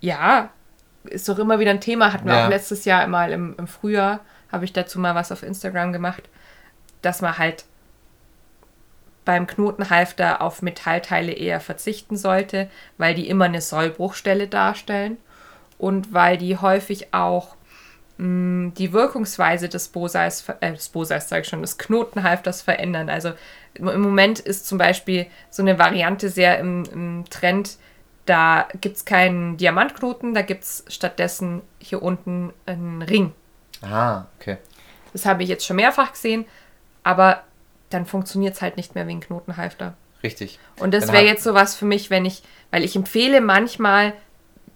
Ja, 0.00 0.50
ist 1.02 1.28
doch 1.28 1.40
immer 1.40 1.58
wieder 1.58 1.72
ein 1.72 1.80
Thema. 1.80 2.12
Hatten 2.12 2.28
wir 2.28 2.34
Ja. 2.36 2.44
auch 2.44 2.50
letztes 2.50 2.84
Jahr 2.84 3.04
mal 3.08 3.32
im, 3.32 3.56
im 3.58 3.66
Frühjahr, 3.66 4.20
habe 4.52 4.64
ich 4.64 4.72
dazu 4.72 5.00
mal 5.00 5.16
was 5.16 5.32
auf 5.32 5.42
Instagram 5.42 5.92
gemacht, 5.92 6.22
dass 7.02 7.20
man 7.20 7.36
halt 7.36 7.64
beim 9.24 9.48
Knotenhalfter 9.48 10.40
auf 10.40 10.62
Metallteile 10.62 11.32
eher 11.32 11.58
verzichten 11.58 12.16
sollte, 12.16 12.70
weil 12.96 13.14
die 13.16 13.28
immer 13.28 13.46
eine 13.46 13.60
Sollbruchstelle 13.60 14.46
darstellen 14.46 15.16
und 15.78 16.12
weil 16.14 16.38
die 16.38 16.56
häufig 16.58 17.12
auch 17.12 17.56
mh, 18.20 18.72
die 18.76 18.92
Wirkungsweise 18.92 19.68
des 19.68 19.88
Boseis, 19.88 20.44
äh, 20.60 20.72
des 20.72 20.90
Boseis 20.90 21.28
sage 21.28 21.42
ich 21.42 21.48
schon, 21.48 21.62
des 21.62 21.78
Knotenhalfters 21.78 22.62
verändern. 22.62 23.08
Also 23.08 23.32
im 23.74 24.00
Moment 24.00 24.40
ist 24.40 24.66
zum 24.66 24.78
Beispiel 24.78 25.26
so 25.50 25.62
eine 25.62 25.78
Variante 25.78 26.28
sehr 26.28 26.58
im, 26.58 26.84
im 26.92 27.24
Trend, 27.30 27.78
da 28.26 28.68
gibt 28.80 28.96
es 28.96 29.04
keinen 29.04 29.56
Diamantknoten, 29.56 30.34
da 30.34 30.42
gibt 30.42 30.64
es 30.64 30.84
stattdessen 30.88 31.62
hier 31.78 32.02
unten 32.02 32.52
einen 32.66 33.02
Ring. 33.02 33.32
Ah, 33.82 34.24
okay. 34.38 34.58
Das 35.12 35.26
habe 35.26 35.42
ich 35.42 35.48
jetzt 35.48 35.66
schon 35.66 35.76
mehrfach 35.76 36.12
gesehen, 36.12 36.44
aber 37.02 37.42
dann 37.88 38.06
funktioniert 38.06 38.54
es 38.54 38.62
halt 38.62 38.76
nicht 38.76 38.94
mehr 38.94 39.06
wie 39.08 39.12
ein 39.12 39.20
Knotenhalfter. 39.20 39.94
Richtig. 40.22 40.58
Und 40.78 40.92
das 40.92 41.12
wäre 41.12 41.24
jetzt 41.24 41.42
sowas 41.42 41.74
für 41.74 41.86
mich, 41.86 42.10
wenn 42.10 42.26
ich, 42.26 42.42
weil 42.70 42.84
ich 42.84 42.94
empfehle 42.94 43.40
manchmal 43.40 44.12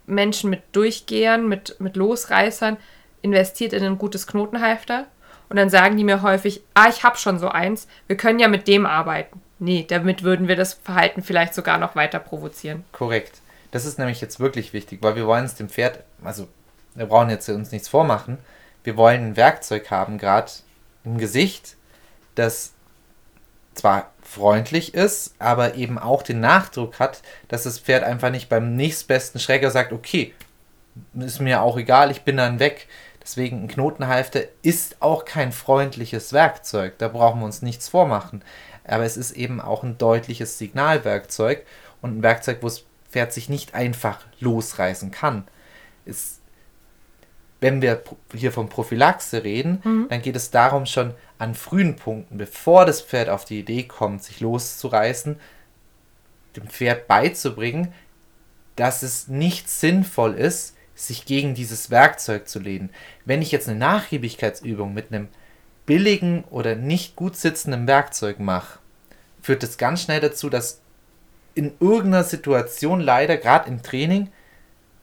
Menschen 0.07 0.49
mit 0.49 0.63
Durchgehern, 0.71 1.47
mit, 1.47 1.79
mit 1.79 1.95
Losreißern, 1.95 2.77
investiert 3.25 3.73
in 3.73 3.83
ein 3.83 3.97
gutes 3.97 4.27
Knotenhalfter. 4.27 5.07
Und 5.49 5.57
dann 5.57 5.69
sagen 5.69 5.97
die 5.97 6.03
mir 6.03 6.21
häufig, 6.21 6.61
ah, 6.73 6.87
ich 6.89 7.03
habe 7.03 7.17
schon 7.17 7.37
so 7.37 7.49
eins, 7.49 7.87
wir 8.07 8.17
können 8.17 8.39
ja 8.39 8.47
mit 8.47 8.67
dem 8.67 8.85
arbeiten. 8.85 9.41
Nee, 9.59 9.85
damit 9.87 10.23
würden 10.23 10.47
wir 10.47 10.55
das 10.55 10.73
Verhalten 10.73 11.21
vielleicht 11.21 11.53
sogar 11.53 11.77
noch 11.77 11.95
weiter 11.95 12.19
provozieren. 12.19 12.83
Korrekt. 12.91 13.41
Das 13.71 13.85
ist 13.85 13.99
nämlich 13.99 14.21
jetzt 14.21 14.39
wirklich 14.39 14.73
wichtig, 14.73 14.99
weil 15.01 15.15
wir 15.15 15.27
wollen 15.27 15.45
es 15.45 15.55
dem 15.55 15.69
Pferd, 15.69 16.03
also 16.23 16.47
wir 16.95 17.05
brauchen 17.05 17.29
jetzt 17.29 17.49
uns 17.49 17.71
nichts 17.71 17.89
vormachen, 17.89 18.37
wir 18.83 18.97
wollen 18.97 19.27
ein 19.27 19.37
Werkzeug 19.37 19.91
haben, 19.91 20.17
gerade 20.17 20.51
im 21.03 21.17
Gesicht, 21.17 21.75
das 22.35 22.73
zwar 23.73 24.11
freundlich 24.21 24.93
ist, 24.93 25.35
aber 25.39 25.75
eben 25.75 25.99
auch 25.99 26.23
den 26.23 26.39
Nachdruck 26.39 26.99
hat, 26.99 27.21
dass 27.47 27.63
das 27.63 27.79
Pferd 27.79 28.03
einfach 28.03 28.29
nicht 28.29 28.49
beim 28.49 28.75
nächstbesten 28.75 29.39
Schrecker 29.39 29.71
sagt, 29.71 29.91
okay, 29.91 30.33
ist 31.19 31.41
mir 31.41 31.61
auch 31.61 31.77
egal, 31.77 32.11
ich 32.11 32.21
bin 32.21 32.37
dann 32.37 32.59
weg. 32.59 32.87
Deswegen 33.25 33.63
ein 33.63 33.67
Knotenhalfter 33.67 34.41
ist 34.61 35.01
auch 35.01 35.25
kein 35.25 35.51
freundliches 35.51 36.31
Werkzeug, 36.31 36.99
da 36.99 37.07
brauchen 37.07 37.39
wir 37.39 37.45
uns 37.45 37.63
nichts 37.63 37.89
vormachen. 37.89 38.43
Aber 38.83 39.03
es 39.03 39.17
ist 39.17 39.31
eben 39.31 39.59
auch 39.59 39.81
ein 39.81 39.97
deutliches 39.97 40.59
Signalwerkzeug 40.59 41.65
und 42.03 42.19
ein 42.19 42.23
Werkzeug, 42.23 42.59
wo 42.61 42.67
das 42.67 42.83
Pferd 43.09 43.33
sich 43.33 43.49
nicht 43.49 43.73
einfach 43.73 44.19
losreißen 44.39 45.09
kann. 45.09 45.47
Es, 46.05 46.39
wenn 47.61 47.81
wir 47.81 48.03
hier 48.31 48.51
von 48.51 48.69
Prophylaxe 48.69 49.43
reden, 49.43 49.81
mhm. 49.83 50.05
dann 50.07 50.21
geht 50.21 50.35
es 50.35 50.51
darum, 50.51 50.85
schon 50.85 51.15
an 51.39 51.55
frühen 51.55 51.95
Punkten, 51.95 52.37
bevor 52.37 52.85
das 52.85 53.01
Pferd 53.01 53.29
auf 53.29 53.43
die 53.43 53.59
Idee 53.59 53.83
kommt, 53.83 54.23
sich 54.23 54.39
loszureißen, 54.39 55.39
dem 56.55 56.67
Pferd 56.67 57.07
beizubringen, 57.07 57.91
dass 58.75 59.01
es 59.01 59.27
nicht 59.27 59.67
sinnvoll 59.67 60.35
ist, 60.35 60.74
sich 60.95 61.25
gegen 61.25 61.53
dieses 61.53 61.91
Werkzeug 61.91 62.47
zu 62.47 62.59
lehnen. 62.59 62.89
Wenn 63.25 63.41
ich 63.41 63.51
jetzt 63.51 63.67
eine 63.67 63.77
Nachgiebigkeitsübung 63.77 64.93
mit 64.93 65.11
einem 65.11 65.27
billigen 65.85 66.43
oder 66.45 66.75
nicht 66.75 67.15
gut 67.15 67.35
sitzenden 67.35 67.85
Werkzeug 67.87 68.39
mache, 68.39 68.79
führt 69.41 69.61
das 69.61 69.77
ganz 69.77 70.01
schnell 70.01 70.21
dazu, 70.21 70.49
dass 70.49 70.81
in 71.53 71.73
irgendeiner 71.79 72.23
Situation 72.23 72.99
leider, 72.99 73.37
gerade 73.37 73.69
im 73.69 73.83
Training, 73.83 74.29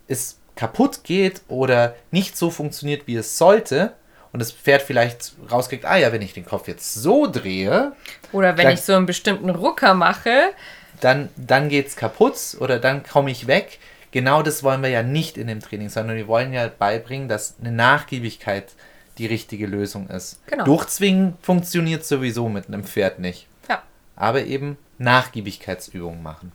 es 0.09 0.39
kaputt 0.57 1.05
geht 1.05 1.43
oder 1.49 1.95
nicht 2.11 2.37
so 2.37 2.51
funktioniert, 2.51 3.07
wie 3.07 3.17
es 3.17 3.39
sollte 3.39 3.95
und 4.33 4.41
das 4.41 4.51
Pferd 4.51 4.83
vielleicht 4.83 5.35
rauskriegt, 5.51 5.85
ah 5.85 5.97
ja, 5.97 6.13
wenn 6.13 6.23
ich 6.23 6.33
den 6.33 6.45
Kopf 6.45 6.67
jetzt 6.67 6.95
so 6.95 7.27
drehe. 7.31 7.93
Oder 8.33 8.57
wenn 8.57 8.65
dann, 8.65 8.75
ich 8.75 8.81
so 8.81 8.95
einen 8.95 9.07
bestimmten 9.07 9.51
Rucker 9.51 9.95
mache. 9.95 10.53
Dann, 11.01 11.29
dann 11.37 11.69
geht 11.69 11.89
es 11.89 11.97
kaputt 11.97 12.57
oder 12.61 12.79
dann 12.79 13.03
komme 13.03 13.31
ich 13.31 13.47
weg. 13.47 13.79
Genau 14.13 14.43
das 14.43 14.63
wollen 14.63 14.83
wir 14.83 14.91
ja 14.91 15.03
nicht 15.03 15.37
in 15.37 15.49
dem 15.49 15.61
Training, 15.61 15.89
sondern 15.89 16.17
wir 16.17 16.29
wollen 16.29 16.53
ja 16.53 16.69
beibringen, 16.69 17.29
dass 17.29 17.57
eine 17.61 17.73
Nachgiebigkeit 17.73 18.73
die 19.19 19.27
richtige 19.27 19.67
Lösung 19.67 20.09
ist. 20.09 20.41
Genau. 20.47 20.65
Durchzwingen 20.65 21.37
funktioniert 21.43 22.05
sowieso 22.05 22.49
mit 22.49 22.69
einem 22.69 22.85
Pferd 22.85 23.19
nicht. 23.19 23.49
Ja. 23.69 23.83
Aber 24.15 24.45
eben 24.45 24.79
Nachgiebigkeitsübungen 24.99 26.23
machen. 26.23 26.53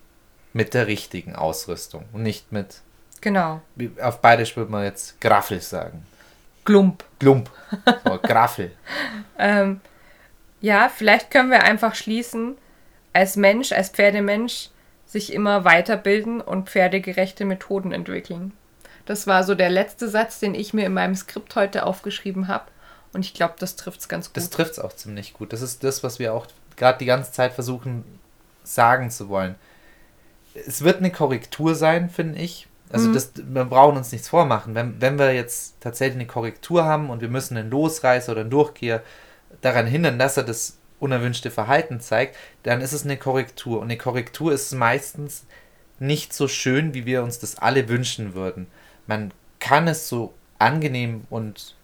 Mit 0.54 0.74
der 0.74 0.88
richtigen 0.88 1.36
Ausrüstung 1.36 2.06
und 2.14 2.24
nicht 2.24 2.52
mit 2.52 2.82
Genau. 3.22 3.62
Auf 4.02 4.22
Bayerisch 4.22 4.56
würde 4.56 4.72
man 4.72 4.84
jetzt 4.84 5.20
Graffel 5.20 5.60
sagen. 5.60 6.06
Glump. 6.66 7.04
Glump. 7.20 7.50
So, 8.06 8.20
Graffel. 8.22 8.72
ähm, 9.40 9.82
ja, 10.62 10.90
vielleicht 10.90 11.32
können 11.32 11.50
wir 11.50 11.64
einfach 11.64 11.96
schließen, 11.96 12.58
als 13.14 13.36
Mensch, 13.36 13.72
als 13.72 13.90
Pferdemensch, 13.90 14.70
sich 15.08 15.34
immer 15.34 15.64
weiterbilden 15.64 16.42
und 16.42 16.70
pferdegerechte 16.70 17.46
Methoden 17.46 17.92
entwickeln. 17.92 18.54
Das 19.06 19.26
war 19.26 19.44
so 19.44 19.56
der 19.56 19.70
letzte 19.70 20.10
Satz, 20.10 20.40
den 20.40 20.54
ich 20.54 20.74
mir 20.74 20.86
in 20.86 20.94
meinem 20.94 21.16
Skript 21.16 21.56
heute 21.56 21.86
aufgeschrieben 21.86 22.48
habe. 22.48 22.66
Und 23.14 23.26
ich 23.26 23.34
glaube, 23.34 23.56
das 23.58 23.78
trifft 23.78 24.02
es 24.02 24.10
ganz 24.10 24.28
gut. 24.28 24.38
Das 24.38 24.50
trifft 24.50 24.74
es 24.74 24.80
auch 24.80 24.94
ziemlich 24.94 25.34
gut. 25.34 25.54
Das 25.54 25.62
ist 25.62 25.84
das, 25.84 26.04
was 26.04 26.20
wir 26.20 26.34
auch 26.34 26.46
gerade 26.76 27.00
die 27.00 27.06
ganze 27.06 27.32
Zeit 27.32 27.54
versuchen 27.54 28.04
sagen 28.64 29.10
zu 29.10 29.30
wollen. 29.30 29.56
Es 30.54 30.84
wird 30.84 30.98
eine 30.98 31.12
Korrektur 31.12 31.74
sein, 31.74 32.10
finde 32.10 32.40
ich, 32.40 32.68
also 32.90 33.10
mhm. 33.10 33.14
das, 33.14 33.32
wir 33.36 33.66
brauchen 33.66 33.98
uns 33.98 34.12
nichts 34.12 34.30
vormachen. 34.30 34.76
Wenn, 34.76 35.02
wenn 35.02 35.20
wir 35.20 35.34
jetzt 35.34 35.76
tatsächlich 35.82 36.16
eine 36.16 36.28
Korrektur 36.28 36.86
haben 36.86 37.10
und 37.10 37.22
wir 37.22 37.30
müssen 37.30 37.58
einen 37.58 37.70
Losreißer 37.70 38.32
oder 38.32 38.42
einen 38.42 38.50
Durchgeher 38.50 39.04
daran 39.62 39.88
hindern, 39.88 40.20
dass 40.20 40.38
er 40.38 40.44
das 40.44 40.78
unerwünschte 41.00 41.52
Verhalten 41.52 42.00
zeigt, 42.00 42.36
dann 42.64 42.82
ist 42.82 42.94
es 42.94 43.04
eine 43.04 43.18
Korrektur. 43.18 43.80
Und 43.80 43.86
eine 43.86 43.98
Korrektur 43.98 44.52
ist 44.52 44.74
meistens 44.74 45.46
nicht 46.00 46.34
so 46.34 46.48
schön, 46.48 46.94
wie 46.94 47.06
wir 47.06 47.24
uns 47.24 47.40
das 47.40 47.58
alle 47.58 47.90
wünschen 47.90 48.34
würden. 48.34 48.68
Man 49.06 49.32
kann 49.60 49.88
es 49.88 50.10
so 50.10 50.34
angenehm 50.60 51.26
und 51.30 51.76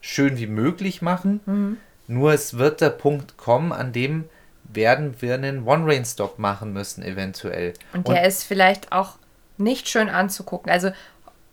schön 0.00 0.36
wie 0.36 0.46
möglich 0.46 1.00
machen, 1.02 1.40
mhm. 1.46 1.76
nur 2.06 2.32
es 2.32 2.58
wird 2.58 2.80
der 2.80 2.90
Punkt 2.90 3.36
kommen, 3.36 3.72
an 3.72 3.92
dem 3.92 4.24
werden 4.64 5.14
wir 5.20 5.34
einen 5.34 5.66
One-Rain-Stop 5.66 6.38
machen 6.38 6.72
müssen, 6.72 7.02
eventuell. 7.02 7.74
Und 7.92 8.08
der 8.08 8.20
und 8.20 8.26
ist 8.26 8.44
vielleicht 8.44 8.92
auch 8.92 9.18
nicht 9.58 9.88
schön 9.88 10.08
anzugucken. 10.08 10.70
Also 10.70 10.90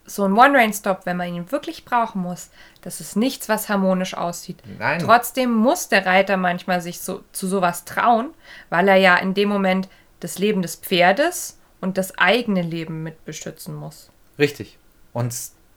so 0.06 0.24
ein 0.24 0.32
One-Rain-Stop, 0.32 1.06
wenn 1.06 1.16
man 1.16 1.32
ihn 1.32 1.52
wirklich 1.52 1.84
brauchen 1.84 2.22
muss, 2.22 2.50
das 2.80 3.00
ist 3.00 3.16
nichts, 3.16 3.48
was 3.48 3.68
harmonisch 3.68 4.14
aussieht. 4.14 4.58
Nein. 4.78 5.00
Trotzdem 5.00 5.52
muss 5.52 5.88
der 5.88 6.04
Reiter 6.04 6.36
manchmal 6.36 6.80
sich 6.80 7.00
so, 7.00 7.22
zu 7.32 7.46
sowas 7.46 7.84
trauen, 7.84 8.30
weil 8.70 8.88
er 8.88 8.96
ja 8.96 9.16
in 9.16 9.34
dem 9.34 9.48
Moment 9.48 9.88
das 10.20 10.38
Leben 10.38 10.62
des 10.62 10.76
Pferdes 10.76 11.58
und 11.80 11.96
das 11.96 12.18
eigene 12.18 12.62
Leben 12.62 13.02
mit 13.02 13.24
beschützen 13.24 13.74
muss. 13.74 14.10
Richtig. 14.38 14.78
Und 15.12 15.34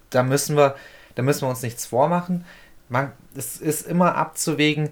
da 0.10 0.24
müssen 0.24 0.58
wir, 0.58 0.76
da 1.16 1.22
müssen 1.22 1.42
wir 1.42 1.50
uns 1.50 1.62
nichts 1.62 1.86
vormachen. 1.86 2.46
Man, 2.90 3.12
es 3.36 3.58
ist 3.58 3.88
immer 3.88 4.16
abzuwägen, 4.16 4.90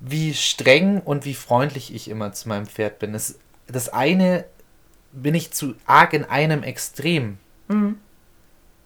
wie 0.00 0.34
streng 0.34 1.00
und 1.00 1.24
wie 1.24 1.34
freundlich 1.34 1.94
ich 1.94 2.08
immer 2.08 2.32
zu 2.32 2.48
meinem 2.48 2.66
Pferd 2.66 2.98
bin. 2.98 3.14
Es, 3.14 3.38
das 3.66 3.88
eine 3.88 4.44
bin 5.12 5.34
ich 5.34 5.52
zu 5.52 5.74
arg 5.86 6.12
in 6.12 6.24
einem 6.24 6.62
Extrem, 6.62 7.38
mhm. 7.68 7.98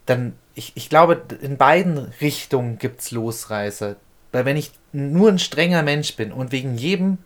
dann, 0.07 0.35
ich, 0.55 0.73
ich 0.75 0.89
glaube, 0.89 1.23
in 1.41 1.57
beiden 1.57 1.99
Richtungen 2.21 2.79
gibt 2.79 3.01
es 3.01 3.11
Losreißer. 3.11 3.97
Weil 4.33 4.45
wenn 4.45 4.57
ich 4.57 4.73
nur 4.93 5.29
ein 5.29 5.39
strenger 5.39 5.83
Mensch 5.83 6.17
bin 6.17 6.33
und 6.33 6.53
wegen 6.53 6.77
jedem, 6.77 7.19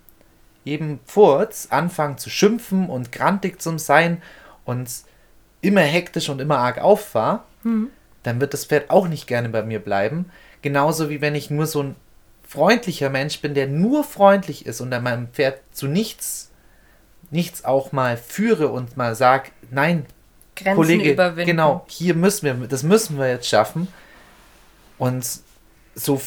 jedem 0.64 0.98
Furz 1.04 1.68
anfange 1.70 2.16
zu 2.16 2.30
schimpfen 2.30 2.88
und 2.88 3.12
grantig 3.12 3.60
zu 3.60 3.78
sein 3.78 4.22
und 4.64 4.90
immer 5.60 5.82
hektisch 5.82 6.28
und 6.28 6.40
immer 6.40 6.58
arg 6.58 6.78
auffahre, 6.78 7.42
mhm. 7.62 7.88
dann 8.22 8.40
wird 8.40 8.54
das 8.54 8.64
Pferd 8.64 8.90
auch 8.90 9.08
nicht 9.08 9.26
gerne 9.26 9.48
bei 9.48 9.62
mir 9.62 9.78
bleiben. 9.78 10.30
Genauso 10.62 11.08
wie 11.10 11.20
wenn 11.20 11.34
ich 11.34 11.50
nur 11.50 11.66
so 11.66 11.82
ein 11.82 11.96
freundlicher 12.42 13.10
Mensch 13.10 13.40
bin, 13.40 13.54
der 13.54 13.68
nur 13.68 14.04
freundlich 14.04 14.66
ist 14.66 14.80
und 14.80 14.92
an 14.92 15.02
meinem 15.02 15.28
Pferd 15.28 15.60
zu 15.72 15.86
nichts 15.86 16.50
nichts 17.30 17.64
auch 17.64 17.92
mal 17.92 18.16
führe 18.16 18.68
und 18.68 18.96
mal 18.96 19.14
sag, 19.14 19.52
nein, 19.70 20.06
Grenzen 20.56 20.76
Kollege, 20.76 21.12
überwinden. 21.12 21.46
genau, 21.46 21.84
hier 21.88 22.14
müssen 22.14 22.46
wir, 22.46 22.68
das 22.68 22.82
müssen 22.82 23.18
wir 23.18 23.28
jetzt 23.28 23.48
schaffen. 23.48 23.88
Und 24.98 25.40
so 25.94 26.20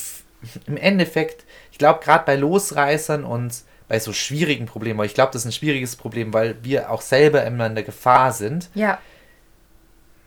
im 0.66 0.78
Endeffekt, 0.78 1.46
ich 1.72 1.78
glaube, 1.78 2.04
gerade 2.04 2.26
bei 2.26 2.36
Losreißern 2.36 3.24
und 3.24 3.64
bei 3.88 4.00
so 4.00 4.14
schwierigen 4.14 4.68
Problemen, 4.68 5.00
weil 5.00 5.08
ich 5.08 5.16
glaube, 5.16 5.34
das 5.34 5.42
ist 5.42 5.48
ein 5.48 5.52
schwieriges 5.52 5.96
Problem, 5.96 6.34
weil 6.34 6.64
wir 6.64 6.92
auch 6.92 7.02
selber 7.02 7.44
immer 7.44 7.66
in 7.66 7.76
der 7.76 7.84
Gefahr 7.84 8.32
sind, 8.32 8.70
ja. 8.76 9.00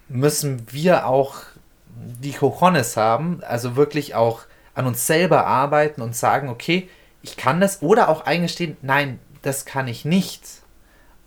müssen 0.09 0.67
wir 0.73 1.07
auch 1.07 1.37
die 1.95 2.33
Cojones 2.33 2.97
haben, 2.97 3.41
also 3.45 3.77
wirklich 3.77 4.15
auch 4.15 4.43
an 4.75 4.87
uns 4.87 5.07
selber 5.07 5.47
arbeiten 5.47 6.03
und 6.03 6.17
sagen, 6.17 6.49
okay, 6.49 6.89
ich 7.23 7.37
kann 7.37 7.61
das 7.61 7.83
oder 7.83 8.09
auch 8.09 8.27
eingestehen, 8.27 8.77
nein, 8.83 9.21
das 9.43 9.65
kann 9.65 9.87
ich 9.87 10.05
nicht. 10.05 10.62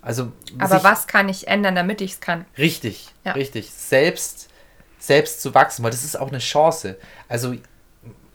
Also 0.06 0.32
Aber 0.60 0.84
was 0.84 1.08
kann 1.08 1.30
ich 1.30 1.48
ändern, 1.48 1.74
damit 1.74 2.00
ich 2.00 2.14
es 2.14 2.20
kann? 2.20 2.46
Richtig, 2.60 3.08
ja. 3.26 3.32
richtig. 3.32 3.72
Selbst, 3.72 4.50
selbst 5.00 5.42
zu 5.42 5.56
wachsen, 5.56 5.84
weil 5.84 5.90
das 5.90 6.04
ist 6.04 6.18
auch 6.18 6.28
eine 6.28 6.38
Chance. 6.38 6.98
Also 7.28 7.56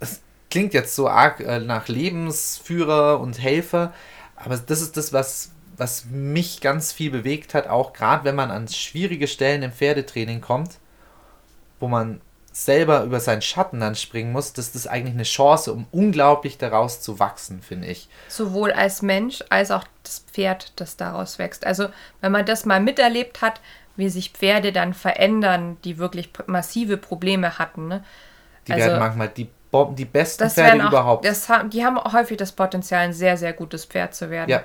es 0.01 0.21
klingt 0.51 0.75
jetzt 0.75 0.97
so 0.97 1.09
arg 1.09 1.39
äh, 1.39 1.61
nach 1.61 1.87
Lebensführer 1.87 3.21
und 3.21 3.41
Helfer, 3.41 3.95
aber 4.35 4.57
das 4.57 4.83
ist 4.83 4.97
das, 4.97 5.13
was, 5.13 5.53
was 5.77 6.07
mich 6.07 6.61
ganz 6.61 6.91
viel 6.91 7.13
bewegt 7.13 7.55
hat, 7.55 7.69
auch 7.69 7.93
gerade 7.93 8.25
wenn 8.25 8.35
man 8.35 8.51
an 8.51 8.67
schwierige 8.67 9.29
Stellen 9.29 9.63
im 9.63 9.71
Pferdetraining 9.71 10.41
kommt, 10.41 10.73
wo 11.79 11.87
man 11.87 12.21
selber 12.53 13.05
über 13.05 13.21
seinen 13.21 13.43
Schatten 13.43 13.81
dann 13.81 13.95
springen 13.95 14.33
muss, 14.33 14.53
das 14.53 14.75
ist 14.75 14.87
eigentlich 14.87 15.15
eine 15.15 15.23
Chance, 15.23 15.73
um 15.73 15.87
unglaublich 15.93 16.59
daraus 16.59 17.01
zu 17.01 17.21
wachsen, 17.21 17.63
finde 17.63 17.89
ich. 17.89 18.09
Sowohl 18.29 18.73
als 18.73 19.03
Mensch 19.03 19.45
als 19.51 19.71
auch 19.71 19.85
das 20.03 20.25
Pferd, 20.33 20.73
das 20.77 20.97
daraus 20.97 21.39
wächst. 21.39 21.65
Also 21.65 21.89
wenn 22.21 22.33
man 22.33 22.47
das 22.47 22.65
mal 22.65 22.81
miterlebt 22.81 23.41
hat, 23.41 23.61
wie 23.97 24.09
sich 24.09 24.31
Pferde 24.31 24.73
dann 24.73 24.95
verändern, 24.95 25.77
die 25.85 25.99
wirklich 25.99 26.31
massive 26.47 26.97
Probleme 26.97 27.59
hatten. 27.59 27.89
Ne? 27.89 28.05
Die 28.67 28.73
also, 28.73 28.87
werden 28.87 28.99
manchmal 28.99 29.29
die, 29.29 29.49
die 29.97 30.05
besten 30.05 30.51
Pferde 30.51 30.85
auch, 30.85 30.89
überhaupt. 30.89 31.25
Das, 31.25 31.49
die 31.73 31.85
haben 31.85 31.99
häufig 31.99 32.37
das 32.37 32.53
Potenzial, 32.53 33.03
ein 33.03 33.13
sehr, 33.13 33.37
sehr 33.37 33.53
gutes 33.53 33.85
Pferd 33.85 34.15
zu 34.15 34.31
werden. 34.31 34.51
Ja, 34.51 34.65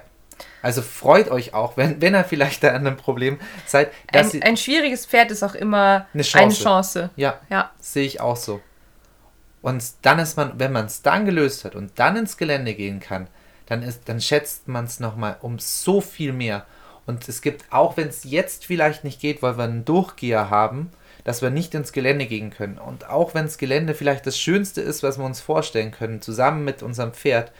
also 0.61 0.81
freut 0.81 1.29
euch 1.29 1.53
auch, 1.53 1.77
wenn, 1.77 2.01
wenn 2.01 2.15
ihr 2.15 2.23
vielleicht 2.23 2.63
da 2.63 2.69
an 2.69 2.87
einem 2.87 2.97
Problem 2.97 3.39
seid. 3.65 3.91
Ein, 4.11 4.41
ein, 4.41 4.57
schwieriges 4.57 5.05
Pferd 5.05 5.31
ist 5.31 5.43
auch 5.43 5.55
immer 5.55 6.07
eine 6.13 6.23
Chance. 6.23 6.43
Eine 6.43 6.53
Chance. 6.53 7.09
Ja, 7.15 7.39
ja. 7.49 7.71
sehe 7.79 8.05
ich 8.05 8.19
auch 8.19 8.35
so. 8.35 8.61
Und 9.61 9.83
dann 10.01 10.19
ist 10.19 10.37
man, 10.37 10.59
wenn 10.59 10.71
man 10.71 10.85
es 10.85 11.01
dann 11.01 11.25
gelöst 11.25 11.65
hat 11.65 11.75
und 11.75 11.91
dann 11.95 12.15
ins 12.15 12.37
Gelände 12.37 12.73
gehen 12.73 12.99
kann, 12.99 13.27
dann, 13.65 13.81
ist, 13.81 14.07
dann 14.09 14.21
schätzt 14.21 14.67
man 14.67 14.85
es 14.85 14.99
nochmal 14.99 15.37
um 15.41 15.59
so 15.59 16.01
viel 16.01 16.33
mehr. 16.33 16.65
Und 17.05 17.27
es 17.27 17.41
gibt, 17.41 17.65
auch 17.71 17.97
wenn 17.97 18.07
es 18.07 18.23
jetzt 18.23 18.65
vielleicht 18.65 19.03
nicht 19.03 19.21
geht, 19.21 19.41
weil 19.41 19.57
wir 19.57 19.63
einen 19.63 19.85
Durchgeher 19.85 20.49
haben, 20.49 20.91
dass 21.23 21.41
wir 21.41 21.49
nicht 21.49 21.73
ins 21.73 21.91
Gelände 21.91 22.27
gehen 22.27 22.51
können. 22.51 22.77
Und 22.77 23.09
auch 23.09 23.33
wenn 23.33 23.45
das 23.45 23.57
Gelände 23.57 23.95
vielleicht 23.95 24.25
das 24.25 24.37
Schönste 24.37 24.81
ist, 24.81 25.03
was 25.03 25.17
wir 25.17 25.25
uns 25.25 25.41
vorstellen 25.41 25.91
können, 25.91 26.21
zusammen 26.21 26.63
mit 26.63 26.83
unserem 26.83 27.13
Pferd, 27.13 27.51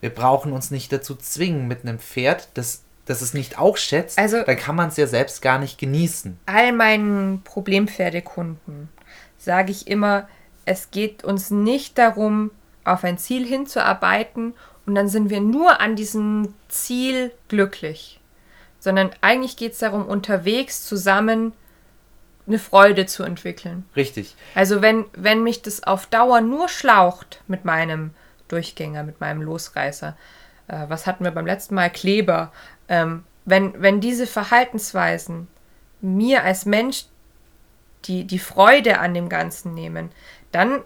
wir 0.00 0.10
brauchen 0.10 0.52
uns 0.52 0.70
nicht 0.70 0.92
dazu 0.92 1.14
zwingen 1.14 1.68
mit 1.68 1.82
einem 1.82 1.98
Pferd, 1.98 2.48
das, 2.54 2.82
das 3.04 3.22
es 3.22 3.34
nicht 3.34 3.58
auch 3.58 3.76
schätzt, 3.76 4.18
also, 4.18 4.42
dann 4.42 4.56
kann 4.56 4.76
man 4.76 4.88
es 4.88 4.96
ja 4.96 5.06
selbst 5.06 5.42
gar 5.42 5.58
nicht 5.58 5.78
genießen. 5.78 6.38
All 6.46 6.72
meinen 6.72 7.42
Problempferdekunden 7.42 8.88
sage 9.38 9.72
ich 9.72 9.86
immer, 9.86 10.28
es 10.64 10.90
geht 10.90 11.24
uns 11.24 11.50
nicht 11.50 11.98
darum, 11.98 12.50
auf 12.84 13.04
ein 13.04 13.18
Ziel 13.18 13.46
hinzuarbeiten 13.46 14.54
und 14.86 14.94
dann 14.94 15.08
sind 15.08 15.30
wir 15.30 15.40
nur 15.40 15.80
an 15.80 15.96
diesem 15.96 16.54
Ziel 16.68 17.32
glücklich, 17.48 18.20
sondern 18.78 19.10
eigentlich 19.20 19.56
geht 19.56 19.72
es 19.72 19.78
darum, 19.78 20.06
unterwegs 20.06 20.84
zusammen 20.84 21.52
eine 22.46 22.58
Freude 22.58 23.06
zu 23.06 23.22
entwickeln. 23.22 23.84
Richtig. 23.94 24.34
Also 24.54 24.82
wenn, 24.82 25.04
wenn 25.12 25.42
mich 25.42 25.62
das 25.62 25.82
auf 25.82 26.06
Dauer 26.06 26.40
nur 26.40 26.68
schlaucht 26.68 27.42
mit 27.46 27.64
meinem 27.64 28.10
Durchgänger, 28.50 29.02
mit 29.02 29.20
meinem 29.20 29.42
Losreißer, 29.42 30.16
äh, 30.68 30.84
was 30.88 31.06
hatten 31.06 31.24
wir 31.24 31.30
beim 31.30 31.46
letzten 31.46 31.74
Mal? 31.74 31.90
Kleber. 31.90 32.52
Ähm, 32.88 33.24
wenn, 33.44 33.80
wenn 33.80 34.00
diese 34.00 34.26
Verhaltensweisen 34.26 35.48
mir 36.00 36.44
als 36.44 36.66
Mensch 36.66 37.06
die, 38.04 38.24
die 38.24 38.38
Freude 38.38 38.98
an 38.98 39.14
dem 39.14 39.28
Ganzen 39.28 39.74
nehmen, 39.74 40.10
dann 40.52 40.82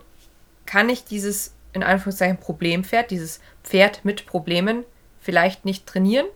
kann 0.67 0.89
ich 0.89 1.05
dieses, 1.05 1.55
in 1.73 1.83
Anführungszeichen, 1.83 2.39
Problempferd, 2.39 3.11
dieses 3.11 3.41
Pferd 3.63 4.05
mit 4.05 4.27
Problemen 4.27 4.85
vielleicht 5.21 5.65
nicht 5.65 5.87
trainieren. 5.87 6.27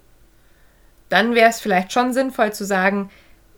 Dann 1.08 1.34
wäre 1.34 1.50
es 1.50 1.60
vielleicht 1.60 1.92
schon 1.92 2.12
sinnvoll 2.12 2.52
zu 2.52 2.64
sagen, 2.64 3.10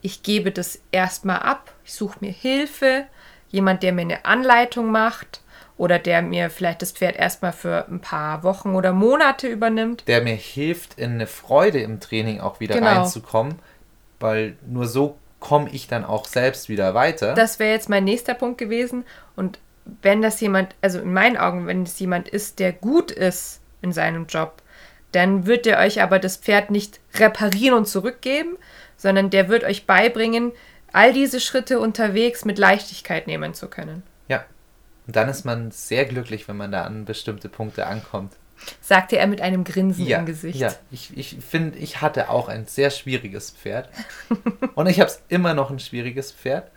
ich 0.03 0.23
gebe 0.23 0.51
das 0.51 0.81
erstmal 0.93 1.41
ab, 1.41 1.73
ich 1.85 1.93
suche 1.93 2.19
mir 2.21 2.33
Hilfe, 2.33 3.07
jemand, 3.51 3.83
der 3.83 3.93
mir 3.93 4.03
eine 4.03 4.25
Anleitung 4.25 4.91
macht 4.91 5.43
oder 5.81 5.99
der 5.99 6.21
mir 6.21 6.51
vielleicht 6.51 6.83
das 6.83 6.93
Pferd 6.93 7.17
erstmal 7.17 7.55
für 7.55 7.89
ein 7.89 8.01
paar 8.01 8.43
Wochen 8.43 8.75
oder 8.75 8.93
Monate 8.93 9.49
übernimmt. 9.49 10.05
Der 10.09 10.21
mir 10.21 10.35
hilft, 10.35 10.99
in 10.99 11.13
eine 11.13 11.27
Freude 11.27 11.81
im 11.81 12.01
Training 12.01 12.39
auch 12.39 12.61
wieder 12.61 12.75
Genau. 12.75 13.01
reinzukommen, 13.01 13.55
weil 14.21 14.59
nur 14.67 14.87
so 14.87 15.17
komme 15.39 15.71
ich 15.71 15.89
dann 15.89 16.05
auch 16.05 16.27
selbst 16.27 16.69
wieder 16.69 16.93
weiter. 16.93 17.33
Das 17.33 17.59
wäre 17.59 17.73
jetzt 17.73 17.89
mein 17.89 18.05
nächster 18.05 18.35
Punkt 18.35 18.59
gewesen. 18.59 19.05
Und 19.37 19.59
wenn 20.03 20.21
das 20.21 20.39
jemand, 20.43 20.75
also 20.83 21.01
in 21.01 21.15
meinen 21.15 21.39
Augen, 21.39 21.67
wenn 21.67 21.85
es 21.85 21.99
jemand 21.99 22.29
ist, 22.29 22.59
der 22.59 22.75
gut 22.75 23.11
ist 23.11 23.63
in 23.81 23.93
seinem 23.93 24.27
Job, 24.27 24.63
dann 25.13 25.47
wird 25.47 25.65
der 25.65 25.79
euch 25.79 26.03
aber 26.03 26.19
das 26.19 26.37
Pferd 26.37 26.71
nicht 26.71 27.01
reparieren 27.15 27.79
und 27.79 27.89
zurückgeben, 27.89 28.59
sondern 28.99 29.31
der 29.31 29.49
wird 29.49 29.65
euch 29.65 29.87
beibringen, 29.87 30.53
all 30.93 31.15
diese 31.15 31.41
Schritte 31.41 31.81
unterwegs 31.81 32.45
mit 32.45 32.59
Leichtigkeit 32.59 33.27
nehmen 33.27 33.55
zu 33.55 33.69
können. 33.69 34.03
Und 35.11 35.17
dann 35.17 35.29
ist 35.29 35.45
man 35.45 35.73
sehr 35.73 36.05
glücklich, 36.05 36.47
wenn 36.47 36.57
man 36.57 36.71
da 36.71 36.85
an 36.85 37.05
bestimmte 37.05 37.49
Punkte 37.49 37.89
ankommt. 37.89 38.33
Sagte 38.81 39.17
er 39.19 39.27
mit 39.27 39.41
einem 39.41 39.65
Grinsen 39.65 40.07
Ja, 40.07 40.19
im 40.21 40.27
Gesicht. 40.27 40.57
ja. 40.61 40.73
Ich, 40.93 41.17
ich 41.19 41.37
finde, 41.45 41.79
ich 41.79 42.01
hatte 42.01 42.31
auch 42.31 42.49
ein 42.49 42.67
sehr 42.67 42.91
schwieriges 42.91 43.51
Pferd. 43.51 43.89
Und 44.77 44.87
ich 44.87 45.01
habe 45.01 45.11
es 45.11 45.21
immer 45.29 45.53
noch 45.53 45.71
ein 45.73 45.81
schwieriges 45.81 46.31
Pferd. 46.31 46.71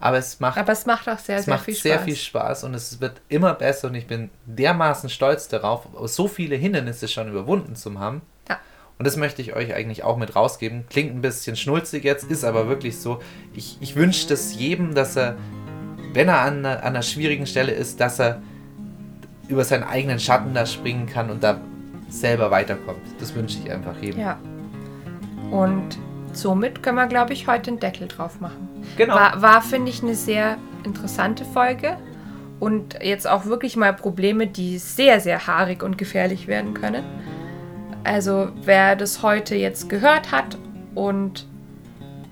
Aber 0.00 0.16
es 0.16 0.40
macht, 0.40 0.56
Aber 0.56 0.72
es 0.72 0.86
macht 0.86 1.10
auch 1.10 1.18
sehr, 1.18 1.36
es 1.36 1.44
sehr 1.44 1.52
macht 1.56 1.66
viel 1.66 1.74
Spaß. 1.74 1.82
sehr 1.82 1.98
viel 2.00 2.16
Spaß 2.16 2.64
und 2.64 2.72
es 2.72 3.02
wird 3.02 3.20
immer 3.28 3.52
besser 3.52 3.88
und 3.88 3.94
ich 3.94 4.06
bin 4.06 4.30
dermaßen 4.46 5.10
stolz 5.10 5.48
darauf, 5.48 5.86
so 6.06 6.26
viele 6.26 6.56
Hindernisse 6.56 7.06
schon 7.06 7.28
überwunden 7.28 7.76
zu 7.76 7.98
haben. 8.00 8.22
Ja. 8.48 8.58
Und 8.98 9.06
das 9.06 9.16
möchte 9.18 9.42
ich 9.42 9.54
euch 9.54 9.74
eigentlich 9.74 10.04
auch 10.04 10.16
mit 10.16 10.34
rausgeben. 10.34 10.84
Klingt 10.88 11.14
ein 11.14 11.20
bisschen 11.20 11.54
schnulzig 11.56 12.02
jetzt, 12.04 12.24
ist 12.24 12.44
aber 12.44 12.66
wirklich 12.68 12.98
so. 12.98 13.20
Ich, 13.54 13.76
ich 13.80 13.94
wünsche 13.94 14.26
das 14.28 14.54
jedem, 14.54 14.94
dass 14.94 15.16
er, 15.16 15.36
wenn 16.14 16.28
er 16.28 16.40
an 16.40 16.58
einer, 16.58 16.78
an 16.78 16.84
einer 16.84 17.02
schwierigen 17.02 17.46
Stelle 17.46 17.72
ist, 17.72 18.00
dass 18.00 18.20
er 18.20 18.40
über 19.48 19.64
seinen 19.64 19.84
eigenen 19.84 20.18
Schatten 20.18 20.54
da 20.54 20.64
springen 20.64 21.06
kann 21.06 21.30
und 21.30 21.42
da 21.42 21.60
selber 22.08 22.50
weiterkommt. 22.50 23.02
Das 23.18 23.34
wünsche 23.34 23.58
ich 23.62 23.70
einfach 23.70 23.96
jedem. 24.00 24.20
Ja. 24.20 24.38
Und 25.50 25.98
somit 26.32 26.82
können 26.82 26.96
wir, 26.96 27.06
glaube 27.06 27.32
ich, 27.32 27.46
heute 27.46 27.70
einen 27.70 27.80
Deckel 27.80 28.08
drauf 28.08 28.40
machen. 28.40 28.68
Genau. 28.96 29.14
War, 29.14 29.42
war 29.42 29.62
finde 29.62 29.90
ich, 29.90 30.02
eine 30.02 30.14
sehr 30.14 30.56
interessante 30.84 31.44
Folge. 31.44 31.96
Und 32.60 32.98
jetzt 33.02 33.28
auch 33.28 33.46
wirklich 33.46 33.76
mal 33.76 33.92
Probleme, 33.92 34.46
die 34.46 34.78
sehr, 34.78 35.20
sehr 35.20 35.46
haarig 35.46 35.82
und 35.82 35.98
gefährlich 35.98 36.46
werden 36.46 36.72
können. 36.72 37.04
Also 38.04 38.50
wer 38.62 38.96
das 38.96 39.22
heute 39.22 39.56
jetzt 39.56 39.88
gehört 39.88 40.30
hat 40.30 40.56
und 40.94 41.46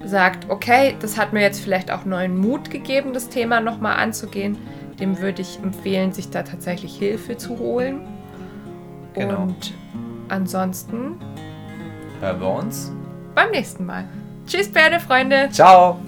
sagt, 0.05 0.51
okay, 0.51 0.97
das 1.01 1.19
hat 1.19 1.33
mir 1.33 1.41
jetzt 1.41 1.61
vielleicht 1.61 1.91
auch 1.91 2.05
neuen 2.05 2.37
Mut 2.37 2.71
gegeben, 2.71 3.13
das 3.13 3.29
Thema 3.29 3.61
nochmal 3.61 3.97
anzugehen, 3.97 4.57
dem 4.99 5.19
würde 5.21 5.43
ich 5.43 5.59
empfehlen, 5.63 6.13
sich 6.13 6.31
da 6.31 6.43
tatsächlich 6.43 6.97
Hilfe 6.97 7.37
zu 7.37 7.59
holen. 7.59 8.07
Genau. 9.15 9.43
Und 9.43 9.75
ansonsten 10.29 11.17
Hören 12.21 12.41
wir 12.41 12.49
uns. 12.49 12.93
beim 13.35 13.51
nächsten 13.51 13.87
Mal. 13.87 14.05
Tschüss, 14.47 14.69
Pferdefreunde! 14.69 15.49
Ciao. 15.53 15.99